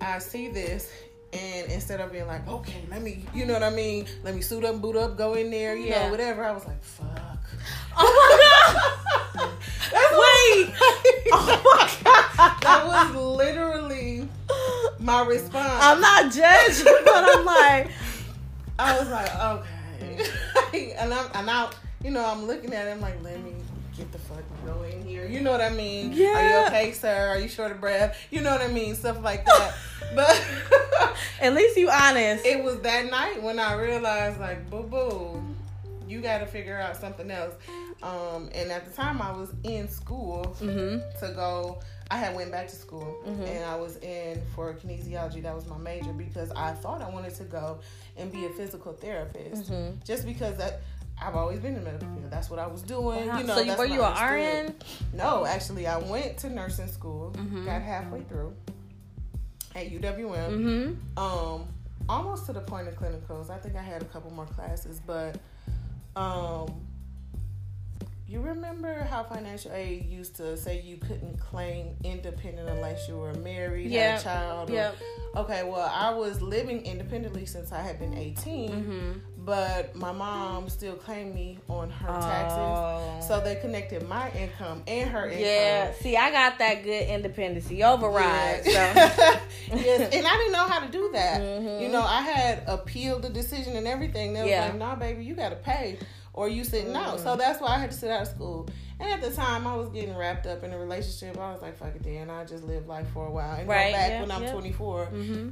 I 0.00 0.18
see 0.18 0.48
this, 0.48 0.90
and 1.32 1.70
instead 1.72 2.00
of 2.00 2.10
being 2.12 2.26
like, 2.26 2.46
okay, 2.48 2.84
let 2.90 3.02
me, 3.02 3.24
you 3.34 3.44
know 3.46 3.52
what 3.54 3.62
I 3.62 3.70
mean, 3.70 4.06
let 4.24 4.34
me 4.34 4.40
suit 4.40 4.64
up, 4.64 4.80
boot 4.80 4.96
up, 4.96 5.16
go 5.16 5.34
in 5.34 5.50
there, 5.50 5.76
you 5.76 5.88
Yeah. 5.88 6.04
know, 6.06 6.10
whatever. 6.10 6.44
I 6.44 6.52
was 6.52 6.64
like, 6.66 6.82
fuck. 6.82 7.08
Oh 8.00 8.12
my 9.34 9.40
god! 9.40 9.50
Wait! 9.92 10.74
Oh 11.30 11.60
my 11.64 11.90
god! 12.04 12.56
that 12.62 12.86
was 12.86 13.14
literally 13.36 14.26
my 14.98 15.24
response. 15.26 15.68
I'm 15.82 16.00
not 16.00 16.32
judging, 16.32 16.84
but 17.04 17.24
I'm 17.36 17.44
like, 17.44 17.90
I 18.78 18.98
was 18.98 19.08
like, 19.10 19.34
okay, 20.56 20.92
and 20.92 21.12
I'm 21.12 21.26
and 21.34 21.50
I, 21.50 21.70
you 22.02 22.10
know, 22.10 22.24
I'm 22.24 22.46
looking 22.46 22.72
at 22.72 22.86
him 22.86 23.00
like, 23.00 23.22
let 23.22 23.42
me 23.42 23.52
get 23.96 24.10
the 24.12 24.18
fuck 24.18 24.42
here. 25.18 25.28
You 25.28 25.40
know 25.40 25.50
what 25.50 25.60
I 25.60 25.70
mean? 25.70 26.12
Yeah. 26.12 26.28
Are 26.28 26.48
you 26.48 26.66
okay, 26.66 26.92
sir? 26.92 27.28
Are 27.28 27.38
you 27.38 27.48
short 27.48 27.72
of 27.72 27.80
breath? 27.80 28.18
You 28.30 28.40
know 28.40 28.50
what 28.50 28.60
I 28.60 28.68
mean? 28.68 28.94
Stuff 28.94 29.22
like 29.22 29.44
that. 29.44 29.74
but 30.14 30.46
at 31.40 31.54
least 31.54 31.76
you 31.76 31.90
honest. 31.90 32.44
it 32.44 32.62
was 32.62 32.80
that 32.80 33.10
night 33.10 33.42
when 33.42 33.58
I 33.58 33.74
realized, 33.74 34.40
like, 34.40 34.68
boo 34.70 34.82
boo, 34.82 35.42
you 36.06 36.20
got 36.20 36.38
to 36.38 36.46
figure 36.46 36.78
out 36.78 36.96
something 36.96 37.30
else. 37.30 37.54
Um, 38.02 38.48
and 38.54 38.70
at 38.70 38.84
the 38.84 38.92
time, 38.92 39.20
I 39.20 39.32
was 39.32 39.52
in 39.64 39.88
school 39.88 40.56
mm-hmm. 40.60 40.98
to 41.18 41.34
go. 41.34 41.80
I 42.10 42.16
had 42.16 42.34
went 42.34 42.50
back 42.50 42.68
to 42.68 42.74
school 42.74 43.18
and 43.26 43.64
I 43.66 43.76
was 43.76 43.98
in 43.98 44.40
for 44.54 44.72
kinesiology. 44.72 45.42
That 45.42 45.54
was 45.54 45.66
my 45.66 45.76
major 45.76 46.10
because 46.14 46.50
I 46.52 46.72
thought 46.72 47.02
I 47.02 47.10
wanted 47.10 47.34
to 47.34 47.44
go 47.44 47.80
and 48.16 48.32
be 48.32 48.46
a 48.46 48.48
physical 48.48 48.94
therapist. 48.94 49.70
Mhm. 49.70 50.02
Just 50.06 50.24
because 50.24 50.56
that 50.56 50.80
I've 51.20 51.34
always 51.34 51.58
been 51.60 51.74
in 51.74 51.80
the 51.84 51.90
medical 51.90 52.08
field. 52.14 52.30
That's 52.30 52.48
what 52.50 52.58
I 52.58 52.66
was 52.66 52.82
doing. 52.82 53.26
Wow. 53.28 53.38
You 53.38 53.44
know, 53.44 53.54
so 53.56 53.60
you, 53.62 53.74
were 53.76 53.84
you 53.86 54.02
an. 54.04 54.66
RN? 54.66 54.74
No, 55.14 55.44
actually, 55.44 55.86
I 55.86 55.98
went 55.98 56.38
to 56.38 56.50
nursing 56.50 56.86
school. 56.88 57.32
Mhm. 57.36 57.64
Got 57.64 57.82
halfway 57.82 58.22
through 58.22 58.54
at 59.74 59.90
UWM. 59.90 60.50
Mm-hmm. 60.50 61.18
Um, 61.18 61.66
almost 62.08 62.46
to 62.46 62.52
the 62.52 62.60
point 62.60 62.88
of 62.88 62.94
clinicals. 62.94 63.50
I 63.50 63.58
think 63.58 63.74
I 63.76 63.82
had 63.82 64.02
a 64.02 64.06
couple 64.06 64.32
more 64.32 64.46
classes, 64.46 65.00
but 65.06 65.36
um, 66.16 66.68
you 68.26 68.40
remember 68.40 69.02
how 69.04 69.22
financial 69.24 69.72
aid 69.72 70.04
used 70.06 70.36
to 70.36 70.56
say 70.56 70.80
you 70.82 70.98
couldn't 70.98 71.38
claim 71.38 71.96
independent 72.04 72.68
unless 72.68 73.08
you 73.08 73.16
were 73.16 73.32
married, 73.34 73.90
Yeah. 73.90 74.12
had 74.12 74.20
a 74.20 74.22
child. 74.22 74.70
or- 74.70 74.74
Yep. 74.74 74.96
Okay, 75.36 75.62
well, 75.64 75.90
I 75.94 76.10
was 76.14 76.40
living 76.42 76.84
independently 76.84 77.46
since 77.46 77.72
I 77.72 77.80
had 77.82 77.98
been 77.98 78.14
18, 78.14 78.70
Mm-hmm. 78.70 79.37
But 79.44 79.94
my 79.94 80.10
mom 80.10 80.68
still 80.68 80.94
claimed 80.94 81.32
me 81.34 81.58
on 81.68 81.90
her 81.90 82.08
Oh. 82.10 82.20
taxes. 82.20 83.28
So 83.28 83.40
they 83.40 83.54
connected 83.56 84.06
my 84.08 84.30
income 84.32 84.82
and 84.86 85.08
her 85.10 85.26
income. 85.28 85.40
Yeah. 85.44 85.92
See, 86.00 86.16
I 86.16 86.30
got 86.32 86.58
that 86.58 86.82
good 86.82 87.08
independency 87.08 87.84
override. 87.84 88.62
Yeah. 88.66 89.10
So 89.10 89.40
yes, 89.76 90.12
and 90.14 90.26
I 90.26 90.36
didn't 90.36 90.52
know 90.52 90.66
how 90.66 90.80
to 90.84 90.90
do 90.90 91.10
that. 91.12 91.40
Mhm. 91.40 91.80
You 91.82 91.88
know, 91.88 92.02
I 92.02 92.20
had 92.22 92.62
appealed 92.66 93.22
the 93.22 93.30
decision 93.30 93.76
and 93.76 93.86
everything. 93.86 94.32
They 94.32 94.42
were 94.42 94.48
Yeah. 94.48 94.64
like, 94.66 94.74
"Nah, 94.76 94.94
baby, 94.96 95.24
you 95.24 95.34
got 95.34 95.50
to 95.50 95.56
pay, 95.56 95.98
or 96.32 96.48
you 96.48 96.64
sitting 96.64 96.94
out." 96.96 97.18
Mm. 97.18 97.22
So 97.22 97.36
that's 97.36 97.60
why 97.60 97.68
I 97.68 97.78
had 97.78 97.90
to 97.92 97.96
sit 97.96 98.10
out 98.10 98.22
of 98.22 98.28
school. 98.28 98.68
And 99.00 99.08
at 99.08 99.20
the 99.20 99.30
time, 99.30 99.64
I 99.68 99.76
was 99.76 99.88
getting 99.90 100.16
wrapped 100.16 100.46
up 100.46 100.64
in 100.64 100.72
a 100.72 100.78
relationship. 100.78 101.38
I 101.38 101.52
was 101.52 101.62
like, 101.62 101.76
"Fuck 101.76 101.94
it, 101.94 102.02
then 102.02 102.28
I 102.28 102.44
just 102.44 102.64
live 102.64 102.88
life 102.88 103.06
for 103.14 103.26
a 103.26 103.30
while 103.30 103.54
and 103.54 103.68
Right, 103.68 103.92
go 103.92 103.96
back 103.98 104.10
yeah, 104.10 104.20
when 104.22 104.30
I'm 104.32 104.42
yeah. 104.42 104.52
24." 104.52 105.06
mm-hmm. 105.06 105.48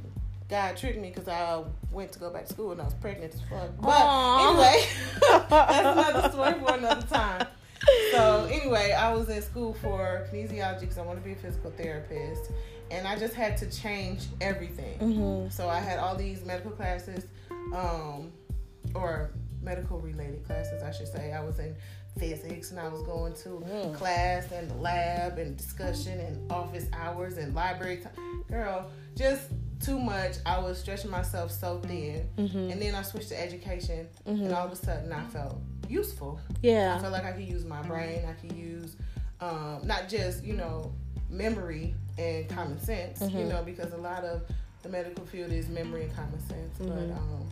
God 0.49 0.77
tricked 0.77 0.99
me 0.99 1.09
because 1.09 1.27
I 1.27 1.61
went 1.91 2.11
to 2.13 2.19
go 2.19 2.29
back 2.29 2.45
to 2.47 2.53
school 2.53 2.71
and 2.71 2.81
I 2.81 2.85
was 2.85 2.93
pregnant 2.95 3.33
as 3.33 3.41
fuck. 3.41 3.69
But 3.81 3.89
Aw. 3.89 4.49
anyway, 4.49 4.87
that's 5.49 6.09
another 6.09 6.29
story 6.31 6.53
for 6.53 6.73
another 6.77 7.05
time. 7.07 7.47
So 8.11 8.47
anyway, 8.51 8.93
I 8.93 9.13
was 9.13 9.29
in 9.29 9.41
school 9.41 9.73
for 9.73 10.27
kinesiology 10.31 10.81
because 10.81 10.97
I 10.97 11.01
want 11.03 11.19
to 11.19 11.23
be 11.25 11.33
a 11.33 11.35
physical 11.35 11.71
therapist, 11.71 12.51
and 12.91 13.07
I 13.07 13.17
just 13.17 13.33
had 13.33 13.57
to 13.57 13.69
change 13.69 14.23
everything. 14.41 14.97
Mm-hmm. 14.99 15.49
So 15.49 15.69
I 15.69 15.79
had 15.79 15.99
all 15.99 16.15
these 16.15 16.43
medical 16.45 16.71
classes, 16.71 17.25
um, 17.73 18.31
or 18.95 19.31
medical 19.61 19.99
related 19.99 20.45
classes, 20.45 20.81
I 20.81 20.91
should 20.91 21.07
say. 21.07 21.33
I 21.33 21.43
was 21.43 21.59
in 21.59 21.75
physics 22.17 22.71
and 22.71 22.79
I 22.79 22.87
was 22.87 23.03
going 23.03 23.33
to 23.33 23.49
Mm. 23.49 23.93
class 23.93 24.51
and 24.51 24.71
the 24.71 24.75
lab 24.75 25.37
and 25.37 25.55
discussion 25.55 26.19
and 26.19 26.51
office 26.51 26.87
hours 26.93 27.37
and 27.37 27.53
library 27.53 27.97
time. 27.97 28.43
Girl, 28.49 28.89
just 29.15 29.43
too 29.79 29.99
much. 29.99 30.37
I 30.45 30.59
was 30.59 30.79
stretching 30.79 31.11
myself 31.11 31.51
so 31.51 31.79
thin. 31.79 32.27
Mm-hmm. 32.37 32.71
And 32.71 32.81
then 32.81 32.95
I 32.95 33.01
switched 33.03 33.29
to 33.29 33.41
education 33.41 34.07
and 34.25 34.51
all 34.53 34.65
of 34.65 34.71
a 34.71 34.75
sudden 34.75 35.11
I 35.11 35.23
felt 35.25 35.59
useful. 35.87 36.39
Yeah, 36.61 36.95
I 36.97 36.99
felt 37.01 37.13
like 37.13 37.25
I 37.25 37.31
could 37.31 37.45
use 37.47 37.63
my 37.65 37.81
brain. 37.83 38.23
I 38.27 38.33
could 38.33 38.51
use 38.53 38.95
um, 39.39 39.81
not 39.85 40.09
just 40.09 40.43
you 40.43 40.53
know 40.53 40.93
memory 41.29 41.93
and 42.17 42.47
common 42.49 42.79
sense. 42.79 43.21
You 43.21 43.27
Mhm. 43.27 43.49
know 43.49 43.63
because 43.63 43.93
a 43.93 43.97
lot 43.97 44.23
of 44.23 44.41
the 44.83 44.89
medical 44.89 45.25
field 45.25 45.51
is 45.51 45.67
memory 45.69 46.03
and 46.03 46.15
common 46.15 46.39
sense. 46.47 46.77
But 46.79 46.87
Mhm. 47.09 47.17
um, 47.17 47.49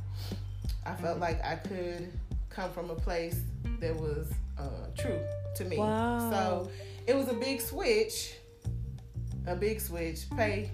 I 0.86 0.95
felt 0.95 1.19
like 1.19 1.43
I 1.43 1.55
could 1.55 2.11
come 2.49 2.71
from 2.71 2.89
a 2.89 2.95
place 2.95 3.41
that 3.80 3.95
was 3.95 4.32
uh, 4.57 4.88
true 4.97 5.19
to 5.55 5.65
me. 5.65 5.78
Wow. 5.78 6.30
So 6.32 6.71
it 7.07 7.15
was 7.15 7.28
a 7.28 7.34
big 7.34 7.59
switch. 7.61 8.36
A 9.47 9.55
big 9.55 9.80
switch. 9.82 10.30
Pay 10.36 10.71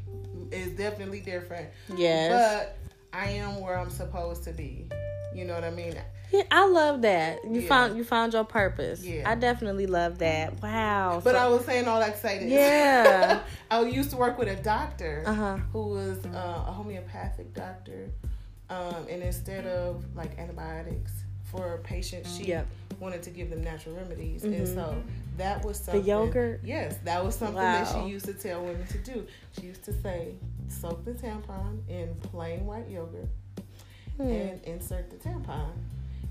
is 0.51 0.71
definitely 0.73 1.19
different, 1.21 1.69
Yes. 1.95 2.31
but 2.31 2.77
I 3.17 3.29
am 3.31 3.59
where 3.61 3.77
I'm 3.77 3.89
supposed 3.89 4.43
to 4.45 4.51
be. 4.51 4.87
You 5.33 5.45
know 5.45 5.53
what 5.53 5.63
I 5.63 5.69
mean? 5.71 5.95
Yeah, 6.31 6.43
I 6.51 6.65
love 6.67 7.01
that. 7.01 7.43
You 7.45 7.61
Yeah. 7.61 7.67
found 7.67 7.97
you 7.97 8.03
found 8.03 8.33
your 8.33 8.45
purpose. 8.45 9.03
Yeah. 9.03 9.29
I 9.29 9.35
definitely 9.35 9.85
love 9.87 10.19
that. 10.19 10.61
Wow. 10.61 11.21
But 11.23 11.33
So- 11.35 11.39
I 11.39 11.47
was 11.47 11.65
saying 11.65 11.87
all 11.87 11.99
that 11.99 12.15
to 12.15 12.19
say 12.21 12.39
this. 12.39 12.49
Yeah. 12.51 13.39
I 13.71 13.81
used 13.83 14.11
to 14.11 14.17
work 14.17 14.37
with 14.37 14.47
a 14.47 14.55
doctor 14.61 15.23
uh-huh. 15.25 15.57
who 15.73 15.87
was 15.87 16.25
uh, 16.25 16.65
a 16.67 16.71
homeopathic 16.71 17.53
doctor. 17.53 18.09
Um, 18.69 19.07
and 19.09 19.21
instead 19.21 19.65
of 19.65 20.05
like 20.15 20.37
antibiotics 20.39 21.11
for 21.45 21.79
patients, 21.83 22.33
she 22.37 22.45
Yep. 22.45 22.67
wanted 23.01 23.23
to 23.23 23.29
give 23.29 23.49
them 23.49 23.61
natural 23.61 23.95
remedies. 23.95 24.43
Mhm. 24.43 24.55
And 24.57 24.67
so 24.67 24.95
that 25.37 25.63
was 25.65 25.79
something. 25.79 26.03
yogurt? 26.05 26.61
Yes, 26.63 26.97
that 27.05 27.23
was 27.23 27.35
something 27.35 27.55
that 27.57 27.87
she 27.93 28.09
used 28.09 28.25
to 28.25 28.33
tell 28.33 28.61
women 28.63 28.85
to 28.87 28.97
do. 28.99 29.25
She 29.59 29.67
used 29.67 29.83
to 29.85 29.93
say, 29.93 30.35
soak 30.67 31.03
the 31.05 31.11
tampon 31.13 31.79
in 31.89 32.13
plain 32.21 32.65
white 32.65 32.89
yogurt 32.89 33.27
Hmm. 34.17 34.23
and 34.27 34.63
insert 34.65 35.09
the 35.09 35.15
tampon. 35.17 35.69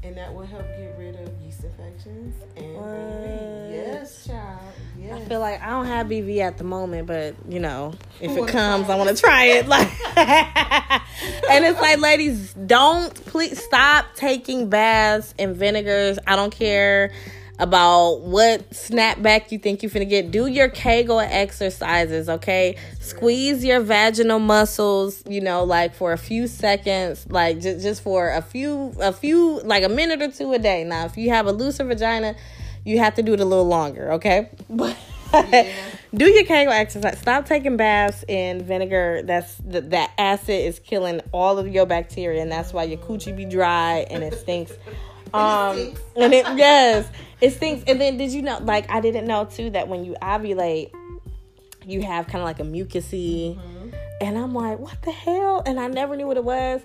And 0.03 0.17
that 0.17 0.33
will 0.33 0.47
help 0.47 0.63
get 0.63 0.97
rid 0.99 1.15
of 1.17 1.29
yeast 1.45 1.63
infections 1.63 2.35
and 2.57 2.75
What? 2.75 2.85
BV. 2.87 3.71
Yes, 3.71 4.27
child. 4.27 4.61
Yes. 4.99 5.13
I 5.21 5.25
feel 5.29 5.41
like 5.41 5.61
I 5.61 5.69
don't 5.69 5.85
have 5.87 6.07
BV 6.07 6.41
at 6.41 6.57
the 6.57 6.65
moment, 6.65 7.07
but 7.07 7.35
you 7.47 7.61
know, 7.61 7.93
if 8.19 8.35
it 8.35 8.49
comes, 8.49 8.89
I 8.89 8.95
want 8.97 9.15
to 9.15 9.17
try 9.23 9.45
it. 9.47 9.69
Like, 9.69 9.91
and 10.17 11.65
it's 11.67 11.81
like, 11.81 11.99
ladies, 12.01 12.55
don't 12.55 13.15
please 13.27 13.63
stop 13.63 14.07
taking 14.15 14.71
baths 14.71 15.35
in 15.37 15.53
vinegars. 15.53 16.19
I 16.27 16.35
don't 16.37 16.55
care 16.55 17.13
about 17.61 18.23
what 18.23 18.71
snapback 18.71 19.53
you 19.53 19.59
think 19.59 19.83
you're 19.83 19.91
gonna 19.91 20.07
get. 20.07 20.31
Do 20.31 20.47
your 20.47 20.69
Kegel 20.69 21.21
exercises, 21.21 22.29
okay? 22.29 22.77
Squeeze 23.01 23.65
your 23.65 23.81
vaginal 23.81 24.39
muscles, 24.39 25.23
you 25.29 25.41
know, 25.41 25.63
like 25.65 25.95
for 25.95 26.13
a 26.13 26.19
few 26.19 26.47
seconds, 26.47 27.27
like 27.29 27.61
just 27.61 27.83
just 27.83 28.03
for 28.03 28.31
a 28.31 28.43
few, 28.43 28.95
a 29.01 29.13
few, 29.13 29.61
like 29.61 29.85
a 29.85 29.89
minute 29.89 30.23
or 30.23 30.31
two 30.31 30.53
a 30.55 30.59
day. 30.59 30.85
Now, 30.85 31.05
if 31.05 31.17
you 31.17 31.29
have 31.31 31.47
a 31.47 31.53
looser 31.53 31.85
vagina, 31.85 32.35
you 32.85 32.99
have 32.99 33.15
to 33.17 33.23
do 33.23 33.35
it 33.35 33.41
a 33.41 33.45
little 33.45 33.69
longer, 33.69 34.13
okay? 34.15 34.49
But 34.71 34.97
Yeah. 35.33 35.73
do 36.13 36.27
your 36.27 36.45
Kegel 36.45 36.73
exercise. 36.73 37.21
Stop 37.21 37.47
taking 37.47 37.77
baths 37.77 38.25
in 38.27 38.65
vinegar. 38.65 39.23
That's 39.23 39.55
the, 39.59 39.81
that 39.83 40.11
acid 40.19 40.65
is 40.65 40.81
killing 40.81 41.21
all 41.31 41.59
of 41.59 41.69
your 41.69 41.87
bacteria, 41.87 42.43
and 42.43 42.51
that's 42.51 42.73
why 42.73 42.83
your 42.85 42.99
coochie 42.99 43.37
be 43.37 43.45
dry 43.45 44.07
and 44.11 44.25
it 44.25 44.35
stinks. 44.35 44.73
Um, 45.35 45.95
and 46.17 46.35
it 46.35 46.47
yes, 46.57 47.09
it 47.41 47.51
stinks. 47.53 47.85
And 47.87 48.01
then 48.01 48.17
did 48.17 48.33
you 48.33 48.43
know? 48.43 48.59
Like 48.63 48.91
I 48.91 49.01
didn't 49.01 49.27
know 49.27 49.45
too 49.45 49.71
that 49.71 49.89
when 49.89 50.05
you 50.05 50.17
ovulate, 50.23 50.93
you 51.87 52.03
have 52.03 52.27
kind 52.27 52.39
of 52.39 52.45
like 52.45 52.61
a 52.61 52.65
mucusy. 52.65 53.59
And 54.23 54.37
I'm 54.37 54.53
like, 54.53 54.79
what 54.79 55.01
the 55.01 55.13
hell? 55.13 55.63
And 55.65 55.81
I 55.81 55.87
never 55.87 56.15
knew 56.15 56.27
what 56.27 56.37
it 56.37 56.45
was. 56.45 56.83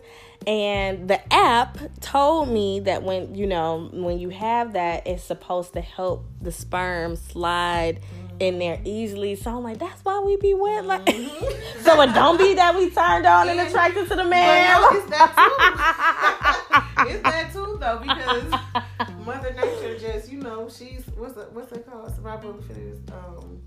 And 0.47 1.09
the 1.09 1.33
app 1.33 1.77
told 1.99 2.47
me 2.47 2.79
that 2.81 3.03
when 3.03 3.35
you 3.35 3.45
know 3.47 3.89
when 3.91 4.19
you 4.19 4.29
have 4.29 4.73
that, 4.73 5.05
it's 5.07 5.23
supposed 5.23 5.73
to 5.73 5.81
help 5.81 6.25
the 6.41 6.51
sperm 6.51 7.15
slide 7.15 7.99
in 8.39 8.59
there 8.59 8.79
easily. 8.83 9.35
So 9.35 9.57
I'm 9.57 9.63
like, 9.63 9.77
that's 9.79 10.03
why 10.03 10.19
we 10.19 10.35
be 10.37 10.53
wet. 10.53 10.85
Like, 10.85 11.07
so 11.81 12.01
it 12.01 12.13
don't 12.13 12.37
be 12.37 12.53
that 12.55 12.75
we 12.77 12.89
turned 12.89 13.25
on 13.25 13.47
and 13.49 13.59
attracted 13.59 14.03
to 14.09 14.15
the 14.15 14.23
But 14.23 14.29
man. 14.29 14.81
no, 14.81 14.89
it's 14.91 15.09
that 15.09 17.03
too. 17.05 17.09
it's 17.11 17.23
that 17.23 17.53
too, 17.53 17.77
though, 17.79 17.99
because 17.99 19.15
Mother 19.25 19.53
Nature 19.53 19.97
just, 19.99 20.31
you 20.31 20.39
know, 20.39 20.69
she's 20.69 21.03
what's 21.15 21.37
it, 21.37 21.51
what's 21.53 21.71
it 21.71 21.85
called? 21.89 22.13
Survival 22.15 22.51
of 22.51 22.67
the 22.67 22.73
fittest. 22.73 23.11
Um, 23.11 23.61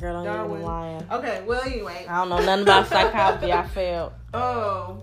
Girl, 0.00 0.14
don't 0.14 0.24
Darwin. 0.24 0.50
even 0.52 0.62
lying. 0.66 1.04
okay, 1.12 1.42
well 1.46 1.60
anyway. 1.62 2.06
I 2.08 2.16
don't 2.24 2.30
know 2.30 2.38
nothing 2.38 2.62
about 2.62 2.86
psychology. 2.88 3.52
I 3.52 3.66
failed. 3.66 4.12
Oh, 4.32 5.02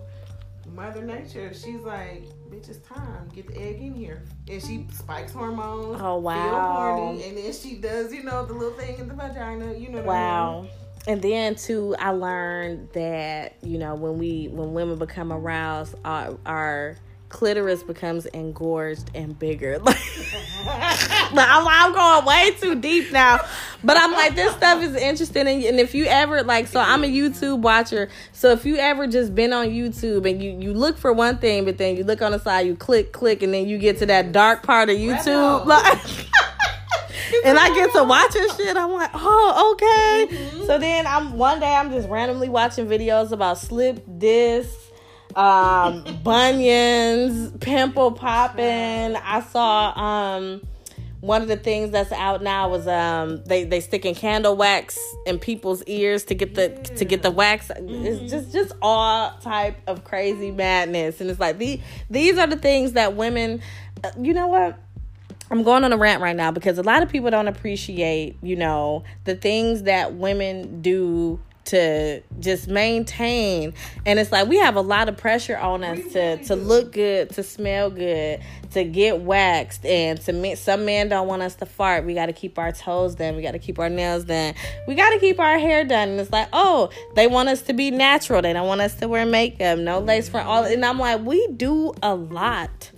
Mother 0.74 1.02
Nature. 1.04 1.54
She's 1.54 1.82
like, 1.82 2.24
bitch, 2.52 2.70
it's 2.70 2.80
time. 2.88 3.30
Get 3.34 3.48
the 3.48 3.58
egg 3.62 3.82
in 3.82 3.94
here. 3.94 4.24
And 4.50 4.62
she 4.62 4.88
spikes 4.92 5.34
hormones. 5.34 6.00
Oh, 6.02 6.16
Feel 6.16 6.22
wow. 6.22 6.72
horny, 6.72 7.24
and 7.28 7.38
then 7.38 7.54
she 7.54 7.76
does, 7.76 8.14
you 8.14 8.24
know, 8.24 8.46
the 8.46 8.54
little 8.54 8.78
thing 8.78 8.98
in 9.00 9.08
the 9.08 9.14
vagina. 9.14 9.74
You 9.74 9.90
know. 9.90 9.98
What 10.02 10.06
I 10.06 10.20
Wow. 10.20 10.62
mean? 10.62 10.70
And 11.08 11.22
then 11.22 11.56
too, 11.56 11.96
I 11.98 12.10
learned 12.12 12.90
that 12.94 13.56
you 13.62 13.78
know 13.78 13.96
when 13.96 14.18
we 14.18 14.50
when 14.50 14.74
women 14.74 14.98
become 14.98 15.32
aroused, 15.32 15.96
our 16.04 16.38
our 16.46 16.98
clitoris 17.30 17.84
becomes 17.84 18.26
engorged 18.28 19.12
and 19.14 19.38
bigger. 19.38 19.80
Like, 21.34 21.48
I'm, 21.50 21.68
I'm 21.68 21.94
going 21.94 22.26
way 22.26 22.52
too 22.52 22.76
deep 22.76 23.12
now, 23.12 23.40
but 23.84 23.98
I'm 23.98 24.14
like 24.14 24.36
this 24.36 24.54
stuff 24.56 24.82
is 24.82 24.96
interesting. 24.96 25.48
And, 25.48 25.64
and 25.64 25.80
if 25.80 25.94
you 25.94 26.06
ever 26.06 26.42
like, 26.44 26.68
so 26.68 26.80
I'm 26.80 27.04
a 27.04 27.08
YouTube 27.08 27.60
watcher. 27.60 28.10
So 28.32 28.52
if 28.52 28.66
you 28.66 28.78
ever 28.78 29.08
just 29.08 29.36
been 29.36 29.52
on 29.52 29.68
YouTube 29.68 30.30
and 30.30 30.42
you 30.42 30.52
you 30.52 30.74
look 30.74 30.98
for 30.98 31.12
one 31.12 31.38
thing, 31.38 31.66
but 31.66 31.78
then 31.78 31.98
you 31.98 32.06
look 32.06 32.22
on 32.22 32.32
the 32.32 32.40
side, 32.40 32.66
you 32.66 32.76
click 32.76 33.12
click, 33.12 33.44
and 33.44 33.54
then 33.54 33.68
you 33.68 33.78
get 33.78 33.98
to 34.00 34.06
that 34.06 34.32
dark 34.32 34.64
part 34.64 34.90
of 34.90 34.96
YouTube, 34.98 35.66
like. 35.66 36.00
and 37.46 37.58
I 37.58 37.74
get 37.74 37.92
to 37.94 38.04
watching 38.04 38.48
shit. 38.56 38.78
I'm 38.78 38.92
like, 38.92 39.12
oh, 39.14 39.74
okay. 39.74 40.36
Mm-hmm. 40.36 40.66
So 40.66 40.78
then 40.78 41.06
I'm 41.06 41.38
one 41.38 41.60
day 41.60 41.74
I'm 41.74 41.92
just 41.92 42.08
randomly 42.10 42.50
watching 42.50 42.88
videos 42.88 43.32
about 43.32 43.58
slip 43.58 44.04
discs, 44.18 44.87
um, 45.38 46.04
bunions, 46.24 47.52
pimple 47.60 48.12
popping. 48.12 49.16
I 49.16 49.42
saw 49.42 49.92
um 49.98 50.62
one 51.22 51.42
of 51.42 51.48
the 51.48 51.58
things 51.58 51.92
that's 51.92 52.12
out 52.12 52.42
now 52.44 52.70
was 52.70 52.88
um 52.88 53.44
they 53.46 53.64
they 53.64 53.80
sticking 53.80 54.16
candle 54.16 54.56
wax 54.56 54.98
in 55.26 55.40
people's 55.40 55.84
ears 55.84 56.26
to 56.26 56.36
get 56.36 56.56
the 56.56 56.70
to 56.98 57.06
get 57.06 57.22
the 57.22 57.32
wax. 57.32 57.72
It's 57.76 58.32
just 58.32 58.52
just 58.52 58.74
all 58.82 59.32
type 59.40 59.78
of 59.88 60.04
crazy 60.04 60.52
madness, 60.52 61.22
and 61.22 61.30
it's 61.30 61.40
like 61.40 61.58
the 61.60 61.80
these 62.10 62.38
are 62.38 62.48
the 62.48 62.58
things 62.58 62.94
that 62.94 63.16
women. 63.16 63.62
uh, 64.04 64.12
You 64.20 64.34
know 64.34 64.48
what? 64.48 64.78
I'm 65.50 65.64
going 65.64 65.84
on 65.86 65.94
a 65.94 65.98
rant 65.98 66.22
right 66.22 66.36
now 66.36 66.52
because 66.52 66.78
a 66.78 66.84
lot 66.84 67.04
of 67.04 67.10
people 67.10 67.32
don't 67.32 67.48
appreciate, 67.48 68.36
you 68.42 68.58
know, 68.58 69.06
the 69.24 69.34
things 69.36 69.84
that 69.84 70.16
women 70.16 70.82
do 70.82 71.40
to 71.68 72.22
just 72.40 72.68
maintain. 72.68 73.74
And 74.06 74.20
it's 74.20 74.32
like 74.32 74.48
we 74.48 74.58
have 74.58 74.76
a 74.76 74.82
lot 74.82 75.10
of 75.10 75.18
pressure 75.18 75.58
on 75.58 75.84
us 75.84 76.00
to 76.14 76.38
to 76.46 76.56
look 76.56 76.94
good 76.94 77.30
to 77.32 77.44
smell 77.44 77.90
good 77.90 78.42
to 78.72 78.84
get 78.84 79.22
waxed. 79.22 79.86
And 79.86 80.20
to 80.22 80.34
me 80.34 80.56
some 80.56 80.86
men 80.86 81.10
don't 81.10 81.28
want 81.28 81.42
us 81.42 81.56
to 81.56 81.66
fart. 81.66 82.06
We 82.06 82.14
got 82.14 82.28
to 82.28 82.34
keep 82.34 82.58
our 82.58 82.72
toes 82.72 83.16
done. 83.16 83.36
We 83.36 83.42
got 83.42 83.52
to 83.52 83.60
keep 83.60 83.80
our 83.80 83.90
nails 83.90 84.26
done. 84.26 84.54
We 84.88 84.96
got 84.96 85.12
to 85.12 85.20
keep 85.20 85.40
our 85.40 85.58
hair 85.58 85.84
done. 85.84 86.10
And 86.10 86.20
it's 86.20 86.32
like 86.32 86.50
oh 86.54 86.90
they 87.16 87.28
want 87.28 87.50
us 87.50 87.62
to 87.64 87.74
be 87.74 87.92
natural. 87.92 88.42
They 88.42 88.54
don't 88.54 88.68
want 88.68 88.82
us 88.82 88.96
to 88.96 89.08
wear 89.08 89.26
makeup. 89.26 89.80
No 89.80 90.00
lace 90.00 90.30
front 90.30 90.48
all. 90.48 90.64
And 90.64 90.84
i'm 90.86 91.00
like 91.00 91.22
we 91.24 91.48
do 91.48 91.94
a 92.02 92.16
lot. 92.16 92.92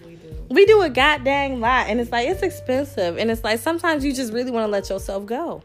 We 0.49 0.65
do. 0.65 0.81
a 0.81 0.89
goddamn 0.89 1.59
lot. 1.59 1.87
And 1.87 1.99
it's 1.99 2.11
like 2.11 2.27
it's 2.27 2.41
expensive. 2.41 3.17
And 3.17 3.29
it's 3.29 3.43
like 3.43 3.59
sometimes 3.59 4.03
you 4.03 4.13
just 4.13 4.33
really 4.33 4.51
want 4.51 4.65
to 4.65 4.71
let 4.71 4.89
yourself 4.89 5.25
go. 5.25 5.61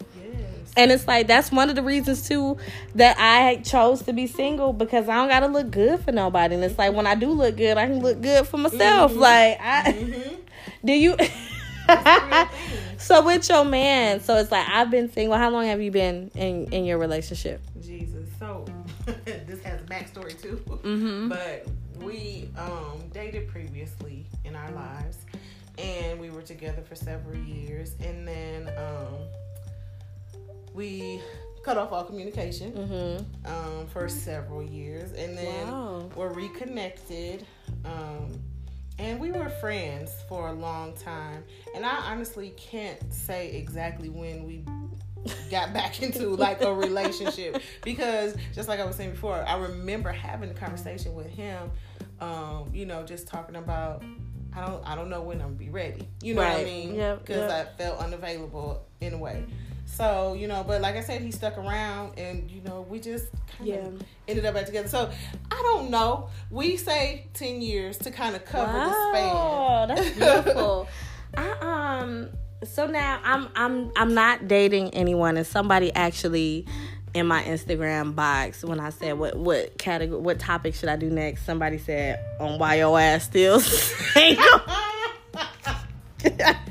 And 0.77 0.91
it's 0.91 1.07
like 1.07 1.27
that's 1.27 1.53
one 1.53 1.71
of 1.71 1.77
the 1.77 1.83
reasons 1.83 2.27
too 2.29 2.57
that 2.95 3.17
i 3.19 3.57
chose 3.63 4.03
to 4.03 4.13
be 4.13 4.27
single 4.27 4.73
because 4.73 5.09
i 5.09 5.15
don't 5.15 5.29
gotta 5.29 5.47
look 5.47 5.71
good 5.71 6.01
for 6.01 6.13
nobody. 6.13 6.55
And 6.55 6.65
it's 6.65 6.79
like 6.79 6.93
when 6.95 7.07
i 7.07 7.15
do 7.15 7.31
look 7.31 7.57
good 7.57 7.77
i 7.79 7.87
can 7.87 8.01
look 8.01 8.21
good 8.21 8.47
for 8.47 8.57
myself. 8.59 9.15
Like 9.15 9.59
i 9.61 9.83
Mm-hmm. 9.93 10.35
do 10.85 10.93
you 10.93 11.17
so 12.99 13.25
with 13.25 13.49
your 13.49 13.65
man 13.65 14.21
so 14.21 14.37
it's 14.37 14.51
like 14.51 14.67
i've 14.69 14.91
been 14.91 15.11
single. 15.13 15.37
How 15.37 15.51
long 15.51 15.67
have 15.67 15.81
you 15.83 15.91
been 15.91 16.31
in 16.35 16.67
in 16.73 16.85
your 16.85 16.99
relationship? 16.99 17.61
Jesus. 17.81 18.29
So 18.39 18.65
this 19.25 19.63
has 19.63 19.81
a 19.81 19.85
backstory 19.85 20.41
too. 20.41 20.63
mm-hmm. 20.67 21.29
But 21.29 21.67
we 22.01 22.49
um, 22.59 23.03
dated 23.13 23.49
previously 23.49 24.27
in 24.45 24.57
our 24.57 24.71
lives, 24.73 25.19
and 25.79 26.19
we 26.21 26.31
were 26.31 26.43
together 26.43 26.83
for 26.83 26.95
several 26.95 27.37
years, 27.37 27.95
and 28.01 28.27
then 28.27 28.69
um, 28.79 29.15
we 30.75 31.21
cut 31.63 31.79
off 31.79 31.93
all 31.93 32.05
communication 32.05 32.73
mm-hmm 32.73 33.25
um, 33.51 33.87
for 33.87 34.09
several 34.09 34.63
years, 34.63 35.13
and 35.13 35.37
then 35.37 35.67
Wow. 35.71 36.11
were 36.17 36.31
reconnected. 36.31 37.47
Um, 37.85 38.39
and 38.99 39.19
we 39.21 39.33
were 39.33 39.49
friends 39.49 40.13
for 40.29 40.49
a 40.49 40.53
long 40.53 40.95
time, 40.95 41.43
and 41.75 41.85
I 41.85 42.11
honestly 42.13 42.51
can't 42.57 42.99
say 43.13 43.51
exactly 43.57 44.09
when 44.09 44.45
we 44.45 44.65
got 45.51 45.73
back 45.75 46.03
into 46.03 46.29
like 46.29 46.63
a 46.63 46.73
relationship 46.73 47.61
because 47.83 48.35
just 48.55 48.69
like 48.69 48.79
I 48.81 48.85
was 48.85 48.97
saying 48.97 49.11
before, 49.13 49.45
I 49.47 49.57
remember 49.59 50.11
having 50.13 50.51
a 50.51 50.55
conversation 50.55 51.15
with 51.15 51.27
him, 51.27 51.71
um, 52.21 52.71
you 52.73 52.87
know, 52.87 53.03
just 53.05 53.27
talking 53.27 53.57
about 53.57 54.03
I 54.57 54.65
don't 54.65 54.87
I 54.87 54.95
don't 54.95 55.11
know 55.11 55.23
when 55.23 55.39
I'm 55.41 55.49
gonna 55.49 55.57
be 55.59 55.71
ready. 55.71 56.09
You 56.23 56.35
know 56.35 56.43
what 56.43 56.51
I 56.51 56.55
Right. 56.57 56.65
mean? 56.65 56.95
Yep, 56.95 57.19
Because 57.21 57.49
yep. 57.51 57.51
I 57.77 57.77
felt 57.83 57.99
unavailable 57.99 58.87
in 59.01 59.13
a 59.15 59.19
way. 59.19 59.45
So, 59.87 60.35
you 60.35 60.49
know, 60.49 60.65
but 60.67 60.81
like 60.81 60.97
I 60.97 61.01
said, 61.01 61.21
he 61.23 61.31
stuck 61.31 61.57
around 61.57 62.19
and 62.19 62.51
you 62.51 62.61
know, 62.63 62.85
we 62.89 62.99
just 62.99 63.27
kind 63.57 63.69
Yeah. 63.69 63.75
of 63.77 64.03
ended 64.27 64.45
up 64.45 64.55
back 64.55 64.67
together. 64.67 64.89
So 64.89 65.11
I 65.51 65.63
don't 65.63 65.91
know. 65.91 66.29
We 66.51 66.77
say 66.77 67.27
ten 67.35 67.63
years 67.63 67.99
to 67.99 68.11
kind 68.11 68.35
of 68.35 68.45
cover 68.45 68.73
Wow, 68.73 69.87
the 69.87 69.95
that's 69.95 70.09
span. 70.09 70.15
beautiful. 70.45 70.89
I 71.37 71.99
um 72.01 72.31
so 72.65 72.87
now 72.87 73.21
I'm 73.23 73.49
I'm 73.55 73.93
I'm 73.97 74.15
not 74.15 74.49
dating 74.49 74.91
anyone 74.95 75.37
and 75.37 75.47
somebody 75.47 75.93
actually 75.95 76.67
in 77.13 77.27
my 77.29 77.43
Instagram 77.45 78.15
box 78.17 78.65
when 78.65 78.81
I 78.81 78.91
said 78.91 79.19
what 79.19 79.37
what 79.37 79.79
category 79.79 80.21
what 80.21 80.41
topic 80.41 80.75
should 80.75 80.89
I 80.89 80.97
do 80.97 81.09
next 81.11 81.45
somebody 81.47 81.79
said 81.79 82.19
on 82.41 82.59
why 82.59 82.77
your 82.77 82.99
ass 82.99 83.25
still 83.25 83.61
single 83.61 84.45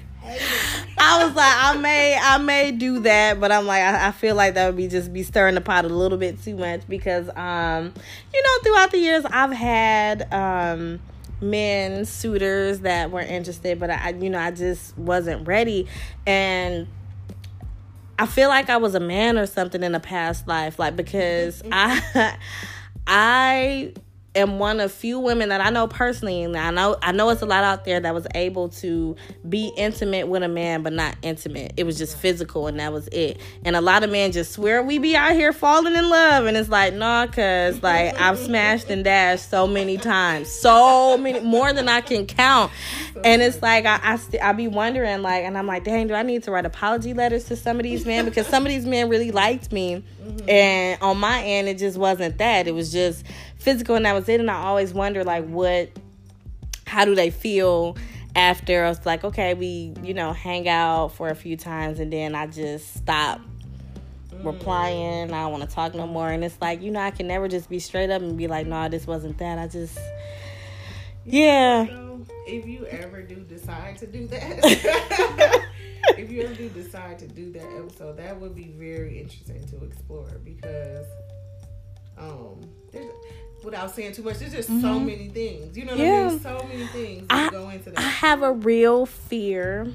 I 1.03 1.25
was 1.25 1.35
like 1.35 1.53
I 1.55 1.77
may 1.77 2.17
I 2.17 2.37
may 2.37 2.71
do 2.71 2.99
that 3.01 3.39
but 3.39 3.51
I'm 3.51 3.65
like 3.65 3.81
I, 3.81 4.07
I 4.07 4.11
feel 4.11 4.35
like 4.35 4.53
that 4.53 4.67
would 4.67 4.77
be 4.77 4.87
just 4.87 5.11
be 5.11 5.23
stirring 5.23 5.55
the 5.55 5.61
pot 5.61 5.85
a 5.85 5.89
little 5.89 6.17
bit 6.17 6.41
too 6.41 6.55
much 6.55 6.87
because 6.87 7.27
um 7.35 7.93
you 8.33 8.43
know 8.43 8.63
throughout 8.63 8.91
the 8.91 8.99
years 8.99 9.25
I've 9.25 9.51
had 9.51 10.31
um 10.33 10.99
men 11.41 12.05
suitors 12.05 12.79
that 12.79 13.11
were 13.11 13.19
interested 13.19 13.79
but 13.79 13.89
I 13.89 14.11
you 14.11 14.29
know 14.29 14.39
I 14.39 14.51
just 14.51 14.97
wasn't 14.97 15.47
ready. 15.47 15.87
And 16.25 16.87
I 18.17 18.25
feel 18.25 18.47
like 18.47 18.69
I 18.69 18.77
was 18.77 18.95
a 18.95 18.99
man 18.99 19.37
or 19.37 19.45
something 19.45 19.83
in 19.83 19.95
a 19.95 19.99
past 19.99 20.47
life 20.47 20.79
like 20.79 20.95
because 20.95 21.61
I 21.71 22.37
I 23.07 23.93
am 24.35 24.59
one 24.59 24.79
of 24.79 24.91
few 24.91 25.19
women 25.19 25.49
that 25.49 25.61
I 25.61 25.69
know 25.69 25.87
personally 25.87 26.43
and 26.43 26.57
I 26.57 26.71
know 26.71 26.97
I 27.01 27.11
know 27.11 27.29
it's 27.29 27.41
a 27.41 27.45
lot 27.45 27.63
out 27.63 27.85
there 27.85 27.99
that 27.99 28.13
was 28.13 28.25
able 28.33 28.69
to 28.69 29.15
be 29.47 29.71
intimate 29.77 30.27
with 30.27 30.43
a 30.43 30.47
man 30.47 30.81
but 30.81 30.93
not 30.93 31.15
intimate. 31.21 31.73
It 31.77 31.83
was 31.83 31.97
just 31.97 32.17
physical 32.17 32.67
and 32.67 32.79
that 32.79 32.91
was 32.91 33.07
it. 33.09 33.39
And 33.63 33.75
a 33.75 33.81
lot 33.81 34.03
of 34.03 34.09
men 34.09 34.31
just 34.31 34.51
swear 34.53 34.81
we 34.81 34.97
be 34.97 35.15
out 35.15 35.33
here 35.33 35.53
falling 35.53 35.95
in 35.95 36.09
love 36.09 36.45
and 36.45 36.57
it's 36.57 36.69
like, 36.69 36.93
nah, 36.93 37.27
cuz 37.27 37.81
like 37.83 38.19
I've 38.19 38.39
smashed 38.39 38.89
and 38.89 39.03
dashed 39.03 39.49
so 39.49 39.67
many 39.67 39.97
times. 39.97 40.49
So 40.49 41.17
many 41.17 41.39
more 41.41 41.71
than 41.73 41.87
I 41.87 42.01
can 42.01 42.25
count. 42.25 42.71
And 43.23 43.41
it's 43.41 43.61
like 43.61 43.85
I 43.85 43.99
I, 44.03 44.15
st- 44.15 44.41
I 44.41 44.53
be 44.53 44.67
wondering 44.67 45.21
like 45.21 45.43
and 45.43 45.57
I'm 45.57 45.67
like, 45.67 45.83
dang, 45.83 46.07
do 46.07 46.15
I 46.15 46.23
need 46.23 46.43
to 46.43 46.51
write 46.51 46.65
apology 46.65 47.13
letters 47.13 47.45
to 47.45 47.55
some 47.55 47.77
of 47.77 47.83
these 47.83 48.05
men 48.05 48.25
because 48.25 48.47
some 48.47 48.65
of 48.65 48.69
these 48.69 48.85
men 48.85 49.09
really 49.09 49.31
liked 49.31 49.71
me. 49.71 50.03
Mm-hmm. 50.23 50.49
And 50.49 51.01
on 51.01 51.19
my 51.19 51.43
end 51.43 51.67
it 51.67 51.77
just 51.77 51.97
wasn't 51.97 52.39
that. 52.39 52.67
It 52.67 52.73
was 52.73 52.91
just 52.91 53.23
physical 53.63 53.95
and 53.95 54.05
that 54.05 54.13
was 54.13 54.27
it 54.29 54.39
and 54.39 54.51
I 54.51 54.63
always 54.63 54.93
wonder 54.93 55.23
like 55.23 55.45
what 55.47 55.89
how 56.85 57.05
do 57.05 57.15
they 57.15 57.31
feel 57.31 57.97
after 58.35 58.85
I 58.85 58.89
was 58.89 59.05
like, 59.05 59.23
okay, 59.23 59.53
we, 59.53 59.93
you 60.01 60.13
know, 60.13 60.33
hang 60.33 60.67
out 60.67 61.09
for 61.09 61.29
a 61.29 61.35
few 61.35 61.55
times 61.55 61.99
and 61.99 62.11
then 62.11 62.35
I 62.35 62.47
just 62.47 62.93
stop 62.95 63.41
replying. 64.43 65.31
I 65.31 65.43
don't 65.43 65.51
want 65.51 65.69
to 65.69 65.73
talk 65.73 65.93
no 65.93 66.07
more. 66.07 66.29
And 66.29 66.43
it's 66.43 66.59
like, 66.59 66.81
you 66.81 66.91
know, 66.91 66.99
I 66.99 67.11
can 67.11 67.27
never 67.27 67.47
just 67.47 67.69
be 67.69 67.79
straight 67.79 68.09
up 68.09 68.21
and 68.21 68.37
be 68.37 68.47
like, 68.47 68.67
no, 68.67 68.89
this 68.89 69.05
wasn't 69.05 69.37
that. 69.37 69.59
I 69.59 69.67
just, 69.67 69.97
yeah. 71.25 71.85
So, 71.85 72.25
if 72.47 72.65
you 72.65 72.85
ever 72.87 73.21
do 73.21 73.35
decide 73.35 73.97
to 73.99 74.07
do 74.07 74.27
that, 74.27 74.59
if 76.17 76.31
you 76.31 76.43
ever 76.43 76.53
do 76.53 76.69
decide 76.69 77.19
to 77.19 77.27
do 77.27 77.51
that 77.53 77.65
episode, 77.77 78.17
that 78.17 78.39
would 78.39 78.55
be 78.55 78.73
very 78.77 79.19
interesting 79.19 79.65
to 79.67 79.85
explore 79.85 80.39
because, 80.43 81.05
um, 82.17 82.61
without 83.63 83.91
saying 83.91 84.13
too 84.13 84.23
much, 84.23 84.39
there's 84.39 84.51
just 84.53 84.67
so 84.81 84.99
many 84.99 85.29
things. 85.29 85.77
You 85.77 85.85
know 85.85 85.91
what 85.93 86.01
Mm-hmm. 86.01 86.11
Yeah. 86.11 86.25
I 86.25 86.29
mean? 86.29 86.39
So 86.39 86.67
many 86.67 86.85
things 86.87 87.25
I- 87.29 87.49
go 87.49 87.69
into 87.69 87.89
that. 87.91 87.99
I 87.99 88.01
have 88.01 88.41
a 88.43 88.51
real 88.53 89.05
fear 89.05 89.91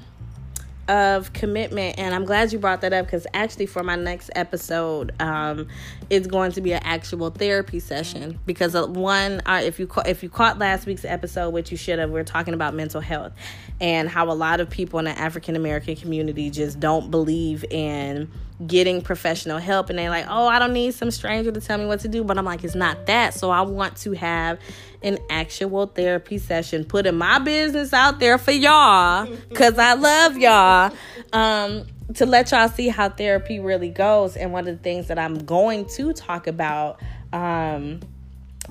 of 0.87 1.31
commitment 1.33 1.99
and 1.99 2.15
i'm 2.15 2.25
glad 2.25 2.51
you 2.51 2.57
brought 2.57 2.81
that 2.81 2.91
up 2.93 3.05
because 3.05 3.27
actually 3.35 3.67
for 3.67 3.83
my 3.83 3.95
next 3.95 4.31
episode 4.35 5.13
um, 5.21 5.67
it's 6.09 6.25
going 6.25 6.51
to 6.51 6.61
be 6.61 6.73
an 6.73 6.81
actual 6.83 7.29
therapy 7.29 7.79
session 7.79 8.39
because 8.47 8.73
uh, 8.73 8.87
one 8.87 9.39
uh, 9.45 9.61
if 9.63 9.79
you 9.79 9.85
ca- 9.85 10.01
if 10.07 10.23
you 10.23 10.29
caught 10.29 10.57
last 10.57 10.87
week's 10.87 11.05
episode 11.05 11.51
which 11.51 11.69
you 11.69 11.77
should 11.77 11.99
have 11.99 12.09
we 12.09 12.19
are 12.19 12.23
talking 12.23 12.55
about 12.55 12.73
mental 12.73 13.01
health 13.01 13.31
and 13.79 14.09
how 14.09 14.31
a 14.31 14.33
lot 14.33 14.59
of 14.59 14.67
people 14.67 14.97
in 14.97 15.05
the 15.05 15.11
african 15.11 15.55
american 15.55 15.95
community 15.95 16.49
just 16.49 16.79
don't 16.79 17.11
believe 17.11 17.63
in 17.69 18.27
getting 18.65 19.01
professional 19.01 19.57
help 19.57 19.89
and 19.89 19.97
they're 19.97 20.09
like, 20.09 20.25
oh, 20.27 20.47
I 20.47 20.59
don't 20.59 20.73
need 20.73 20.93
some 20.93 21.11
stranger 21.11 21.51
to 21.51 21.61
tell 21.61 21.77
me 21.77 21.85
what 21.85 22.01
to 22.01 22.07
do. 22.07 22.23
But 22.23 22.37
I'm 22.37 22.45
like, 22.45 22.63
it's 22.63 22.75
not 22.75 23.05
that. 23.05 23.33
So 23.33 23.49
I 23.49 23.61
want 23.61 23.95
to 23.97 24.11
have 24.13 24.59
an 25.01 25.17
actual 25.29 25.87
therapy 25.87 26.37
session, 26.37 26.83
putting 26.83 27.15
my 27.15 27.39
business 27.39 27.93
out 27.93 28.19
there 28.19 28.37
for 28.37 28.51
y'all 28.51 29.33
because 29.49 29.77
I 29.77 29.93
love 29.93 30.37
y'all. 30.37 30.93
Um, 31.31 31.85
to 32.15 32.25
let 32.25 32.51
y'all 32.51 32.67
see 32.67 32.87
how 32.87 33.09
therapy 33.09 33.59
really 33.59 33.89
goes. 33.89 34.35
And 34.35 34.51
one 34.51 34.67
of 34.67 34.77
the 34.77 34.83
things 34.83 35.07
that 35.07 35.19
I'm 35.19 35.37
going 35.45 35.85
to 35.95 36.11
talk 36.11 36.47
about 36.47 36.99
um, 37.31 37.99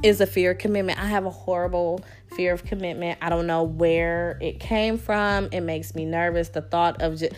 is 0.03 0.21
a 0.21 0.27
fear 0.27 0.53
of 0.53 0.59
commitment. 0.59 0.99
I 0.99 1.07
have 1.07 1.25
a 1.25 1.31
horrible 1.31 2.05
fear 2.35 2.53
of 2.53 2.65
commitment. 2.65 3.19
I 3.23 3.31
don't 3.31 3.47
know 3.47 3.63
where 3.63 4.39
it 4.41 4.61
came 4.61 4.99
from. 4.99 5.49
It 5.53 5.61
makes 5.61 5.95
me 5.95 6.05
nervous. 6.05 6.49
The 6.49 6.63
thought 6.63 7.01
of 7.01 7.19
just 7.19 7.33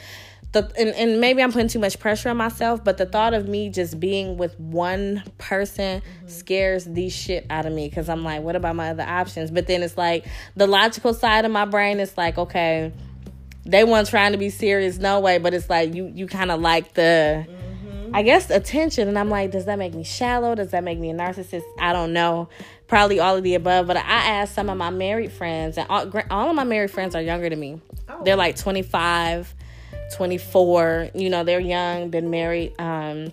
the 0.52 0.70
and, 0.76 0.90
and 0.90 1.20
maybe 1.20 1.42
I'm 1.42 1.52
putting 1.52 1.68
too 1.68 1.78
much 1.78 1.98
pressure 1.98 2.28
on 2.28 2.36
myself, 2.36 2.82
but 2.82 2.98
the 2.98 3.06
thought 3.06 3.34
of 3.34 3.48
me 3.48 3.70
just 3.70 4.00
being 4.00 4.36
with 4.36 4.58
one 4.58 5.22
person 5.38 6.00
mm-hmm. 6.00 6.28
scares 6.28 6.84
the 6.84 7.08
shit 7.08 7.46
out 7.50 7.66
of 7.66 7.72
me 7.72 7.88
because 7.88 8.08
I'm 8.08 8.24
like, 8.24 8.42
what 8.42 8.56
about 8.56 8.74
my 8.74 8.90
other 8.90 9.04
options? 9.04 9.50
But 9.50 9.66
then 9.68 9.82
it's 9.82 9.96
like 9.96 10.26
the 10.56 10.66
logical 10.66 11.14
side 11.14 11.44
of 11.44 11.52
my 11.52 11.66
brain 11.66 12.00
is 12.00 12.16
like, 12.16 12.36
okay, 12.36 12.92
they 13.64 13.84
weren't 13.84 14.08
trying 14.08 14.32
to 14.32 14.38
be 14.38 14.50
serious, 14.50 14.98
no 14.98 15.20
way, 15.20 15.38
but 15.38 15.54
it's 15.54 15.70
like 15.70 15.94
you 15.94 16.10
you 16.14 16.26
kind 16.26 16.50
of 16.50 16.60
like 16.60 16.94
the 16.94 17.46
mm-hmm. 17.48 17.60
I 18.12 18.22
guess 18.22 18.50
attention, 18.50 19.06
and 19.06 19.16
I'm 19.16 19.30
like, 19.30 19.52
does 19.52 19.66
that 19.66 19.78
make 19.78 19.94
me 19.94 20.02
shallow? 20.02 20.56
Does 20.56 20.72
that 20.72 20.82
make 20.82 20.98
me 20.98 21.10
a 21.10 21.14
narcissist? 21.14 21.62
I 21.78 21.92
don't 21.92 22.12
know. 22.12 22.48
Probably 22.88 23.20
all 23.20 23.36
of 23.36 23.44
the 23.44 23.54
above. 23.54 23.86
But 23.86 23.98
I 23.98 24.00
asked 24.00 24.56
some 24.56 24.68
of 24.68 24.76
my 24.76 24.90
married 24.90 25.30
friends, 25.30 25.78
and 25.78 25.86
all, 25.88 26.10
all 26.28 26.50
of 26.50 26.56
my 26.56 26.64
married 26.64 26.90
friends 26.90 27.14
are 27.14 27.22
younger 27.22 27.48
than 27.48 27.60
me. 27.60 27.80
Oh. 28.08 28.24
They're 28.24 28.34
like 28.34 28.56
25 28.56 29.54
24. 30.12 31.10
You 31.14 31.30
know, 31.30 31.44
they're 31.44 31.60
young, 31.60 32.10
been 32.10 32.30
married 32.30 32.78
um, 32.80 33.32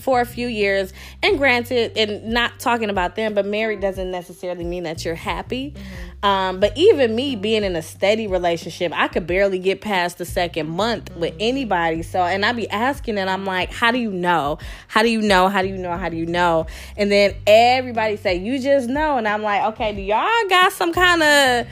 for 0.00 0.20
a 0.20 0.26
few 0.26 0.48
years. 0.48 0.92
And 1.22 1.38
granted, 1.38 1.96
and 1.96 2.32
not 2.32 2.58
talking 2.58 2.90
about 2.90 3.16
them, 3.16 3.34
but 3.34 3.46
married 3.46 3.80
doesn't 3.80 4.10
necessarily 4.10 4.64
mean 4.64 4.82
that 4.82 5.04
you're 5.04 5.14
happy. 5.14 5.70
Mm-hmm. 5.70 6.12
Um, 6.24 6.60
but 6.60 6.76
even 6.76 7.16
me 7.16 7.34
being 7.34 7.64
in 7.64 7.74
a 7.74 7.82
steady 7.82 8.26
relationship, 8.28 8.92
I 8.94 9.08
could 9.08 9.26
barely 9.26 9.58
get 9.58 9.80
past 9.80 10.18
the 10.18 10.24
second 10.24 10.68
month 10.68 11.06
mm-hmm. 11.06 11.20
with 11.20 11.34
anybody. 11.40 12.02
So, 12.02 12.22
and 12.22 12.44
I'd 12.44 12.56
be 12.56 12.68
asking, 12.70 13.18
and 13.18 13.28
I'm 13.28 13.44
like, 13.44 13.72
how 13.72 13.90
do 13.90 13.98
you 13.98 14.10
know? 14.10 14.58
How 14.88 15.02
do 15.02 15.08
you 15.08 15.20
know? 15.20 15.48
How 15.48 15.62
do 15.62 15.68
you 15.68 15.78
know? 15.78 15.96
How 15.96 16.08
do 16.08 16.16
you 16.16 16.26
know? 16.26 16.66
And 16.96 17.10
then 17.10 17.34
everybody 17.46 18.16
say, 18.16 18.36
you 18.36 18.60
just 18.60 18.88
know. 18.88 19.18
And 19.18 19.26
I'm 19.26 19.42
like, 19.42 19.74
okay, 19.74 19.94
do 19.94 20.00
y'all 20.00 20.48
got 20.48 20.72
some 20.72 20.92
kind 20.92 21.22
of 21.22 21.66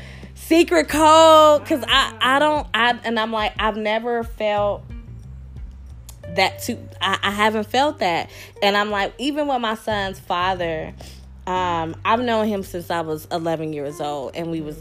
secret 0.51 0.88
code 0.88 1.62
because 1.62 1.84
I 1.86 2.12
I 2.20 2.38
don't 2.40 2.66
I 2.74 2.98
and 3.05 3.20
I'm 3.20 3.30
like 3.30 3.53
I've 3.57 3.76
never 3.76 4.24
felt 4.24 4.82
that 6.34 6.61
too 6.62 6.76
I, 7.01 7.20
I 7.22 7.30
haven't 7.30 7.68
felt 7.68 8.01
that 8.01 8.30
and 8.61 8.76
I'm 8.76 8.90
like 8.90 9.14
even 9.18 9.46
with 9.46 9.61
my 9.61 9.76
son's 9.76 10.18
father 10.18 10.92
um 11.46 11.94
I've 12.05 12.18
known 12.18 12.48
him 12.48 12.64
since 12.64 12.90
I 12.90 13.03
was 13.03 13.28
11 13.30 13.72
years 13.72 14.01
old 14.01 14.34
and 14.34 14.51
we 14.51 14.61
was 14.61 14.76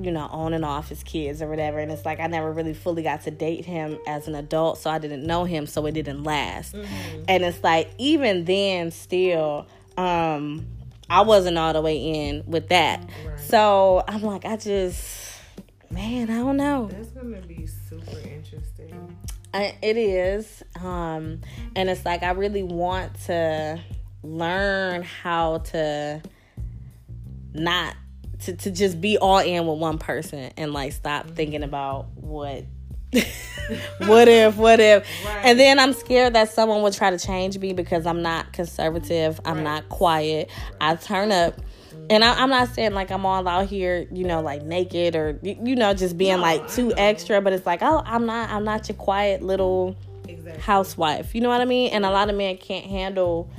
you 0.00 0.12
know 0.12 0.26
on 0.26 0.54
and 0.54 0.64
off 0.64 0.92
as 0.92 1.02
kids 1.02 1.42
or 1.42 1.48
whatever 1.48 1.80
and 1.80 1.90
it's 1.90 2.04
like 2.04 2.20
I 2.20 2.28
never 2.28 2.52
really 2.52 2.72
fully 2.72 3.02
got 3.02 3.22
to 3.22 3.32
date 3.32 3.64
him 3.64 3.98
as 4.06 4.28
an 4.28 4.36
adult 4.36 4.78
so 4.78 4.88
I 4.88 5.00
didn't 5.00 5.26
know 5.26 5.42
him 5.42 5.66
so 5.66 5.84
it 5.86 5.92
didn't 5.92 6.22
last 6.22 6.76
mm-hmm. 6.76 7.24
and 7.26 7.42
it's 7.42 7.64
like 7.64 7.90
even 7.98 8.44
then 8.44 8.92
still 8.92 9.66
um 9.96 10.64
I 11.10 11.22
wasn't 11.22 11.58
all 11.58 11.72
the 11.72 11.80
way 11.80 11.96
in 11.96 12.44
with 12.46 12.68
that. 12.68 13.00
Right. 13.26 13.40
So 13.40 14.04
I'm 14.06 14.22
like, 14.22 14.44
I 14.44 14.56
just, 14.56 15.34
man, 15.90 16.30
I 16.30 16.36
don't 16.36 16.56
know. 16.56 16.88
That's 16.90 17.08
gonna 17.08 17.40
be 17.40 17.66
super 17.66 18.18
interesting. 18.18 19.16
I, 19.54 19.76
it 19.80 19.96
is, 19.96 20.62
um, 20.80 21.40
and 21.74 21.88
it's 21.88 22.04
like 22.04 22.22
I 22.22 22.32
really 22.32 22.62
want 22.62 23.14
to 23.26 23.80
learn 24.22 25.02
how 25.02 25.58
to 25.58 26.20
not 27.54 27.94
to, 28.40 28.54
to 28.54 28.70
just 28.70 29.00
be 29.00 29.18
all 29.18 29.38
in 29.38 29.66
with 29.66 29.78
one 29.78 29.98
person 29.98 30.52
and 30.56 30.72
like 30.72 30.92
stop 30.92 31.24
mm-hmm. 31.24 31.34
thinking 31.34 31.62
about 31.62 32.08
what 32.14 32.64
what 34.06 34.28
if 34.28 34.56
what 34.56 34.80
if 34.80 35.06
right. 35.24 35.44
and 35.44 35.58
then 35.58 35.78
i'm 35.78 35.92
scared 35.92 36.34
that 36.34 36.50
someone 36.50 36.82
will 36.82 36.90
try 36.90 37.10
to 37.10 37.18
change 37.18 37.58
me 37.58 37.72
because 37.72 38.06
i'm 38.06 38.22
not 38.22 38.52
conservative 38.52 39.40
i'm 39.44 39.56
right. 39.56 39.64
not 39.64 39.88
quiet 39.88 40.50
i 40.80 40.94
turn 40.94 41.32
up 41.32 41.58
and 42.10 42.24
I, 42.24 42.42
am 42.42 42.48
not 42.48 42.68
saying 42.68 42.94
like 42.94 43.10
I'm 43.10 43.26
all 43.26 43.46
out 43.46 43.66
here, 43.66 44.06
you 44.10 44.24
know, 44.24 44.40
like 44.40 44.62
naked 44.62 45.14
or 45.14 45.38
you 45.42 45.76
know, 45.76 45.92
just 45.92 46.16
being 46.16 46.36
no, 46.36 46.42
like 46.42 46.70
too 46.72 46.92
extra. 46.96 47.40
But 47.40 47.52
it's 47.52 47.66
like, 47.66 47.82
oh, 47.82 48.02
I'm 48.04 48.24
not, 48.24 48.48
I'm 48.50 48.64
not 48.64 48.88
your 48.88 48.96
quiet 48.96 49.42
little 49.42 49.94
exactly. 50.26 50.62
housewife. 50.62 51.34
You 51.34 51.42
know 51.42 51.48
what 51.48 51.60
I 51.60 51.66
mean? 51.66 51.92
And 51.92 52.06
a 52.06 52.10
lot 52.10 52.30
of 52.30 52.36
men 52.36 52.56
can't 52.56 52.86
handle. 52.86 53.50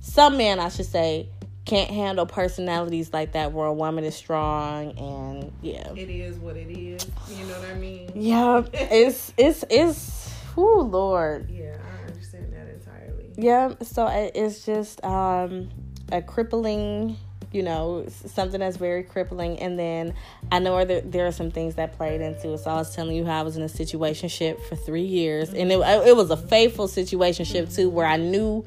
Some 0.00 0.38
men, 0.38 0.58
I 0.58 0.68
should 0.68 0.86
say, 0.86 1.28
can't 1.64 1.90
handle 1.90 2.26
personalities 2.26 3.12
like 3.12 3.32
that 3.32 3.52
where 3.52 3.66
a 3.66 3.72
woman 3.72 4.04
is 4.04 4.16
strong 4.16 4.98
and 4.98 5.52
yeah. 5.62 5.92
It 5.94 6.10
is 6.10 6.38
what 6.38 6.56
it 6.56 6.70
is. 6.76 7.06
You 7.28 7.46
know 7.46 7.54
what 7.54 7.70
i 7.70 7.74
mean? 7.74 8.10
Yeah 8.14 8.62
it's 8.72 9.32
it's 9.36 9.64
it's 9.70 10.34
oh 10.56 10.80
lord. 10.90 11.48
Yeah 11.50 11.76
i 11.84 12.08
understand 12.08 12.52
that 12.52 12.68
entirely. 12.68 13.32
Yeah 13.36 13.74
so 13.82 14.08
it's 14.34 14.66
just 14.66 15.04
um 15.04 15.68
a 16.10 16.20
crippling 16.20 17.16
you 17.52 17.62
know 17.62 18.06
something 18.08 18.60
that's 18.60 18.76
very 18.76 19.04
crippling. 19.04 19.60
And 19.60 19.78
then 19.78 20.14
i 20.50 20.58
know 20.58 20.84
there, 20.84 21.00
there 21.02 21.26
are 21.28 21.32
some 21.32 21.52
things 21.52 21.76
that 21.76 21.92
played 21.96 22.20
into 22.20 22.52
it. 22.54 22.58
So 22.58 22.70
i 22.72 22.74
was 22.74 22.92
telling 22.92 23.14
you 23.14 23.24
how 23.24 23.38
i 23.38 23.42
was 23.42 23.56
in 23.56 23.62
a 23.62 23.68
situation 23.68 24.28
ship 24.28 24.60
for 24.68 24.74
three 24.74 25.04
years. 25.04 25.50
And 25.50 25.70
it, 25.70 25.78
it 25.78 26.16
was 26.16 26.30
a 26.30 26.36
faithful 26.36 26.88
situation 26.88 27.44
ship 27.44 27.70
too 27.70 27.88
where 27.88 28.06
i 28.06 28.16
knew 28.16 28.64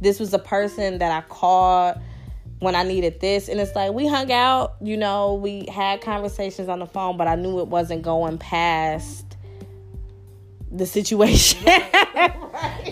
this 0.00 0.18
was 0.18 0.32
a 0.32 0.38
person 0.38 0.98
that 0.98 1.12
i 1.12 1.20
called 1.28 1.98
when 2.60 2.74
I 2.74 2.82
needed 2.82 3.20
this. 3.20 3.48
And 3.48 3.60
it's 3.60 3.74
like 3.74 3.92
we 3.92 4.06
hung 4.06 4.32
out, 4.32 4.76
you 4.80 4.96
know, 4.96 5.34
we 5.34 5.66
had 5.66 6.00
conversations 6.00 6.68
on 6.68 6.78
the 6.78 6.86
phone, 6.86 7.16
but 7.16 7.28
I 7.28 7.34
knew 7.36 7.60
it 7.60 7.68
wasn't 7.68 8.02
going 8.02 8.38
past 8.38 9.36
the 10.70 10.86
situation. 10.86 11.64
right. 11.66 12.34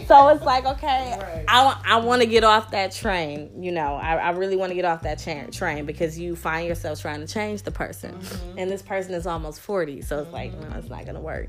So 0.07 0.29
it's 0.29 0.45
like, 0.45 0.65
okay, 0.65 1.19
right. 1.21 1.45
I, 1.49 1.81
I 1.85 1.97
want 1.97 2.23
to 2.23 2.29
get 2.29 2.45
off 2.45 2.71
that 2.71 2.93
train. 2.93 3.51
You 3.61 3.73
know, 3.73 3.97
I, 3.97 4.15
I 4.15 4.31
really 4.31 4.55
want 4.55 4.71
to 4.71 4.77
get 4.77 4.85
off 4.85 5.03
that 5.03 5.19
cha- 5.19 5.51
train 5.51 5.85
because 5.85 6.17
you 6.17 6.37
find 6.37 6.69
yourself 6.69 7.01
trying 7.01 7.19
to 7.19 7.27
change 7.27 7.63
the 7.63 7.73
person. 7.73 8.15
Mm-hmm. 8.15 8.59
And 8.59 8.71
this 8.71 8.83
person 8.83 9.15
is 9.15 9.27
almost 9.27 9.61
40. 9.61 10.03
So 10.03 10.19
it's 10.19 10.27
mm-hmm. 10.27 10.33
like, 10.33 10.53
no, 10.53 10.79
it's 10.79 10.89
not 10.89 11.03
going 11.07 11.17
to 11.17 11.21
work. 11.21 11.49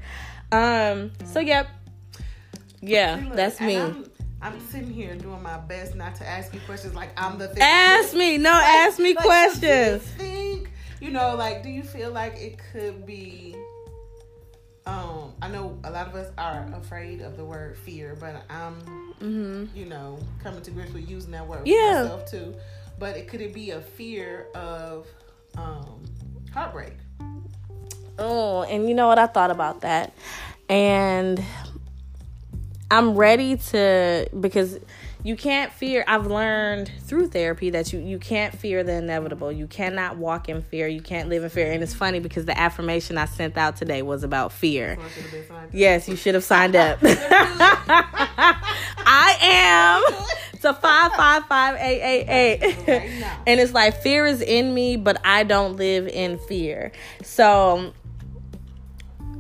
Um. 0.52 1.12
So, 1.26 1.40
yep. 1.40 1.68
Yeah, 2.82 3.22
look, 3.24 3.36
that's 3.36 3.62
me. 3.62 3.76
I'm 4.42 4.60
sitting 4.68 4.92
here 4.92 5.16
doing 5.16 5.42
my 5.42 5.58
best 5.58 5.96
not 5.96 6.16
to 6.16 6.28
ask 6.28 6.54
you 6.54 6.60
questions 6.62 6.94
like 6.94 7.10
I'm 7.18 7.38
the 7.38 7.48
thing. 7.48 7.64
Ask 7.64 8.14
me, 8.14 8.38
no, 8.38 8.52
like, 8.52 8.64
ask 8.64 9.00
me 9.00 9.16
like, 9.16 9.26
questions. 9.26 10.12
Do 10.18 10.26
you 10.26 10.32
think, 10.32 10.72
you 11.02 11.12
know, 11.12 11.36
like, 11.36 11.64
do 11.64 11.70
you 11.70 11.84
feel 11.84 12.12
like 12.12 12.36
it 12.36 12.60
could 12.72 13.06
be? 13.06 13.56
Um, 14.86 15.34
I 15.42 15.50
know 15.50 15.78
a 15.84 15.92
lot 15.92 16.08
of 16.08 16.16
us 16.16 16.32
are 16.38 16.70
afraid 16.76 17.22
of 17.22 17.36
the 17.36 17.44
word 17.44 17.78
fear, 17.78 18.16
but 18.20 18.44
I'm, 18.50 18.76
mm-hmm. 19.20 19.66
you 19.76 19.86
know, 19.86 20.20
coming 20.42 20.62
to 20.62 20.72
grips 20.72 20.94
with 20.94 21.10
using 21.10 21.32
that 21.32 21.46
word 21.46 21.68
yeah. 21.68 22.04
myself 22.04 22.30
too. 22.30 22.56
But 23.00 23.18
it 23.18 23.28
could 23.28 23.42
it 23.42 23.54
be 23.54 23.72
a 23.72 23.82
fear 23.82 24.48
of 24.56 25.08
um, 25.58 26.06
heartbreak? 26.54 26.94
Oh, 28.18 28.64
and 28.64 28.88
you 28.88 28.96
know 28.96 29.08
what? 29.08 29.20
I 29.20 29.28
thought 29.28 29.52
about 29.52 29.82
that, 29.82 30.14
and 30.70 31.44
I'm 32.90 33.16
ready 33.16 33.58
to 33.58 34.30
because 34.40 34.80
you 35.24 35.36
can't 35.36 35.74
fear 35.74 36.06
I've 36.08 36.28
learned 36.28 36.90
through 37.02 37.28
therapy 37.30 37.72
that 37.72 37.92
you 37.92 38.00
you 38.00 38.18
can't 38.18 38.58
fear 38.58 38.84
the 38.84 38.94
inevitable. 38.94 39.52
You 39.52 39.68
cannot 39.68 40.18
walk 40.18 40.48
in 40.48 40.62
fear. 40.62 40.88
You 40.88 41.02
can't 41.02 41.28
live 41.28 41.44
in 41.44 41.50
fear. 41.50 41.72
And 41.72 41.84
it's 41.84 41.94
funny 41.94 42.20
because 42.20 42.46
the 42.46 42.58
affirmation 42.58 43.18
I 43.18 43.26
sent 43.26 43.58
out 43.58 43.76
today 43.76 44.02
was 44.04 44.24
about 44.24 44.54
fear. 44.54 44.98
yes, 45.74 46.08
you 46.08 46.16
should 46.16 46.36
have 46.36 46.46
signed 46.46 46.78
up. 46.78 47.00
I 49.10 49.38
am 49.42 50.04
to 50.62 50.74
five 50.74 51.12
five 51.14 51.46
five 51.46 51.76
eight 51.80 52.02
eight 52.02 52.30
eight. 52.30 53.24
And 53.48 53.60
it's 53.60 53.74
like 53.74 54.02
fear 54.02 54.26
is 54.26 54.42
in 54.42 54.74
me, 54.74 54.96
but 54.98 55.20
I 55.26 55.44
don't 55.44 55.76
live 55.76 56.08
in 56.08 56.38
fear. 56.38 56.92
So 57.24 57.94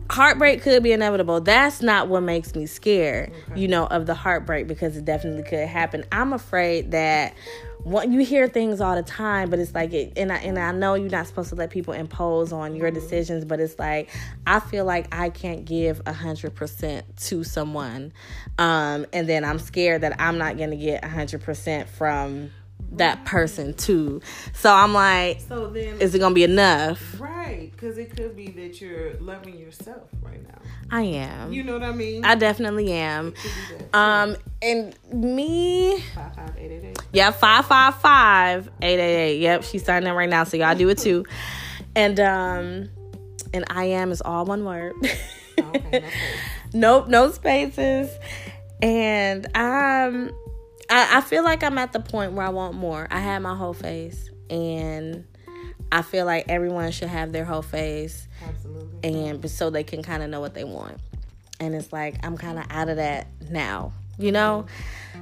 heartbreak 0.10 0.62
could 0.62 0.84
be 0.84 0.92
inevitable. 0.92 1.42
That's 1.42 1.82
not 1.82 2.08
what 2.08 2.22
makes 2.22 2.56
me 2.56 2.66
scared, 2.66 3.32
okay. 3.52 3.60
you 3.60 3.68
know, 3.68 3.86
of 3.88 4.06
the 4.06 4.14
heartbreak 4.14 4.68
because 4.68 4.98
it 4.98 5.06
definitely 5.06 5.44
could 5.44 5.68
happen. 5.68 6.06
I'm 6.12 6.34
afraid 6.34 6.92
that 6.92 7.34
what 7.84 8.10
you 8.10 8.20
hear 8.20 8.48
things 8.48 8.82
all 8.82 8.96
the 8.96 9.04
time, 9.04 9.50
but 9.50 9.60
it's 9.60 9.74
like 9.74 9.94
it, 9.94 10.14
and 10.18 10.32
I 10.32 10.38
and 10.38 10.60
I 10.60 10.72
know 10.72 10.96
you're 10.96 11.10
not 11.10 11.28
supposed 11.28 11.50
to 11.50 11.56
let 11.56 11.70
people 11.70 11.94
impose 11.94 12.52
on 12.52 12.76
your 12.76 12.90
mm-hmm. 12.90 13.00
decisions, 13.00 13.46
but 13.46 13.60
it's 13.60 13.80
like 13.80 14.10
I 14.46 14.60
feel 14.60 14.84
like 14.84 15.14
I 15.16 15.30
can't 15.30 15.64
give 15.64 16.02
a 16.06 16.14
hundred 16.14 16.56
percent 16.56 17.06
to 17.28 17.44
someone, 17.44 18.12
um, 18.58 19.06
and 19.14 19.30
then 19.30 19.46
I'm 19.46 19.60
scared 19.60 20.02
that 20.02 20.20
I'm 20.20 20.38
not 20.38 20.58
gonna 20.58 20.76
get 20.76 21.06
a 21.06 21.08
hundred 21.08 21.44
percent 21.44 21.88
from 21.88 22.52
that 22.94 23.26
person 23.26 23.74
too. 23.74 24.22
So 24.54 24.72
I'm 24.72 24.94
like, 24.94 25.42
so 25.42 25.68
then 25.68 26.00
is 26.02 26.16
it 26.16 26.20
gonna 26.20 26.36
be 26.36 26.44
enough? 26.44 27.20
Right, 27.20 27.72
because 27.72 27.98
it 27.98 28.16
could 28.16 28.36
be 28.36 28.48
that 28.52 28.82
you're 28.82 29.16
loving 29.20 29.58
yourself 29.58 30.04
right 30.22 30.42
now. 30.48 30.60
I 30.90 31.02
am. 31.02 31.52
You 31.52 31.64
know 31.64 31.74
what 31.74 31.84
I 31.84 31.92
mean? 31.92 32.24
I 32.24 32.36
definitely 32.36 32.92
am. 32.92 33.34
Um, 33.94 34.38
and 34.62 34.96
me. 35.12 36.00
Five 36.16 36.36
five 36.36 36.54
eight 36.58 36.72
eight 36.72 36.84
eight. 36.86 37.00
Yeah, 37.12 37.32
five 37.32 37.66
five 37.66 37.96
five 38.00 38.70
eight 38.82 39.00
eight 39.00 39.32
eight. 39.32 39.42
Yep, 39.42 39.64
she's 39.64 39.84
signing 39.84 40.10
in 40.10 40.16
right 40.16 40.30
now, 40.30 40.44
so 40.44 40.58
y'all 40.58 40.76
do 40.76 40.90
it 40.90 40.98
too. 40.98 41.26
and 41.96 42.20
um, 42.20 42.90
and 43.54 43.66
I 43.70 43.86
am 43.86 44.12
is 44.12 44.22
all 44.22 44.46
one 44.46 44.64
word. 44.64 44.94
okay, 45.60 46.06
no 46.74 47.00
nope, 47.00 47.08
no 47.08 47.32
spaces. 47.32 48.10
And 48.82 49.48
um 49.58 50.32
I, 50.90 51.18
I 51.18 51.22
feel 51.22 51.44
like 51.44 51.64
I'm 51.64 51.78
at 51.78 51.94
the 51.94 52.00
point 52.00 52.34
where 52.34 52.46
I 52.46 52.50
want 52.50 52.76
more. 52.76 53.08
I 53.10 53.20
have 53.20 53.42
my 53.42 53.56
whole 53.56 53.74
face, 53.74 54.30
and 54.50 55.26
I 55.92 56.02
feel 56.02 56.26
like 56.26 56.46
everyone 56.50 56.92
should 56.92 57.10
have 57.10 57.32
their 57.32 57.46
whole 57.46 57.62
face, 57.62 58.28
absolutely, 58.48 59.30
and 59.30 59.50
so 59.50 59.70
they 59.70 59.84
can 59.84 60.04
kind 60.04 60.24
of 60.24 60.30
know 60.30 60.40
what 60.40 60.54
they 60.54 60.64
want. 60.64 61.00
And 61.60 61.74
it's 61.74 61.92
like 61.92 62.24
I'm 62.24 62.38
kind 62.38 62.60
of 62.60 62.66
out 62.70 62.90
of 62.90 62.98
that 62.98 63.28
now, 63.50 63.94
you 64.18 64.32
know. 64.32 64.66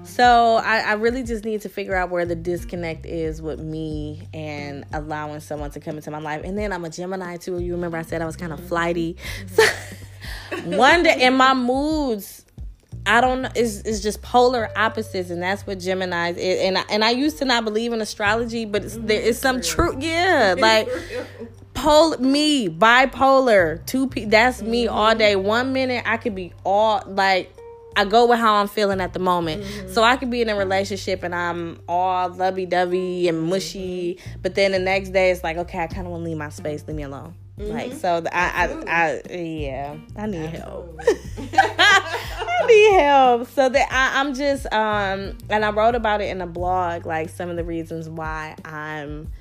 So 0.04 0.56
I, 0.56 0.80
I 0.80 0.94
really 0.94 1.24
just 1.24 1.46
need 1.46 1.62
to 1.62 1.70
figure 1.70 1.96
out 1.96 2.10
where 2.10 2.26
the 2.26 2.36
disconnect 2.36 3.06
is 3.06 3.42
with 3.42 3.60
me 3.60 4.28
and 4.34 4.86
allowing 4.94 5.40
someone 5.40 5.72
to 5.72 5.80
come 5.80 5.96
into 5.96 6.12
my 6.12 6.20
life. 6.20 6.44
And 6.44 6.58
then 6.58 6.74
I'm 6.74 6.86
a 6.86 6.90
Gemini 6.90 7.38
too. 7.38 7.60
You 7.60 7.74
remember 7.74 7.98
I 7.98 8.04
said 8.04 8.22
I 8.22 8.26
was 8.26 8.36
kind 8.36 8.54
of 8.54 8.60
mm-hmm. 8.60 8.68
flighty. 8.68 9.18
So 9.48 9.64
one 10.66 11.04
day, 11.04 11.22
in 11.22 11.36
my 11.36 11.54
moods 11.54 12.45
I 13.06 13.22
don't 13.22 13.44
know. 13.44 13.50
It's, 13.56 13.82
it's 13.82 14.02
just 14.02 14.22
polar 14.22 14.70
opposites, 14.76 15.30
and 15.30 15.42
that's 15.42 15.66
what 15.68 15.80
Gemini's 15.80 16.38
is. 16.38 16.62
And 16.62 16.78
I, 16.78 16.84
and 16.90 17.04
I 17.04 17.12
used 17.12 17.38
to 17.38 17.46
not 17.46 17.64
believe 17.64 17.94
in 17.94 18.02
astrology, 18.02 18.66
but 18.66 18.84
it's, 18.84 18.98
there 18.98 19.22
is 19.22 19.40
some 19.40 19.62
truth. 19.62 20.02
Yeah, 20.02 20.56
like 20.60 20.90
pol 21.74 22.18
me 22.18 22.68
bipolar. 22.68 23.86
Two 23.86 24.08
p. 24.08 24.26
That's 24.26 24.62
me 24.62 24.88
all 24.88 25.10
mm-hmm. 25.10 25.20
day. 25.20 25.36
One 25.36 25.74
minute 25.74 26.04
I 26.06 26.18
could 26.18 26.36
be 26.36 26.54
all 26.64 27.04
like. 27.06 27.52
I 27.98 28.04
go 28.04 28.26
with 28.26 28.40
how 28.40 28.56
I'm 28.56 28.68
feeling 28.68 29.00
at 29.00 29.14
the 29.14 29.20
moment. 29.20 29.64
Mm-hmm. 29.64 29.94
So 29.94 30.04
I 30.04 30.18
could 30.18 30.30
be 30.30 30.42
in 30.42 30.50
a 30.50 30.56
relationship 30.58 31.24
and 31.24 31.34
I'm 31.34 31.80
all 31.88 32.28
lovey 32.28 32.66
dovey 32.66 33.30
and 33.30 33.44
mushy, 33.44 34.20
but 34.42 34.54
then 34.54 34.74
the 34.74 34.80
next 34.80 35.12
day 35.12 35.32
it's 35.32 35.46
like, 35.46 35.56
okay, 35.56 35.80
I 35.80 35.88
kind 35.88 36.06
of 36.06 36.12
want 36.12 36.24
to 36.24 36.26
leave 36.26 36.38
my 36.38 36.50
space, 36.50 36.84
leave 36.88 36.98
me 36.98 37.04
alone. 37.04 37.36
Mm-hmm. 37.60 37.72
Like 37.72 37.94
so, 37.94 38.22
I, 38.34 38.68
I, 38.68 39.22
I, 39.32 39.34
yeah, 39.34 39.96
I 40.18 40.26
need 40.28 40.50
help. 40.50 41.00
I 41.54 42.66
need 42.68 43.00
help. 43.00 43.48
So 43.50 43.70
that 43.70 43.88
I, 43.90 44.20
I'm 44.20 44.34
just, 44.34 44.66
um, 44.74 45.38
and 45.50 45.64
I 45.64 45.72
wrote 45.72 45.96
about 45.96 46.20
it 46.20 46.26
in 46.26 46.42
a 46.42 46.48
blog, 46.48 47.06
like 47.06 47.30
some 47.30 47.50
of 47.50 47.56
the 47.56 47.64
reasons 47.64 48.10
why 48.10 48.56
I'm. 48.66 49.32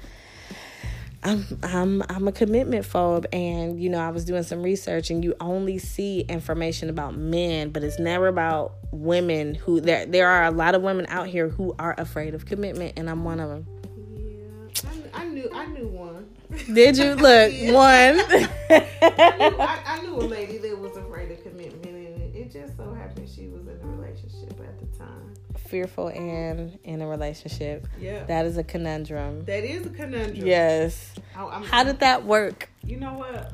I'm 1.26 1.46
I'm 1.62 2.02
I'm 2.10 2.28
a 2.28 2.32
commitment 2.32 2.84
phobe 2.84 3.24
and 3.32 3.82
you 3.82 3.88
know 3.88 3.98
I 3.98 4.10
was 4.10 4.26
doing 4.26 4.42
some 4.42 4.62
research 4.62 5.10
and 5.10 5.24
you 5.24 5.34
only 5.40 5.78
see 5.78 6.20
information 6.20 6.90
about 6.90 7.16
men 7.16 7.70
but 7.70 7.82
it's 7.82 7.98
never 7.98 8.28
about 8.28 8.74
women 8.90 9.54
who 9.54 9.80
there 9.80 10.04
there 10.04 10.28
are 10.28 10.44
a 10.44 10.50
lot 10.50 10.74
of 10.74 10.82
women 10.82 11.06
out 11.08 11.26
here 11.26 11.48
who 11.48 11.74
are 11.78 11.94
afraid 11.96 12.34
of 12.34 12.44
commitment 12.44 12.98
and 12.98 13.08
I'm 13.08 13.24
one 13.24 13.40
of 13.40 13.48
them. 13.48 13.66
Yeah. 14.14 14.90
I, 15.14 15.22
I 15.22 15.24
knew 15.24 15.48
I 15.50 15.64
knew 15.64 15.88
one. 15.88 16.26
Did 16.50 16.96
you 16.96 17.14
look 17.14 17.52
one? 17.74 18.20
I, 18.20 18.46
knew, 19.38 19.56
I, 19.58 19.82
I, 19.86 20.02
knew, 20.02 20.16
a 20.16 20.18
lady 20.18 20.58
that 20.58 20.78
was 20.78 20.96
afraid 20.96 21.30
of 21.30 21.42
commitment, 21.42 21.84
and 21.86 22.34
it 22.34 22.52
just 22.52 22.76
so 22.76 22.92
happened 22.92 23.28
she 23.28 23.48
was 23.48 23.66
in 23.66 23.78
a 23.82 23.86
relationship 23.86 24.50
at 24.60 24.78
the 24.78 24.86
time. 24.98 25.34
Fearful 25.56 26.08
and 26.08 26.78
in 26.84 27.02
a 27.02 27.06
relationship. 27.06 27.88
Yeah, 28.00 28.24
that 28.24 28.46
is 28.46 28.58
a 28.58 28.64
conundrum. 28.64 29.44
That 29.44 29.64
is 29.64 29.86
a 29.86 29.90
conundrum. 29.90 30.46
Yes. 30.46 31.14
How 31.32 31.84
did 31.84 32.00
that 32.00 32.24
work? 32.24 32.68
You 32.84 32.98
know 32.98 33.14
what? 33.14 33.52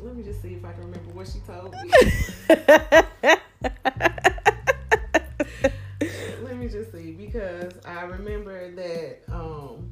Let 0.00 0.16
me 0.16 0.22
just 0.22 0.42
see 0.42 0.54
if 0.54 0.64
I 0.64 0.72
can 0.72 0.84
remember 0.84 1.12
what 1.12 1.28
she 1.28 1.40
told 1.40 1.72
me. 1.72 1.90
Let 6.42 6.56
me 6.56 6.68
just 6.68 6.92
see 6.92 7.12
because 7.12 7.74
I 7.84 8.02
remember 8.02 8.70
that. 8.72 9.20
Um, 9.28 9.90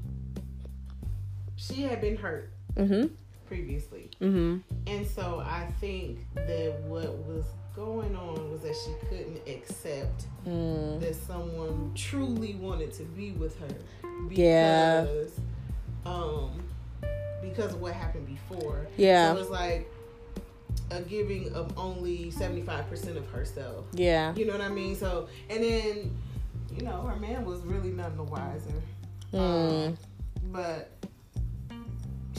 she 1.60 1.82
had 1.82 2.00
been 2.00 2.16
hurt 2.16 2.50
mm-hmm. 2.74 3.12
previously. 3.46 4.10
Mm-hmm. 4.20 4.58
And 4.86 5.06
so 5.06 5.42
I 5.44 5.66
think 5.78 6.18
that 6.34 6.80
what 6.86 7.14
was 7.18 7.44
going 7.76 8.16
on 8.16 8.50
was 8.50 8.62
that 8.62 8.74
she 8.74 8.92
couldn't 9.08 9.40
accept 9.46 10.26
mm. 10.46 10.98
that 11.00 11.14
someone 11.14 11.92
truly 11.94 12.54
wanted 12.54 12.92
to 12.94 13.02
be 13.02 13.32
with 13.32 13.58
her. 13.60 13.68
Because, 14.28 14.38
yeah. 14.38 16.10
Um, 16.10 16.62
because 17.42 17.74
of 17.74 17.80
what 17.80 17.92
happened 17.92 18.26
before. 18.26 18.86
Yeah. 18.96 19.32
So 19.32 19.36
it 19.36 19.40
was 19.40 19.50
like 19.50 19.90
a 20.90 21.02
giving 21.02 21.52
of 21.52 21.78
only 21.78 22.32
75% 22.32 23.16
of 23.16 23.26
herself. 23.30 23.84
Yeah. 23.92 24.34
You 24.34 24.46
know 24.46 24.52
what 24.52 24.62
I 24.62 24.70
mean? 24.70 24.96
So, 24.96 25.28
and 25.50 25.62
then, 25.62 26.16
you 26.74 26.82
know, 26.82 27.02
her 27.02 27.16
man 27.16 27.44
was 27.44 27.60
really 27.60 27.90
none 27.90 28.16
the 28.16 28.24
wiser. 28.24 28.82
Mm. 29.32 29.88
Um, 29.88 29.98
but 30.44 30.99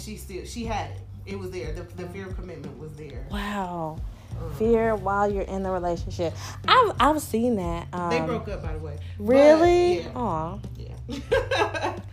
she 0.01 0.17
still 0.17 0.45
she 0.45 0.65
had 0.65 0.91
it. 0.91 0.97
It 1.25 1.39
was 1.39 1.51
there. 1.51 1.71
The, 1.71 1.83
the 1.83 2.07
fear 2.09 2.27
of 2.27 2.35
commitment 2.35 2.77
was 2.79 2.93
there. 2.93 3.27
Wow. 3.31 3.99
Um, 4.39 4.53
fear 4.55 4.95
while 4.95 5.31
you're 5.31 5.43
in 5.43 5.63
the 5.63 5.71
relationship. 5.71 6.33
I've 6.67 6.95
I've 6.99 7.21
seen 7.21 7.55
that. 7.57 7.87
Um, 7.93 8.09
they 8.09 8.21
broke 8.21 8.47
up 8.47 8.63
by 8.63 8.73
the 8.73 8.79
way. 8.79 8.97
Really? 9.19 10.05
Aw. 10.15 10.59
Yeah. 10.77 10.87
yeah. 11.07 11.99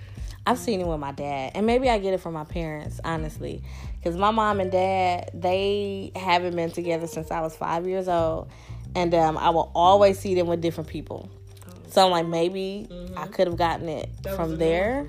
I've 0.47 0.59
seen 0.59 0.81
it 0.81 0.87
with 0.87 0.99
my 0.99 1.13
dad, 1.13 1.53
and 1.55 1.67
maybe 1.67 1.91
I 1.91 1.99
get 1.99 2.15
it 2.15 2.21
from 2.21 2.33
my 2.33 2.45
parents, 2.45 3.01
honestly, 3.05 3.63
because 3.99 4.17
my 4.17 4.31
mom 4.31 4.61
and 4.61 4.73
dad 4.73 5.31
they 5.35 6.11
haven't 6.17 6.57
been 6.57 6.71
together 6.71 7.07
since 7.07 7.31
I 7.31 7.43
was 7.43 7.55
five 7.55 7.87
years 7.87 8.09
old, 8.09 8.49
and 8.95 9.15
um, 9.15 9.37
I 9.37 9.51
will 9.51 9.71
always 9.75 10.19
see 10.19 10.35
them 10.35 10.47
with 10.47 10.63
different 10.63 10.89
people. 10.89 11.29
Oh. 11.69 11.73
So 11.91 12.07
I'm 12.07 12.11
like, 12.11 12.27
maybe 12.27 12.89
mm-hmm. 12.91 13.19
I 13.19 13.27
could 13.27 13.47
have 13.47 13.59
gotten 13.59 13.91
it 13.91 14.09
that 14.23 14.37
from 14.37 14.57
there. 14.57 15.07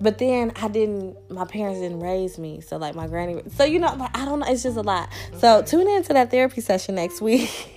But 0.00 0.18
then 0.18 0.52
I 0.56 0.68
didn't. 0.68 1.30
My 1.30 1.44
parents 1.44 1.80
didn't 1.80 2.00
raise 2.00 2.38
me, 2.38 2.60
so 2.60 2.76
like 2.76 2.94
my 2.94 3.06
granny. 3.06 3.42
So 3.56 3.64
you 3.64 3.78
know, 3.78 3.94
like 3.94 4.16
I 4.16 4.24
don't 4.24 4.40
know. 4.40 4.46
It's 4.46 4.62
just 4.62 4.76
a 4.76 4.82
lot. 4.82 5.08
Okay. 5.28 5.38
So 5.38 5.62
tune 5.62 5.88
in 5.88 6.02
to 6.04 6.12
that 6.14 6.30
therapy 6.30 6.60
session 6.60 6.96
next 6.96 7.20
week 7.20 7.50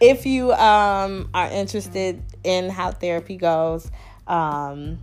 if 0.00 0.26
you 0.26 0.52
um 0.52 1.28
are 1.34 1.48
interested 1.48 2.22
in 2.44 2.70
how 2.70 2.90
therapy 2.92 3.36
goes. 3.36 3.90
Um, 4.26 4.98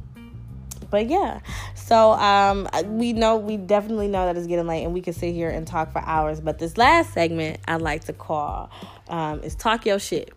but 0.90 1.08
yeah 1.08 1.40
so 1.76 2.12
um 2.14 2.68
we 2.98 3.14
know 3.14 3.38
we 3.38 3.58
definitely 3.58 4.08
know 4.08 4.26
that 4.26 4.38
it's 4.38 4.48
getting 4.48 4.68
late 4.68 4.84
and 4.84 4.94
we 4.94 5.02
can 5.02 5.14
sit 5.14 5.34
here 5.34 5.50
and 5.50 5.68
talk 5.68 5.92
for 5.92 6.02
hours 6.02 6.40
but 6.40 6.60
this 6.60 6.78
last 6.78 7.14
segment 7.14 7.60
i 7.68 7.76
like 7.76 8.04
to 8.04 8.14
call 8.14 8.70
um 9.10 9.40
is 9.42 9.56
talk 9.56 9.86
your 9.86 10.00
shit 10.00 10.34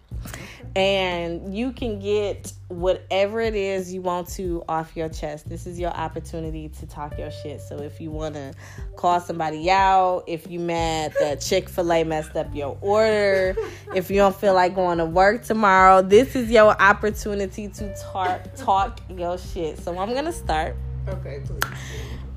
and 0.74 1.54
you 1.54 1.70
can 1.72 1.98
get 1.98 2.52
whatever 2.68 3.40
it 3.40 3.54
is 3.54 3.92
you 3.92 4.00
want 4.00 4.26
to 4.26 4.64
off 4.68 4.96
your 4.96 5.10
chest. 5.10 5.46
This 5.48 5.66
is 5.66 5.78
your 5.78 5.90
opportunity 5.90 6.70
to 6.70 6.86
talk 6.86 7.18
your 7.18 7.30
shit. 7.30 7.60
So 7.60 7.78
if 7.78 8.00
you 8.00 8.10
want 8.10 8.34
to 8.34 8.54
call 8.96 9.20
somebody 9.20 9.70
out, 9.70 10.24
if 10.26 10.50
you 10.50 10.58
mad 10.58 11.12
that 11.20 11.42
Chick-fil-A 11.42 12.04
messed 12.04 12.36
up 12.36 12.54
your 12.54 12.78
order, 12.80 13.54
if 13.94 14.10
you 14.10 14.16
don't 14.16 14.34
feel 14.34 14.54
like 14.54 14.74
going 14.74 14.96
to 14.98 15.04
work 15.04 15.44
tomorrow, 15.44 16.00
this 16.00 16.34
is 16.34 16.50
your 16.50 16.80
opportunity 16.80 17.68
to 17.68 17.94
talk 17.94 18.40
talk 18.56 19.00
your 19.10 19.36
shit. 19.36 19.78
So 19.78 19.98
I'm 19.98 20.10
going 20.10 20.24
to 20.24 20.32
start. 20.32 20.76
Okay, 21.06 21.42
please. 21.44 21.72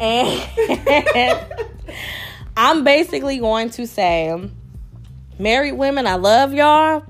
And 0.01 1.47
I'm 2.57 2.83
basically 2.83 3.37
going 3.37 3.69
to 3.71 3.87
say 3.87 4.49
married 5.39 5.73
women, 5.73 6.05
I 6.05 6.15
love 6.15 6.53
y'all 6.53 7.05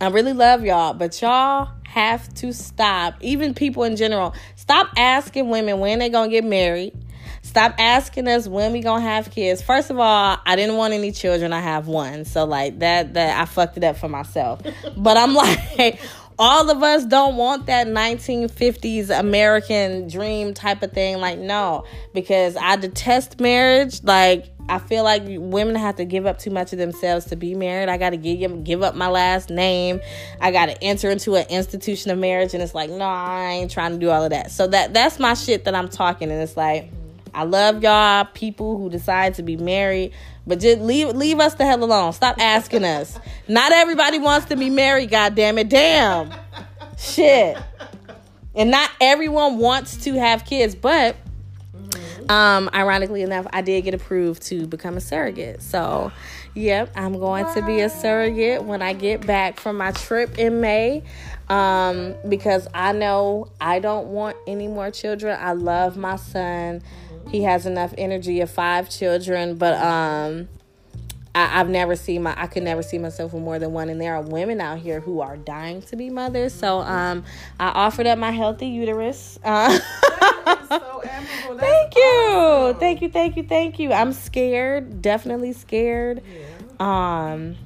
I 0.00 0.08
really 0.08 0.32
love 0.32 0.64
y'all, 0.64 0.94
but 0.94 1.20
y'all 1.20 1.68
have 1.84 2.32
to 2.34 2.54
stop. 2.54 3.16
Even 3.20 3.52
people 3.52 3.84
in 3.84 3.96
general, 3.96 4.34
stop 4.56 4.88
asking 4.96 5.50
women 5.50 5.78
when 5.78 5.98
they're 5.98 6.08
gonna 6.08 6.30
get 6.30 6.44
married. 6.44 6.94
Stop 7.42 7.74
asking 7.78 8.26
us 8.28 8.48
when 8.48 8.72
we 8.72 8.80
gonna 8.80 9.02
have 9.02 9.30
kids. 9.30 9.60
First 9.60 9.90
of 9.90 9.98
all, 9.98 10.38
I 10.46 10.56
didn't 10.56 10.76
want 10.76 10.94
any 10.94 11.12
children. 11.12 11.52
I 11.52 11.60
have 11.60 11.86
one, 11.86 12.24
so 12.24 12.44
like 12.44 12.78
that 12.78 13.14
that 13.14 13.38
I 13.40 13.44
fucked 13.44 13.76
it 13.76 13.84
up 13.84 13.96
for 13.96 14.08
myself. 14.08 14.62
but 14.96 15.16
I'm 15.18 15.34
like, 15.34 16.00
all 16.38 16.70
of 16.70 16.82
us 16.82 17.04
don't 17.04 17.36
want 17.36 17.66
that 17.66 17.86
1950s 17.86 19.10
American 19.10 20.08
dream 20.08 20.54
type 20.54 20.82
of 20.82 20.92
thing. 20.92 21.18
Like, 21.18 21.38
no, 21.38 21.84
because 22.14 22.56
I 22.56 22.76
detest 22.76 23.38
marriage. 23.38 24.02
Like, 24.02 24.46
I 24.70 24.78
feel 24.78 25.02
like 25.02 25.24
women 25.26 25.74
have 25.74 25.96
to 25.96 26.04
give 26.04 26.26
up 26.26 26.38
too 26.38 26.50
much 26.50 26.72
of 26.72 26.78
themselves 26.78 27.26
to 27.26 27.36
be 27.36 27.54
married. 27.56 27.88
I 27.88 27.98
got 27.98 28.10
to 28.10 28.16
give 28.16 28.62
give 28.62 28.82
up 28.82 28.94
my 28.94 29.08
last 29.08 29.50
name. 29.50 30.00
I 30.40 30.52
got 30.52 30.66
to 30.66 30.82
enter 30.82 31.10
into 31.10 31.34
an 31.34 31.46
institution 31.50 32.12
of 32.12 32.18
marriage, 32.18 32.54
and 32.54 32.62
it's 32.62 32.74
like, 32.74 32.88
no, 32.88 33.04
I 33.04 33.58
ain't 33.60 33.70
trying 33.70 33.92
to 33.92 33.98
do 33.98 34.10
all 34.10 34.22
of 34.22 34.30
that. 34.30 34.52
So 34.52 34.68
that 34.68 34.94
that's 34.94 35.18
my 35.18 35.34
shit 35.34 35.64
that 35.64 35.74
I'm 35.74 35.88
talking, 35.88 36.30
and 36.30 36.40
it's 36.40 36.56
like, 36.56 36.88
I 37.34 37.42
love 37.42 37.82
y'all 37.82 38.26
people 38.26 38.78
who 38.78 38.88
decide 38.88 39.34
to 39.34 39.42
be 39.42 39.56
married, 39.56 40.12
but 40.46 40.60
just 40.60 40.80
leave 40.80 41.08
leave 41.16 41.40
us 41.40 41.54
the 41.54 41.66
hell 41.66 41.82
alone. 41.82 42.12
Stop 42.12 42.36
asking 42.38 42.84
us. 42.84 43.18
Not 43.48 43.72
everybody 43.72 44.20
wants 44.20 44.46
to 44.46 44.56
be 44.56 44.70
married. 44.70 45.10
God 45.10 45.34
damn 45.34 45.58
it, 45.58 45.68
damn, 45.68 46.32
shit. 46.96 47.58
And 48.54 48.70
not 48.70 48.90
everyone 49.00 49.58
wants 49.58 49.96
to 50.04 50.14
have 50.14 50.44
kids, 50.44 50.76
but 50.76 51.16
um, 52.28 52.70
ironically 52.74 53.22
enough, 53.22 53.46
I 53.52 53.62
did 53.62 53.82
get 53.82 53.94
approved 53.94 54.42
to 54.44 54.66
become 54.66 54.96
a 54.96 55.00
surrogate. 55.00 55.62
So, 55.62 56.12
yep, 56.54 56.92
I'm 56.94 57.18
going 57.18 57.52
to 57.54 57.62
be 57.62 57.80
a 57.80 57.88
surrogate 57.88 58.64
when 58.64 58.82
I 58.82 58.92
get 58.92 59.26
back 59.26 59.58
from 59.58 59.76
my 59.76 59.92
trip 59.92 60.38
in 60.38 60.60
May. 60.60 61.02
Um, 61.48 62.14
because 62.28 62.68
I 62.72 62.92
know 62.92 63.48
I 63.60 63.80
don't 63.80 64.08
want 64.08 64.36
any 64.46 64.68
more 64.68 64.90
children. 64.92 65.36
I 65.40 65.52
love 65.52 65.96
my 65.96 66.16
son. 66.16 66.82
He 67.28 67.42
has 67.42 67.66
enough 67.66 67.92
energy 67.98 68.40
of 68.40 68.50
five 68.50 68.88
children, 68.88 69.56
but 69.56 69.74
um 69.74 70.48
I, 71.34 71.46
have 71.46 71.68
never 71.68 71.96
seen 71.96 72.22
my 72.24 72.34
I 72.36 72.46
could 72.46 72.62
never 72.62 72.82
see 72.82 72.98
myself 72.98 73.32
with 73.32 73.42
more 73.42 73.58
than 73.58 73.72
one 73.72 73.88
and 73.88 74.00
there 74.00 74.14
are 74.14 74.22
women 74.22 74.60
out 74.60 74.78
here 74.78 75.00
who 75.00 75.20
are 75.20 75.36
dying 75.36 75.82
to 75.82 75.96
be 75.96 76.10
mothers. 76.10 76.52
So 76.52 76.80
um 76.80 77.24
I 77.58 77.68
offered 77.68 78.06
up 78.06 78.18
my 78.18 78.30
healthy 78.30 78.66
uterus. 78.66 79.38
Uh, 79.50 80.58
so 80.68 81.02
thank 81.58 81.94
you. 81.94 82.02
Awesome. 82.02 82.80
Thank 82.80 83.02
you, 83.02 83.08
thank 83.08 83.36
you, 83.36 83.42
thank 83.44 83.78
you. 83.78 83.92
I'm 83.92 84.12
scared, 84.12 85.02
definitely 85.02 85.52
scared. 85.52 86.22
Yeah. 86.80 87.30
Um 87.30 87.56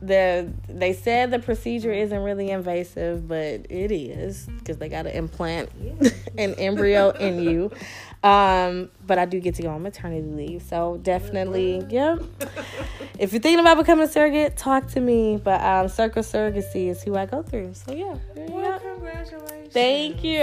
the 0.00 0.52
they 0.68 0.92
said 0.92 1.30
the 1.30 1.38
procedure 1.38 1.92
isn't 1.92 2.20
really 2.20 2.50
invasive, 2.50 3.26
but 3.26 3.66
it 3.68 3.90
is 3.90 4.46
because 4.58 4.76
they 4.78 4.88
got 4.88 5.02
to 5.02 5.16
implant 5.16 5.70
yeah. 5.80 6.10
an 6.38 6.54
embryo 6.54 7.10
in 7.10 7.42
you. 7.42 7.70
Um, 8.22 8.90
but 9.06 9.18
I 9.18 9.26
do 9.26 9.38
get 9.38 9.54
to 9.56 9.62
go 9.62 9.70
on 9.70 9.82
maternity 9.82 10.26
leave, 10.26 10.62
so 10.62 10.98
definitely, 11.02 11.84
yeah. 11.88 12.16
if 13.18 13.32
you're 13.32 13.40
thinking 13.40 13.60
about 13.60 13.78
becoming 13.78 14.06
a 14.06 14.08
surrogate, 14.08 14.56
talk 14.56 14.88
to 14.88 15.00
me. 15.00 15.36
But 15.36 15.62
um, 15.62 15.88
Circle 15.88 16.24
Surrogacy 16.24 16.88
is 16.88 17.02
who 17.02 17.16
I 17.16 17.26
go 17.26 17.42
through. 17.42 17.74
So 17.74 17.92
yeah. 17.92 18.16
Well, 18.34 18.80
congratulations. 18.80 19.72
Thank 19.72 20.24
you, 20.24 20.40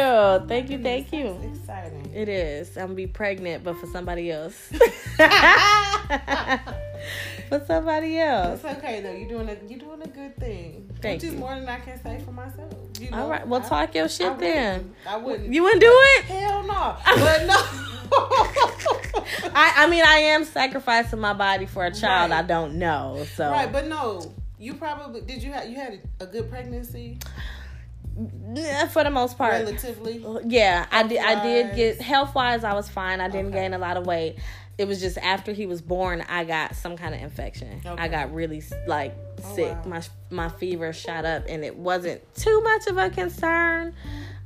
thank 0.48 0.70
you, 0.70 0.82
thank 0.82 1.12
you. 1.12 1.38
exciting. 1.52 2.10
It 2.14 2.30
is. 2.30 2.78
I'm 2.78 2.86
gonna 2.86 2.96
be 2.96 3.08
pregnant, 3.08 3.66
but 3.66 3.78
for 3.78 3.88
somebody 3.88 4.32
else. 4.32 4.72
for 7.50 7.64
somebody 7.66 8.18
else. 8.20 8.64
It's 8.64 8.78
okay 8.78 9.02
though. 9.02 9.12
You're 9.12 9.30
doing 9.30 9.50
a 9.50 9.58
you're 9.70 9.80
doing 9.80 10.02
a 10.04 10.08
good 10.08 10.36
thing. 10.38 10.90
Thank 11.02 11.22
which 11.22 11.30
you. 11.32 11.36
is 11.36 11.40
more 11.40 11.56
than 11.56 11.68
I 11.68 11.80
can 11.80 12.02
say 12.02 12.20
for 12.26 12.32
myself. 12.32 12.74
You 13.00 13.12
know, 13.12 13.18
All 13.24 13.30
right. 13.30 13.48
Well, 13.48 13.62
I, 13.64 13.68
talk 13.68 13.96
your 13.96 14.10
shit 14.10 14.32
I 14.32 14.36
then. 14.38 14.96
I 15.08 15.18
wouldn't. 15.18 15.54
You 15.54 15.64
wouldn't 15.64 15.82
do 15.82 15.92
it? 15.92 16.26
Hell 16.26 16.64
no. 16.64 16.96
But 17.06 17.46
no. 17.48 17.56
I 19.56 19.74
I 19.78 19.88
mean 19.90 20.04
I 20.06 20.18
am 20.18 20.46
sacrificing 20.46 21.20
my 21.20 21.34
body 21.34 21.66
for 21.66 21.86
a 21.86 21.92
child 21.92 22.32
Right. 22.32 22.40
I 22.40 22.44
don't 22.48 22.76
know. 22.76 23.26
So 23.36 23.50
right, 23.50 23.72
but 23.72 23.88
no. 23.88 24.34
You 24.58 24.74
probably 24.76 25.22
did. 25.22 25.44
You 25.44 25.52
have 25.52 25.70
you 25.70 25.76
had 25.76 26.00
a 26.20 26.26
good 26.26 26.50
pregnancy, 26.50 27.20
Yeah, 28.54 28.88
for 28.88 29.04
the 29.04 29.10
most 29.10 29.38
part. 29.38 29.54
relatively. 29.54 30.26
Yeah, 30.46 30.86
I 30.92 31.04
did. 31.04 31.18
I 31.20 31.44
did 31.44 31.76
get 31.76 32.02
health 32.02 32.34
wise. 32.34 32.64
I 32.64 32.74
was 32.74 32.88
fine. 32.90 33.20
I 33.20 33.28
didn't 33.28 33.48
Okay. 33.48 33.58
gain 33.64 33.74
a 33.74 33.78
lot 33.78 33.98
of 33.98 34.06
weight. 34.08 34.38
It 34.78 34.88
was 34.88 35.00
just 35.00 35.18
after 35.18 35.54
he 35.54 35.66
was 35.66 35.82
born, 35.82 36.22
I 36.28 36.44
got 36.44 36.76
some 36.76 36.98
kind 36.98 37.16
of 37.16 37.22
infection. 37.22 37.82
I 37.86 38.08
got 38.10 38.34
really 38.34 38.62
like 38.88 39.16
Oh, 39.44 39.56
sick. 39.56 39.72
wow. 39.74 39.84
My 39.86 40.02
my 40.30 40.50
fever 40.50 40.92
shot 40.94 41.24
up, 41.26 41.44
and 41.48 41.64
it 41.64 41.76
wasn't 41.78 42.22
too 42.36 42.62
much 42.62 42.88
of 42.88 42.98
a 42.98 43.10
concern. 43.10 43.94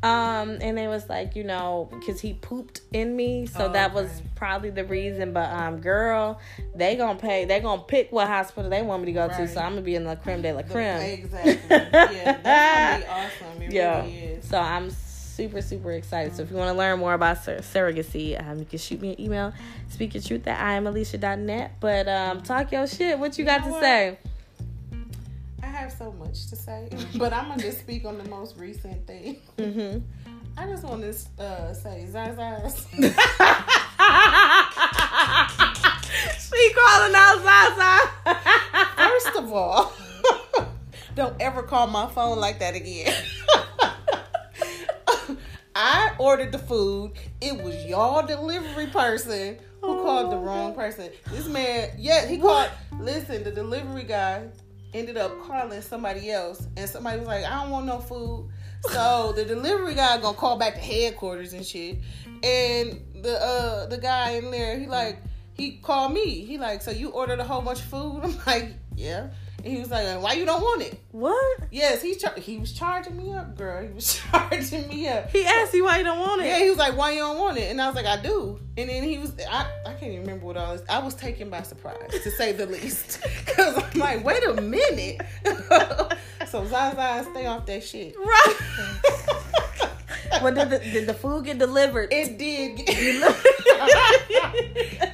Um, 0.01 0.57
and 0.61 0.80
it 0.80 0.88
was 0.88 1.09
like 1.09 1.36
you 1.36 1.43
know 1.43 1.89
because 1.91 2.21
he 2.21 2.34
pooped 2.34 2.82
in 2.93 3.15
me, 3.15 3.45
so 3.47 3.65
Oh, 3.65 3.73
that 3.73 3.93
was 3.93 4.21
probably 4.36 4.69
the 4.69 4.86
reason. 4.86 5.34
But 5.34 5.49
um, 5.51 5.80
girl, 5.82 6.39
they 6.75 6.95
gonna 6.95 7.19
pay. 7.19 7.45
They 7.45 7.59
gonna 7.59 7.82
pick 7.82 8.11
what 8.11 8.27
hospital 8.27 8.69
they 8.69 8.82
want 8.84 9.01
me 9.03 9.07
to 9.07 9.11
go 9.13 9.27
to. 9.30 9.47
So 9.47 9.59
I'm 9.59 9.71
gonna 9.71 9.82
be 9.82 9.95
in 9.95 10.03
the 10.05 10.15
creme 10.15 10.41
de 10.43 10.53
la 10.53 10.61
The- 10.61 10.71
creme. 10.73 11.01
Exactly. 11.01 11.59
Yeah, 11.69 12.38
that's 12.43 13.03
gonna 13.03 13.39
be 13.39 13.45
awesome. 13.47 13.61
It 13.63 13.71
Yeah. 13.73 14.01
really 14.01 14.17
is. 14.17 14.47
So 14.47 14.57
I'm 14.59 14.89
super, 15.40 15.62
super 15.62 15.92
excited. 15.94 16.36
So 16.36 16.44
if 16.44 16.52
you 16.52 16.58
want 16.58 16.70
to 16.70 16.78
learn 16.78 17.00
more 17.00 17.14
about 17.14 17.42
sur- 17.42 17.60
surrogacy, 17.60 18.38
um, 18.46 18.60
you 18.60 18.66
can 18.66 18.78
shoot 18.78 19.00
me 19.00 19.14
an 19.14 19.22
email, 19.22 19.54
speak 19.88 20.14
your 20.14 20.22
truth 20.22 20.46
at 20.48 20.60
iamallicia.net. 20.60 21.80
But 21.80 22.10
um, 22.10 22.42
talk 22.42 22.74
your 22.74 22.86
shit. 22.86 23.18
What 23.18 23.40
you 23.40 23.46
got 23.46 23.64
to 23.64 23.70
what? 23.70 23.82
say? 23.82 24.18
I 25.64 25.66
have 25.68 25.94
so 25.94 26.12
much 26.12 26.48
to 26.48 26.58
say, 26.58 26.90
but 27.16 27.32
I'm 27.32 27.48
gonna 27.48 27.62
just 27.62 27.80
speak 27.80 28.04
on 28.04 28.18
the 28.18 28.26
most 28.26 28.58
recent 28.58 29.08
thing. 29.08 29.38
Mm-hmm. 29.58 30.00
I 30.58 30.66
just 30.66 30.84
want 30.84 31.04
to 31.04 31.10
uh, 31.42 31.74
say, 31.74 32.06
Zazaz. 32.10 32.86
she 36.50 36.74
calling 36.74 37.16
out 37.16 37.40
Zaza. 37.46 38.10
First 38.98 39.38
of 39.38 39.54
all, 39.54 39.94
don't 41.16 41.40
ever 41.40 41.64
call 41.64 41.88
my 41.88 42.08
phone 42.08 42.40
like 42.40 42.60
that 42.60 42.76
again. 42.76 43.14
I 45.76 46.13
ordered 46.17 46.51
the 46.51 46.59
food. 46.59 47.13
It 47.41 47.61
was 47.61 47.86
y'all 47.86 48.26
delivery 48.26 48.88
person 48.88 49.57
who 49.82 50.01
called 50.01 50.32
the 50.32 50.38
wrong 50.38 50.74
person. 50.74 51.09
This 51.32 51.47
man, 51.47 51.91
yeah, 51.97 52.26
he 52.26 52.38
called. 52.38 52.70
Listen, 52.99 53.43
the 53.43 53.51
delivery 53.51 54.03
guy 54.03 54.47
ended 54.93 55.17
up 55.17 55.32
calling 55.43 55.82
somebody 55.82 56.32
else, 56.32 56.67
and 56.76 56.89
somebody 56.89 57.20
was 57.20 57.28
like, 57.28 57.45
"I 57.45 57.61
don't 57.61 57.72
want 57.72 57.86
no 57.86 57.99
food." 57.99 58.49
So 58.91 59.32
the 59.36 59.45
delivery 59.45 59.95
guy 59.95 60.17
gonna 60.20 60.38
call 60.38 60.57
back 60.57 60.76
to 60.76 60.80
headquarters 60.80 61.53
and 61.53 61.65
shit. 61.65 61.99
And 62.43 63.01
the 63.22 63.38
uh 63.41 63.86
the 63.88 63.97
guy 63.97 64.32
in 64.32 64.51
there, 64.51 64.80
he 64.80 64.88
like 64.88 65.22
he 65.53 65.78
called 65.78 66.13
me. 66.13 66.45
He 66.45 66.57
like, 66.57 66.82
so 66.82 66.91
you 66.91 67.09
ordered 67.09 67.39
a 67.39 67.43
whole 67.43 67.61
bunch 67.61 67.80
of 67.80 67.86
food? 67.86 68.22
I'm 68.24 68.36
like, 68.45 68.74
yeah. 68.95 69.30
And 69.64 69.74
he 69.74 69.80
was 69.80 69.91
like, 69.91 70.22
why 70.22 70.34
you 70.34 70.45
don't 70.45 70.62
want 70.62 70.82
it? 70.84 70.99
what? 71.12 71.60
Yes, 71.72 72.01
he 72.01 72.16
char- 72.16 72.36
he 72.36 72.57
was 72.57 72.72
charging 72.72 73.18
me 73.18 73.34
up, 73.34 73.57
girl. 73.57 73.86
He 73.86 73.91
was 73.91 74.22
charging 74.32 74.88
me 74.88 75.07
up. 75.07 75.30
He 75.32 75.45
asked 75.45 75.74
you 75.74 75.84
why 75.84 75.97
you 75.97 76.03
don't 76.03 76.20
want 76.20 76.41
it. 76.41 76.45
Yeah, 76.45 76.60
he 76.60 76.70
was 76.70 76.78
like, 76.78 76.95
"Why 76.95 77.12
you 77.12 77.20
don't 77.20 77.38
want 77.38 77.57
it?" 77.57 77.70
And 77.72 77.82
I 77.82 77.88
was 77.88 77.95
like, 77.95 78.05
"I 78.05 78.22
do." 78.22 78.60
And 78.78 78.89
then 78.89 79.03
he 79.03 79.18
was, 79.18 79.34
I, 79.49 79.70
I 79.86 79.93
can't 79.93 80.12
even 80.14 80.22
remember 80.22 80.45
what 80.45 80.55
all 80.57 80.74
this. 80.78 80.84
I 80.88 80.99
was 80.99 81.14
taken 81.16 81.49
by 81.49 81.64
surprise, 81.64 81.97
to 82.24 82.32
say 82.32 82.53
the 82.53 82.68
least, 82.68 83.22
because 83.45 83.76
I'm 83.78 83.99
like, 83.99 84.24
"Wait 84.24 84.43
a 84.45 84.53
minute." 84.62 85.22
so 86.47 86.66
Zaza, 86.66 87.28
stay 87.32 87.45
off 87.45 87.66
that 87.66 87.84
shit. 87.84 88.16
Right. 88.18 88.55
But 90.41 90.55
did 90.55 90.69
the, 90.69 90.80
did 90.80 91.07
the 91.07 91.13
food 91.13 91.45
get 91.45 91.57
delivered? 91.57 92.11
It 92.11 92.38
did. 92.38 92.77
Get, 92.77 92.88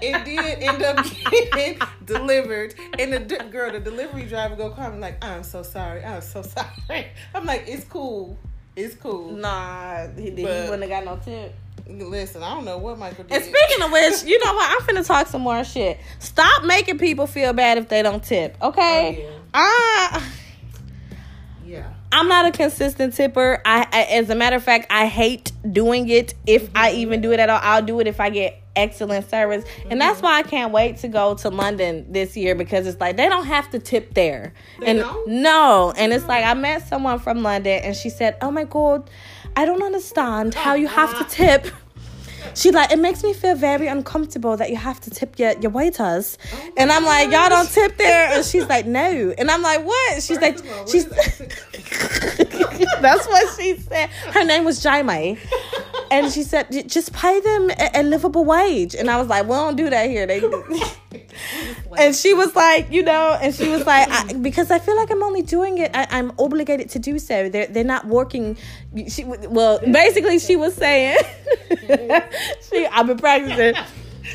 it 0.01 0.26
did 0.26 0.63
end 0.63 0.84
up 0.84 1.05
getting 1.32 1.80
delivered, 2.05 2.76
and 2.99 3.13
the 3.13 3.20
d- 3.20 3.38
girl, 3.51 3.72
the 3.72 3.80
delivery 3.80 4.26
driver, 4.26 4.55
go 4.55 4.70
call 4.70 4.91
me 4.91 4.99
like, 4.99 5.24
"I'm 5.24 5.43
so 5.43 5.63
sorry. 5.63 6.03
I'm 6.03 6.22
so 6.22 6.41
sorry." 6.41 7.07
I'm 7.34 7.45
like, 7.45 7.66
"It's 7.68 7.86
cool. 7.86 8.38
It's 8.76 8.95
cool." 8.95 9.32
nah, 9.32 10.07
he, 10.16 10.32
he 10.32 10.43
wouldn't 10.43 10.82
have 10.82 10.89
got 10.89 11.05
no 11.05 11.18
tip. 11.24 11.53
Listen, 11.88 12.41
I 12.41 12.55
don't 12.55 12.66
know 12.66 12.80
what 12.80 12.97
Michael 12.97 13.26
did. 13.26 13.34
And 13.34 13.43
speaking 13.43 13.84
of 13.84 13.91
which, 13.91 14.24
you 14.24 14.43
know 14.43 14.53
what? 14.53 14.72
I'm 14.72 14.88
finna 14.88 15.05
talk 15.05 15.28
some 15.28 15.41
more 15.41 15.63
shit. 15.63 15.99
Stop 16.20 16.63
making 16.63 16.97
people 16.97 17.28
feel 17.28 17.53
bad 17.53 17.78
if 17.78 17.89
they 17.89 18.01
don't 18.01 18.24
tip, 18.24 18.57
okay? 18.61 19.28
Oh, 19.28 19.30
yeah. 19.30 19.39
I. 19.53 20.24
I'm 22.16 22.28
not 22.30 22.45
a 22.45 22.51
consistent 22.51 23.13
tipper. 23.13 23.61
I, 23.66 23.88
I 23.91 24.03
as 24.16 24.30
a 24.30 24.36
matter 24.36 24.55
of 24.55 24.63
fact, 24.63 24.88
I 24.89 25.05
hate 25.07 25.51
doing 25.72 26.09
it. 26.09 26.34
If 26.47 26.70
I 26.74 26.91
Mm-hmm. 26.91 26.99
even 26.99 27.22
do 27.22 27.32
it 27.34 27.39
at 27.39 27.49
all, 27.49 27.59
I'll 27.61 27.82
do 27.82 27.99
it 27.99 28.07
if 28.07 28.20
I 28.20 28.30
get 28.30 28.61
excellent 28.76 29.30
service. 29.30 29.66
And 29.89 29.99
that's 30.01 30.18
Mm-hmm. 30.18 30.26
why 30.26 30.39
I 30.39 30.43
can't 30.43 30.72
wait 30.72 30.97
to 30.97 31.07
go 31.07 31.36
to 31.36 31.49
London 31.49 32.11
this 32.11 32.36
year 32.38 32.55
because 32.55 32.88
it's 32.88 32.99
like 32.99 33.18
they 33.18 33.28
don't 33.30 33.45
have 33.45 33.70
to 33.72 33.80
tip 33.80 34.13
there. 34.13 34.53
They 34.80 34.88
and 34.88 34.99
don't? 34.99 35.28
no, 35.28 35.93
and 35.97 36.13
it's 36.13 36.26
like 36.28 36.45
I 36.45 36.53
met 36.53 36.88
someone 36.88 37.20
from 37.20 37.43
London 37.43 37.82
and 37.84 37.95
she 37.95 38.09
said, 38.09 38.38
"Oh 38.41 38.49
my 38.51 38.63
god, 38.63 39.09
I 39.55 39.66
don't 39.66 39.84
understand 39.84 40.53
how 40.53 40.74
you 40.76 40.88
have 40.88 41.18
to 41.20 41.24
tip." 41.36 41.68
She 42.56 42.72
like 42.72 42.91
it 42.91 42.99
makes 42.99 43.24
me 43.24 43.34
feel 43.34 43.56
very 43.56 43.88
uncomfortable 43.88 44.58
that 44.58 44.70
you 44.70 44.78
have 44.78 44.99
to 45.01 45.10
tip 45.10 45.38
your, 45.38 45.51
your 45.60 45.72
waiters, 45.72 46.38
Oh 46.53 46.72
and 46.78 46.91
I'm 46.91 47.03
like 47.06 47.32
y'all 47.32 47.49
don't 47.49 47.70
tip 47.70 47.97
there, 47.97 48.32
and 48.32 48.45
she's 48.45 48.68
like 48.68 48.86
no, 48.86 49.34
and 49.38 49.51
I'm 49.51 49.62
like 49.62 49.86
what? 49.86 50.24
She's 50.24 50.39
like 50.39 50.58
First 50.60 50.66
of 50.66 50.78
all, 50.80 50.88
she's 50.88 51.06
that's 53.01 53.28
what 53.28 53.60
she 53.60 53.78
said. 53.78 54.10
Her 54.10 54.43
name 54.45 54.64
was 54.64 54.82
Jaime, 54.82 55.38
and 56.10 56.32
she 56.32 56.43
said 56.43 56.68
just 56.89 57.14
pay 57.14 57.39
them 57.41 57.70
a, 57.72 57.89
a 57.95 58.03
livable 58.03 58.45
wage, 58.45 58.95
and 58.95 59.12
I 59.12 59.18
was 59.20 59.28
like 59.28 59.43
we 59.43 59.51
don't 59.51 59.76
do 59.76 59.89
that 59.89 60.10
here. 60.10 60.26
They 60.26 60.39
and 61.98 62.16
she 62.16 62.34
was 62.34 62.56
like, 62.56 62.92
you 62.92 63.04
know, 63.04 63.38
and 63.42 63.54
she 63.54 63.70
was 63.70 63.86
like, 63.86 64.08
I, 64.10 64.34
because 64.34 64.72
I 64.72 64.80
feel 64.80 64.96
like 64.96 65.12
I'm 65.12 65.24
only 65.24 65.42
doing 65.42 65.78
it. 65.78 65.92
I, 65.94 66.18
am 66.18 66.32
obligated 66.40 66.90
to 66.92 67.00
do 67.00 67.20
so. 67.20 67.50
They're 67.50 67.68
they're 67.68 67.84
not 67.84 68.06
working. 68.06 68.58
She 69.08 69.24
well, 69.24 69.80
basically, 69.80 70.40
she 70.40 70.56
was 70.56 70.74
saying, 70.76 71.18
she 72.70 72.88
I've 72.88 73.08
been 73.08 73.18
practicing 73.18 73.76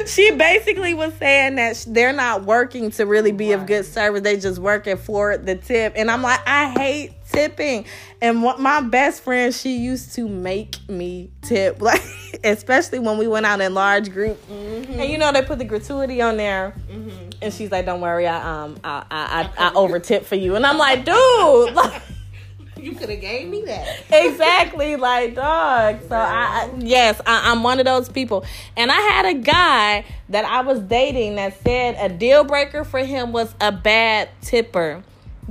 she 0.06 0.30
basically 0.32 0.94
was 0.94 1.12
saying 1.14 1.56
that 1.56 1.84
they're 1.88 2.12
not 2.12 2.44
working 2.44 2.90
to 2.92 3.06
really 3.06 3.32
be 3.32 3.52
of 3.52 3.66
good 3.66 3.84
service. 3.84 4.22
They 4.22 4.38
just 4.38 4.58
working 4.58 4.96
for 4.96 5.36
the 5.36 5.56
tip. 5.56 5.94
And 5.96 6.10
I'm 6.10 6.22
like, 6.22 6.40
I 6.46 6.70
hate 6.70 7.12
tipping. 7.32 7.84
And 8.20 8.42
what 8.42 8.60
my 8.60 8.80
best 8.80 9.22
friend, 9.22 9.54
she 9.54 9.76
used 9.76 10.14
to 10.14 10.28
make 10.28 10.76
me 10.88 11.30
tip, 11.42 11.80
like 11.82 12.02
especially 12.44 12.98
when 12.98 13.18
we 13.18 13.26
went 13.26 13.46
out 13.46 13.60
in 13.60 13.74
large 13.74 14.10
group. 14.10 14.38
Mm-hmm. 14.48 15.00
And 15.00 15.10
you 15.10 15.18
know 15.18 15.32
they 15.32 15.42
put 15.42 15.58
the 15.58 15.64
gratuity 15.64 16.22
on 16.22 16.36
there, 16.36 16.74
mm-hmm. 16.90 17.30
and 17.42 17.52
she's 17.52 17.70
like, 17.70 17.86
"Don't 17.86 18.00
worry, 18.00 18.26
I 18.26 18.64
um 18.64 18.78
I 18.84 19.04
I 19.10 19.50
I, 19.58 19.68
I 19.68 19.74
over 19.74 19.98
tip 19.98 20.24
for 20.24 20.36
you." 20.36 20.56
And 20.56 20.66
I'm 20.66 20.78
like, 20.78 21.04
dude, 21.04 21.74
like 21.74 22.02
you 22.76 22.92
could 22.92 23.10
have 23.10 23.20
gave 23.20 23.48
me 23.48 23.62
that. 23.62 24.04
exactly, 24.10 24.96
like 24.96 25.34
dog. 25.34 26.00
So 26.08 26.16
I, 26.16 26.68
I 26.68 26.70
yes, 26.78 27.20
I, 27.26 27.52
am 27.52 27.62
one 27.62 27.78
of 27.78 27.84
those 27.84 28.08
people. 28.08 28.44
And 28.76 28.90
I 28.90 29.00
had 29.00 29.26
a 29.26 29.34
guy 29.34 30.04
that 30.30 30.44
I 30.44 30.62
was 30.62 30.80
dating 30.80 31.36
that 31.36 31.60
said 31.62 31.96
a 31.98 32.08
deal 32.14 32.44
breaker 32.44 32.84
for 32.84 33.00
him 33.00 33.32
was 33.32 33.54
a 33.60 33.72
bad 33.72 34.28
tipper. 34.40 35.02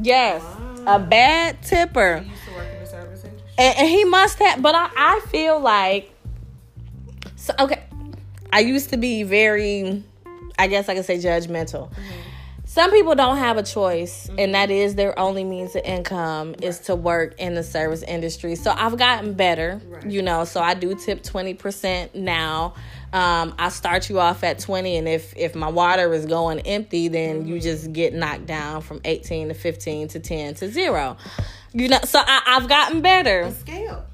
Yes, 0.02 0.42
wow. 0.42 0.69
A 0.86 1.00
bad 1.00 1.62
tipper. 1.64 2.26
And, 3.58 3.78
and, 3.78 3.88
he 3.88 4.06
must 4.06 4.40
have, 4.40 4.62
but 4.62 4.74
I, 4.74 4.90
I 4.96 5.20
feel 5.28 5.60
like 5.60 6.12
so 7.36 7.54
okay. 7.60 7.84
I 8.52 8.62
used 8.62 8.90
to 8.92 8.98
be 8.98 9.24
very, 9.24 10.04
I 10.58 10.68
guess 10.68 10.90
I 10.90 10.96
could 10.96 11.06
say 11.06 11.18
judgmental. 11.18 11.92
Mm-hmm 11.92 12.30
some 12.70 12.92
people 12.92 13.16
don't 13.16 13.38
have 13.38 13.58
a 13.58 13.64
choice 13.64 14.28
mm-hmm. 14.28 14.40
and 14.40 14.54
that 14.54 14.70
is 14.70 14.94
their 14.94 15.18
only 15.18 15.44
means 15.44 15.76
of 15.76 15.84
income 15.84 16.50
right. 16.50 16.64
is 16.64 16.80
to 16.82 16.96
work 16.96 17.34
in 17.40 17.56
the 17.56 17.64
service 17.64 18.04
industry 18.04 18.54
so 18.54 18.72
i've 18.78 18.96
gotten 18.96 19.34
better 19.34 19.82
right. 19.88 20.06
you 20.06 20.22
know 20.22 20.46
so 20.46 20.62
i 20.62 20.76
do 20.76 20.94
tip 20.94 21.24
20% 21.24 22.14
now 22.14 22.76
um, 23.14 23.54
i 23.58 23.70
start 23.70 24.10
you 24.10 24.20
off 24.20 24.44
at 24.44 24.60
20 24.60 24.98
and 24.98 25.08
if 25.08 25.36
if 25.36 25.56
my 25.56 25.70
water 25.70 26.14
is 26.14 26.26
going 26.26 26.60
empty 26.62 27.08
then 27.08 27.40
mm-hmm. 27.40 27.50
you 27.50 27.60
just 27.60 27.92
get 27.94 28.14
knocked 28.14 28.46
down 28.46 28.82
from 28.82 29.02
18 29.06 29.50
to 29.50 29.54
15 29.54 30.08
to 30.10 30.20
10 30.20 30.56
to 30.56 30.70
0 30.70 31.18
you 31.74 31.88
know 31.88 32.00
so 32.04 32.20
I, 32.22 32.42
i've 32.48 32.68
gotten 32.68 33.02
better. 33.02 33.52
Scale. 33.52 34.06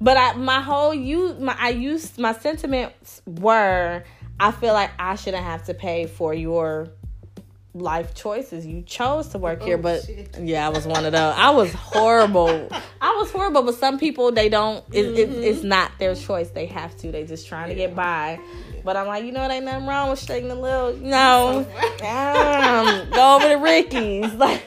But 0.00 0.16
I, 0.16 0.32
my 0.34 0.60
whole 0.60 0.92
you 0.92 1.34
my 1.34 1.56
I 1.58 1.70
used 1.70 2.18
my 2.18 2.32
sentiments 2.32 3.22
were 3.26 4.04
I 4.38 4.50
feel 4.50 4.72
like 4.72 4.90
I 4.98 5.14
shouldn't 5.14 5.44
have 5.44 5.64
to 5.64 5.74
pay 5.74 6.06
for 6.06 6.34
your 6.34 6.88
life 7.74 8.14
choices. 8.14 8.64
You 8.64 8.82
chose 8.82 9.28
to 9.28 9.38
work 9.38 9.58
oh, 9.62 9.66
here, 9.66 9.78
but 9.78 10.04
shit. 10.04 10.38
yeah, 10.40 10.66
I 10.66 10.70
was 10.70 10.86
one 10.86 11.04
of 11.04 11.12
those. 11.12 11.34
I 11.36 11.50
was 11.50 11.72
horrible. 11.72 12.68
I 13.00 13.10
was 13.16 13.30
horrible, 13.30 13.62
but 13.62 13.74
some 13.74 13.98
people 13.98 14.32
they 14.32 14.48
don't. 14.48 14.84
It, 14.92 15.04
mm-hmm. 15.04 15.16
it, 15.16 15.44
it's 15.44 15.62
not 15.62 15.92
their 15.98 16.14
choice. 16.14 16.50
They 16.50 16.66
have 16.66 16.96
to. 16.98 17.10
They 17.10 17.24
just 17.24 17.46
trying 17.46 17.70
yeah. 17.70 17.74
to 17.74 17.80
get 17.88 17.96
by. 17.96 18.38
But 18.84 18.96
I'm 18.96 19.06
like, 19.06 19.24
you 19.24 19.32
know, 19.32 19.40
there 19.48 19.56
ain't 19.56 19.64
nothing 19.64 19.86
wrong 19.86 20.10
with 20.10 20.20
shaking 20.20 20.50
a 20.50 20.54
little. 20.54 20.94
You 20.96 21.10
know, 21.10 21.58
um, 22.04 23.10
go 23.10 23.36
over 23.36 23.48
to 23.48 23.56
Ricky's. 23.56 24.32
Like, 24.44 24.62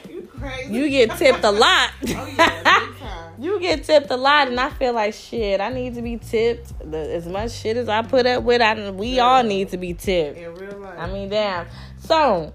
you, 0.68 0.84
you 0.84 0.90
get 0.90 1.18
tipped 1.18 1.44
a 1.44 1.50
lot. 1.50 1.90
Oh, 2.10 2.34
yeah, 2.36 2.90
you 3.38 3.60
get 3.60 3.84
tipped 3.84 4.10
a 4.10 4.16
lot, 4.16 4.48
and 4.48 4.58
I 4.58 4.70
feel 4.70 4.92
like 4.92 5.14
shit. 5.14 5.60
I 5.60 5.68
need 5.68 5.94
to 5.94 6.02
be 6.02 6.16
tipped 6.16 6.72
the, 6.90 6.98
as 6.98 7.26
much 7.26 7.52
shit 7.52 7.76
as 7.76 7.88
I 7.88 8.02
put 8.02 8.26
up 8.26 8.42
with. 8.42 8.60
I 8.60 8.90
we 8.90 9.20
all 9.20 9.42
need 9.44 9.68
to 9.70 9.76
be 9.76 9.94
tipped. 9.94 10.38
In 10.38 10.54
real 10.54 10.78
life. 10.78 10.98
I 10.98 11.06
mean, 11.12 11.28
damn. 11.28 11.66
So 12.00 12.52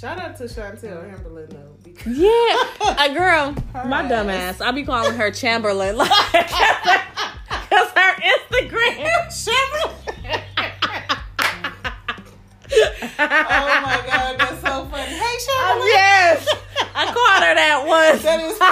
Shout 0.00 0.18
out 0.20 0.36
to 0.36 0.44
Chantel 0.44 1.10
Chamberlain 1.10 1.48
though. 1.50 1.74
Because 1.82 2.16
yeah, 2.16 3.04
a 3.04 3.12
girl, 3.12 3.52
my 3.84 4.04
ass. 4.04 4.08
dumb 4.08 4.30
ass. 4.30 4.60
I 4.60 4.70
be 4.70 4.84
calling 4.84 5.14
her 5.14 5.32
Chamberlain, 5.32 5.96
like, 6.00 6.08
cause 6.08 7.90
her 7.96 8.14
Instagram 8.22 8.94
Chamberlain. 9.34 9.96
oh 13.18 13.18
my 13.18 13.98
god, 14.06 14.38
that's 14.38 14.62
so 14.62 14.86
funny. 14.86 15.02
Hey 15.02 15.36
Chamberlain. 15.44 15.82
Uh, 15.82 15.86
yes, 15.86 16.46
I 16.94 17.06
called 17.06 17.42
her 17.42 17.54
that 17.56 17.84
once. 17.84 18.22
That 18.22 18.38
is. 18.38 18.56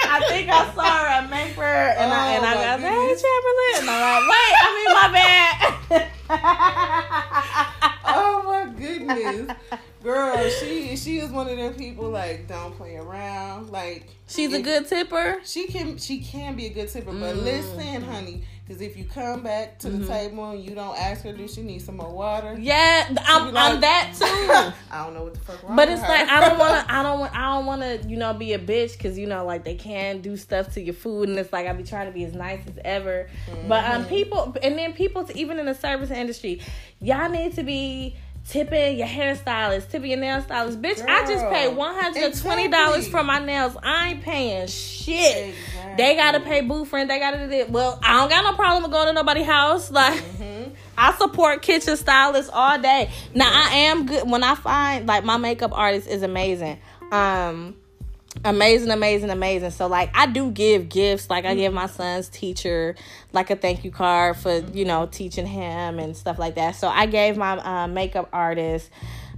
I 0.00 0.20
think 0.30 0.48
I 0.48 0.72
saw 0.74 0.80
her 0.80 1.08
at 1.08 1.28
Mayfair, 1.28 1.94
and 1.98 2.10
oh 2.10 2.14
I 2.14 2.32
and 2.32 2.46
I 2.46 2.54
oh, 2.54 2.56
got 2.56 2.80
hey 2.80 3.14
Chamberlain, 3.20 3.80
and 3.80 3.90
I'm 3.90 4.16
like, 4.16 4.28
wait, 4.32 4.54
I 4.56 4.72
mean 4.72 4.92
my 4.96 5.12
bad. 5.12 5.68
Goodness. 8.78 9.56
Girl, 10.02 10.48
she 10.48 10.96
she 10.96 11.18
is 11.18 11.30
one 11.30 11.48
of 11.48 11.56
them 11.56 11.74
people 11.74 12.08
like 12.08 12.46
don't 12.46 12.76
play 12.76 12.96
around. 12.96 13.70
Like 13.70 14.06
she's 14.28 14.52
a 14.52 14.62
good 14.62 14.86
tipper. 14.86 15.40
She 15.44 15.66
can 15.66 15.98
she 15.98 16.20
can 16.20 16.54
be 16.54 16.66
a 16.66 16.70
good 16.70 16.88
tipper, 16.88 17.12
but 17.12 17.36
mm. 17.36 17.42
listen, 17.42 18.02
honey, 18.02 18.44
because 18.68 18.82
if 18.82 18.98
you 18.98 19.06
come 19.06 19.42
back 19.42 19.78
to 19.78 19.88
the 19.88 19.96
mm-hmm. 19.96 20.12
table 20.12 20.50
and 20.50 20.62
you 20.62 20.74
don't 20.74 20.96
ask 20.98 21.24
her, 21.24 21.32
do 21.32 21.48
she 21.48 21.62
need 21.62 21.80
some 21.80 21.96
more 21.96 22.12
water? 22.12 22.54
Yeah, 22.60 23.08
I'm, 23.24 23.54
like, 23.54 23.72
I'm 23.74 23.80
that 23.80 24.12
too. 24.14 24.24
I 24.94 25.04
don't 25.04 25.14
know 25.14 25.24
what 25.24 25.34
the 25.34 25.40
fuck 25.40 25.62
wrong. 25.62 25.74
But 25.74 25.88
it's 25.88 26.02
like 26.02 26.28
I 26.28 26.46
don't 26.46 26.58
want 26.58 26.86
to. 26.86 26.94
I 26.94 27.02
don't 27.02 27.18
want. 27.18 27.34
I 27.34 27.54
don't 27.54 27.64
want 27.64 27.80
to. 27.80 28.08
You 28.08 28.18
know, 28.18 28.34
be 28.34 28.52
a 28.52 28.58
bitch 28.58 28.92
because 28.92 29.18
you 29.18 29.26
know, 29.26 29.46
like 29.46 29.64
they 29.64 29.74
can 29.74 30.20
do 30.20 30.36
stuff 30.36 30.74
to 30.74 30.82
your 30.82 30.92
food, 30.92 31.30
and 31.30 31.38
it's 31.38 31.50
like 31.50 31.66
I 31.66 31.72
be 31.72 31.82
trying 31.82 32.08
to 32.08 32.12
be 32.12 32.24
as 32.24 32.34
nice 32.34 32.60
as 32.66 32.78
ever. 32.84 33.30
Mm-hmm. 33.50 33.68
But 33.68 33.84
um, 33.84 34.02
mm-hmm. 34.02 34.10
people, 34.10 34.56
and 34.62 34.78
then 34.78 34.92
people, 34.92 35.26
even 35.34 35.58
in 35.58 35.64
the 35.64 35.74
service 35.74 36.10
industry, 36.10 36.60
y'all 37.00 37.30
need 37.30 37.54
to 37.54 37.62
be 37.62 38.16
tipping 38.48 38.98
your 38.98 39.06
hairstylist, 39.06 39.90
tipping 39.90 40.10
your 40.10 40.20
nail 40.20 40.40
stylist. 40.42 40.80
Bitch, 40.80 40.96
Girl, 40.96 41.06
I 41.08 41.26
just 41.26 41.44
paid 41.46 41.76
one 41.76 41.94
hundred 41.94 42.24
and 42.24 42.40
twenty 42.40 42.68
dollars 42.68 43.06
exactly. 43.06 43.20
for 43.20 43.24
my 43.24 43.38
nails. 43.38 43.76
I 43.82 44.10
ain't 44.10 44.22
paying 44.22 44.66
shit. 44.66 45.48
Exactly. 45.48 45.94
They 45.96 46.16
gotta 46.16 46.40
pay 46.40 46.62
boo 46.62 46.84
friend. 46.84 47.08
They 47.08 47.18
gotta 47.18 47.46
do 47.46 47.52
it. 47.52 47.70
Well, 47.70 47.98
I 48.02 48.14
don't 48.14 48.30
got 48.30 48.44
no 48.44 48.54
problem 48.54 48.82
with 48.82 48.92
going 48.92 49.06
to 49.08 49.12
nobody's 49.12 49.46
house. 49.46 49.90
Like 49.98 50.22
mm-hmm. 50.22 50.74
I 50.96 51.12
support 51.14 51.60
kitchen 51.60 51.96
stylists 51.96 52.50
all 52.54 52.78
day. 52.78 53.10
Now 53.34 53.50
I 53.52 53.74
am 53.74 54.06
good 54.06 54.30
when 54.30 54.44
I 54.44 54.54
find 54.54 55.08
like 55.08 55.24
my 55.24 55.36
makeup 55.36 55.72
artist 55.74 56.06
is 56.06 56.22
amazing. 56.22 56.78
Um 57.10 57.74
amazing 58.44 58.90
amazing 58.90 59.30
amazing. 59.30 59.70
So 59.70 59.86
like 59.86 60.10
i 60.14 60.26
do 60.26 60.50
give 60.50 60.88
gifts. 60.88 61.30
Like 61.30 61.44
i 61.44 61.54
give 61.54 61.72
my 61.72 61.86
son's 61.86 62.28
teacher 62.28 62.94
like 63.32 63.50
a 63.50 63.56
thank 63.56 63.84
you 63.84 63.90
card 63.90 64.36
for 64.36 64.58
you 64.58 64.84
know 64.84 65.06
teaching 65.06 65.46
him 65.46 65.98
and 65.98 66.16
stuff 66.16 66.38
like 66.38 66.54
that. 66.56 66.76
So 66.76 66.88
i 66.88 67.06
gave 67.06 67.36
my 67.36 67.58
uh, 67.58 67.86
makeup 67.88 68.28
artist 68.32 68.90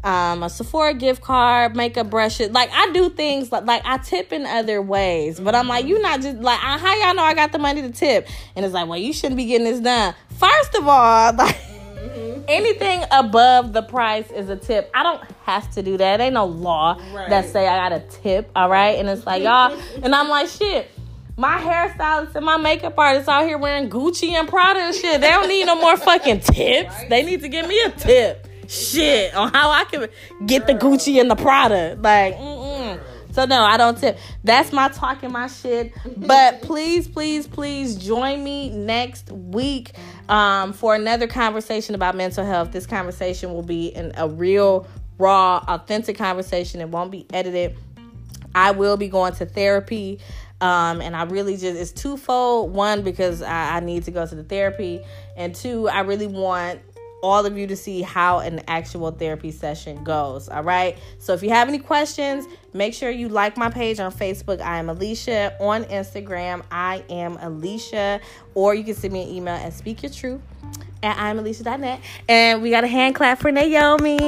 um, 0.02 0.42
a 0.42 0.48
Sephora 0.48 0.94
gift 0.94 1.22
card, 1.22 1.76
makeup 1.76 2.08
brushes. 2.08 2.50
Like 2.50 2.70
I 2.72 2.90
do 2.92 3.10
things 3.10 3.52
like 3.52 3.66
like 3.66 3.82
I 3.84 3.98
tip 3.98 4.32
in 4.32 4.46
other 4.46 4.80
ways, 4.80 5.38
but 5.38 5.54
I'm 5.54 5.68
like, 5.68 5.86
you 5.86 6.00
not 6.00 6.20
just 6.22 6.38
like 6.38 6.58
how 6.58 6.94
y'all 7.04 7.14
know 7.14 7.22
I 7.22 7.34
got 7.34 7.52
the 7.52 7.58
money 7.58 7.82
to 7.82 7.90
tip, 7.90 8.26
and 8.56 8.64
it's 8.64 8.74
like, 8.74 8.88
well, 8.88 8.98
you 8.98 9.12
shouldn't 9.12 9.36
be 9.36 9.46
getting 9.46 9.66
this 9.66 9.80
done. 9.80 10.14
First 10.38 10.74
of 10.74 10.88
all, 10.88 11.34
like 11.36 11.58
anything 12.50 13.04
above 13.10 13.72
the 13.72 13.82
price 13.82 14.30
is 14.30 14.48
a 14.48 14.56
tip. 14.56 14.90
I 14.94 15.02
don't 15.02 15.22
have 15.44 15.70
to 15.72 15.82
do 15.82 15.96
that. 15.96 16.20
Ain't 16.20 16.34
no 16.34 16.46
law 16.46 17.00
right. 17.12 17.30
that 17.30 17.48
say 17.48 17.66
I 17.66 17.88
got 17.88 17.92
a 17.92 18.04
tip. 18.06 18.50
All 18.54 18.68
right, 18.68 18.98
and 18.98 19.08
it's 19.08 19.24
like 19.26 19.42
y'all, 19.42 19.78
and 20.02 20.14
I'm 20.14 20.28
like 20.28 20.48
shit. 20.48 20.90
My 21.36 21.56
hairstylist 21.56 22.34
and 22.34 22.44
my 22.44 22.58
makeup 22.58 22.98
artist 22.98 23.26
out 23.26 23.46
here 23.46 23.56
wearing 23.56 23.88
Gucci 23.88 24.32
and 24.32 24.46
Prada 24.46 24.80
and 24.80 24.94
shit. 24.94 25.22
They 25.22 25.28
don't 25.30 25.48
need 25.48 25.64
no 25.64 25.80
more 25.80 25.96
fucking 25.96 26.40
tips. 26.40 26.92
Right. 26.92 27.08
They 27.08 27.22
need 27.22 27.40
to 27.40 27.48
give 27.48 27.66
me 27.66 27.80
a 27.82 27.90
tip. 27.90 28.46
Shit 28.68 29.34
on 29.34 29.50
how 29.52 29.70
I 29.70 29.84
can 29.84 30.08
get 30.44 30.66
the 30.66 30.74
Gucci 30.74 31.18
and 31.20 31.30
the 31.30 31.36
Prada. 31.36 31.96
Like. 31.98 32.36
Mm-mm. 32.36 33.00
So 33.32 33.44
no, 33.44 33.62
I 33.62 33.76
don't 33.76 33.96
tip. 33.96 34.18
That's 34.42 34.72
my 34.72 34.88
talking 34.88 35.32
my 35.32 35.46
shit. 35.46 35.92
But 36.16 36.62
please, 36.62 37.06
please, 37.06 37.46
please 37.46 37.96
join 37.96 38.42
me 38.42 38.70
next 38.70 39.30
week 39.30 39.92
um, 40.30 40.72
for 40.72 40.94
another 40.94 41.26
conversation 41.26 41.94
about 41.94 42.14
mental 42.14 42.46
health. 42.46 42.70
This 42.70 42.86
conversation 42.86 43.52
will 43.52 43.64
be 43.64 43.88
in 43.88 44.12
a 44.16 44.28
real, 44.28 44.86
raw, 45.18 45.62
authentic 45.66 46.16
conversation. 46.16 46.80
It 46.80 46.88
won't 46.88 47.10
be 47.10 47.26
edited. 47.32 47.76
I 48.54 48.70
will 48.70 48.96
be 48.96 49.08
going 49.08 49.34
to 49.34 49.46
therapy. 49.46 50.20
Um, 50.60 51.00
and 51.00 51.16
I 51.16 51.24
really 51.24 51.56
just, 51.56 51.78
it's 51.78 51.90
twofold. 51.90 52.72
One, 52.72 53.02
because 53.02 53.42
I, 53.42 53.76
I 53.76 53.80
need 53.80 54.04
to 54.04 54.12
go 54.12 54.24
to 54.24 54.34
the 54.34 54.44
therapy. 54.44 55.00
And 55.36 55.54
two, 55.54 55.88
I 55.88 56.00
really 56.00 56.28
want 56.28 56.80
all 57.22 57.44
of 57.44 57.58
you 57.58 57.66
to 57.66 57.76
see 57.76 58.00
how 58.00 58.38
an 58.38 58.60
actual 58.68 59.10
therapy 59.10 59.50
session 59.50 60.04
goes. 60.04 60.48
All 60.48 60.62
right. 60.62 60.96
So 61.18 61.32
if 61.32 61.42
you 61.42 61.50
have 61.50 61.68
any 61.68 61.78
questions, 61.78 62.46
make 62.72 62.94
sure 62.94 63.10
you 63.10 63.28
like 63.28 63.56
my 63.56 63.70
page 63.70 64.00
on 64.00 64.12
Facebook. 64.12 64.60
I 64.60 64.78
am 64.78 64.88
Allicia. 64.88 65.60
On 65.60 65.84
Instagram, 65.84 66.62
I 66.70 67.04
am 67.08 67.36
Allicia. 67.38 68.20
Or 68.54 68.74
you 68.74 68.84
can 68.84 68.94
send 68.94 69.12
me 69.12 69.22
an 69.22 69.28
email 69.28 69.54
at 69.54 69.72
Speak 69.72 70.02
Your 70.02 70.10
Truth 70.10 70.40
at 71.02 71.16
iamallicia.net. 71.16 72.00
And 72.28 72.62
we 72.62 72.70
got 72.70 72.84
a 72.84 72.86
hand 72.86 73.14
clap 73.14 73.38
for 73.38 73.50
Naomi 73.50 74.18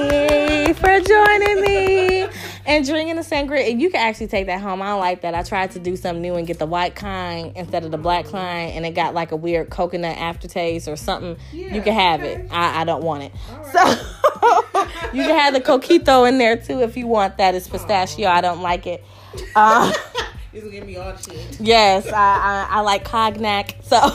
for 0.75 1.01
joining 1.01 1.61
me 1.61 2.29
and 2.65 2.87
drinking 2.87 3.17
the 3.17 3.23
sangria. 3.23 3.71
And 3.71 3.81
you 3.81 3.91
can 3.91 4.01
actually 4.01 4.29
take 4.29 4.47
that 4.47 4.61
home. 4.61 4.81
I 4.83 4.87
don't 4.87 5.01
like 5.01 5.23
that. 5.23 5.35
I 5.35 5.43
tried 5.43 5.73
to 5.73 5.79
do 5.79 5.97
something 5.97 6.23
new 6.23 6.35
and 6.35 6.47
get 6.47 6.59
the 6.59 6.67
white 6.67 6.95
kind 6.95 7.53
instead 7.57 7.85
of 7.85 7.91
the 7.91 7.99
black 7.99 8.27
kind, 8.27 8.73
and 8.73 8.87
it 8.87 8.95
got 8.95 9.15
like 9.15 9.33
a 9.33 9.37
weird 9.37 9.71
coconut 9.71 10.17
aftertaste 10.17 10.89
or 10.89 10.97
something. 10.97 11.37
Yeah, 11.53 11.75
you 11.75 11.83
can 11.83 11.95
have 11.95 12.21
okay. 12.21 12.43
it. 12.43 12.49
I, 12.51 12.83
I 12.83 12.85
don't 12.85 13.05
want 13.05 13.25
it. 13.25 13.33
Right. 13.51 13.73
So 13.73 14.09
You 15.13 15.25
can 15.25 15.39
have 15.39 15.53
the 15.53 15.61
coquito 15.61 16.27
in 16.27 16.39
there 16.39 16.57
too 16.57 16.81
if 16.81 16.97
you 16.97 17.07
want 17.07 17.37
that. 17.37 17.55
It's 17.55 17.69
pistachio. 17.69 18.27
I 18.33 18.41
don't 18.41 18.63
like 18.63 18.87
it. 18.87 19.05
Uh, 19.55 19.93
This 20.53 20.63
will 20.65 20.71
give 20.71 20.85
me 20.85 20.99
all 20.99 21.17
shit. 21.17 21.59
yes, 21.61 22.07
I, 22.13 22.67
I, 22.71 22.77
I 22.77 22.81
like 22.81 23.05
cognac. 23.05 23.77
So. 23.85 23.97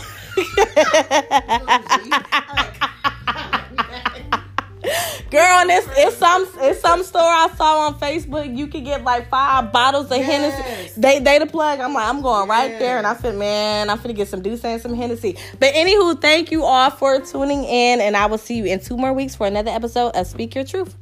Girl, 5.32 5.42
and 5.60 5.70
it's, 5.70 5.88
it's 5.98 6.16
some 6.18 6.48
it's 6.60 6.80
some 6.80 7.04
store 7.04 7.22
I 7.22 7.50
saw 7.58 7.88
on 7.88 8.00
Facebook. 8.00 8.56
You 8.56 8.68
could 8.68 8.86
get 8.86 9.04
like 9.04 9.30
five 9.30 9.74
bottles 9.74 10.06
of 10.12 10.18
Yes. 10.20 10.54
Hennessy. 10.54 11.02
They 11.02 11.20
they 11.20 11.40
the 11.40 11.48
plug. 11.48 11.80
I'm 11.80 11.94
like, 11.94 12.08
I'm 12.08 12.22
going 12.22 12.48
right 12.48 12.78
there, 12.80 12.98
and 12.98 13.06
I 13.08 13.16
said, 13.16 13.36
man, 13.36 13.90
I'm 13.90 13.98
finna 13.98 14.16
get 14.16 14.28
some 14.30 14.42
D'ussé 14.42 14.64
and 14.66 14.82
some 14.82 14.94
Hennessy. 14.94 15.36
But 15.60 15.74
anywho, 15.74 16.22
thank 16.22 16.52
you 16.52 16.64
all 16.64 16.92
for 16.92 17.20
tuning 17.20 17.64
in, 17.66 18.00
and 18.00 18.16
I 18.16 18.28
will 18.28 18.38
see 18.38 18.56
you 18.56 18.66
in 18.66 18.80
two 18.80 18.96
more 18.96 19.12
weeks 19.12 19.36
for 19.36 19.48
another 19.48 19.72
episode 19.72 20.10
of 20.16 20.28
Speak 20.28 20.56
Your 20.56 20.64
Truth. 20.64 20.96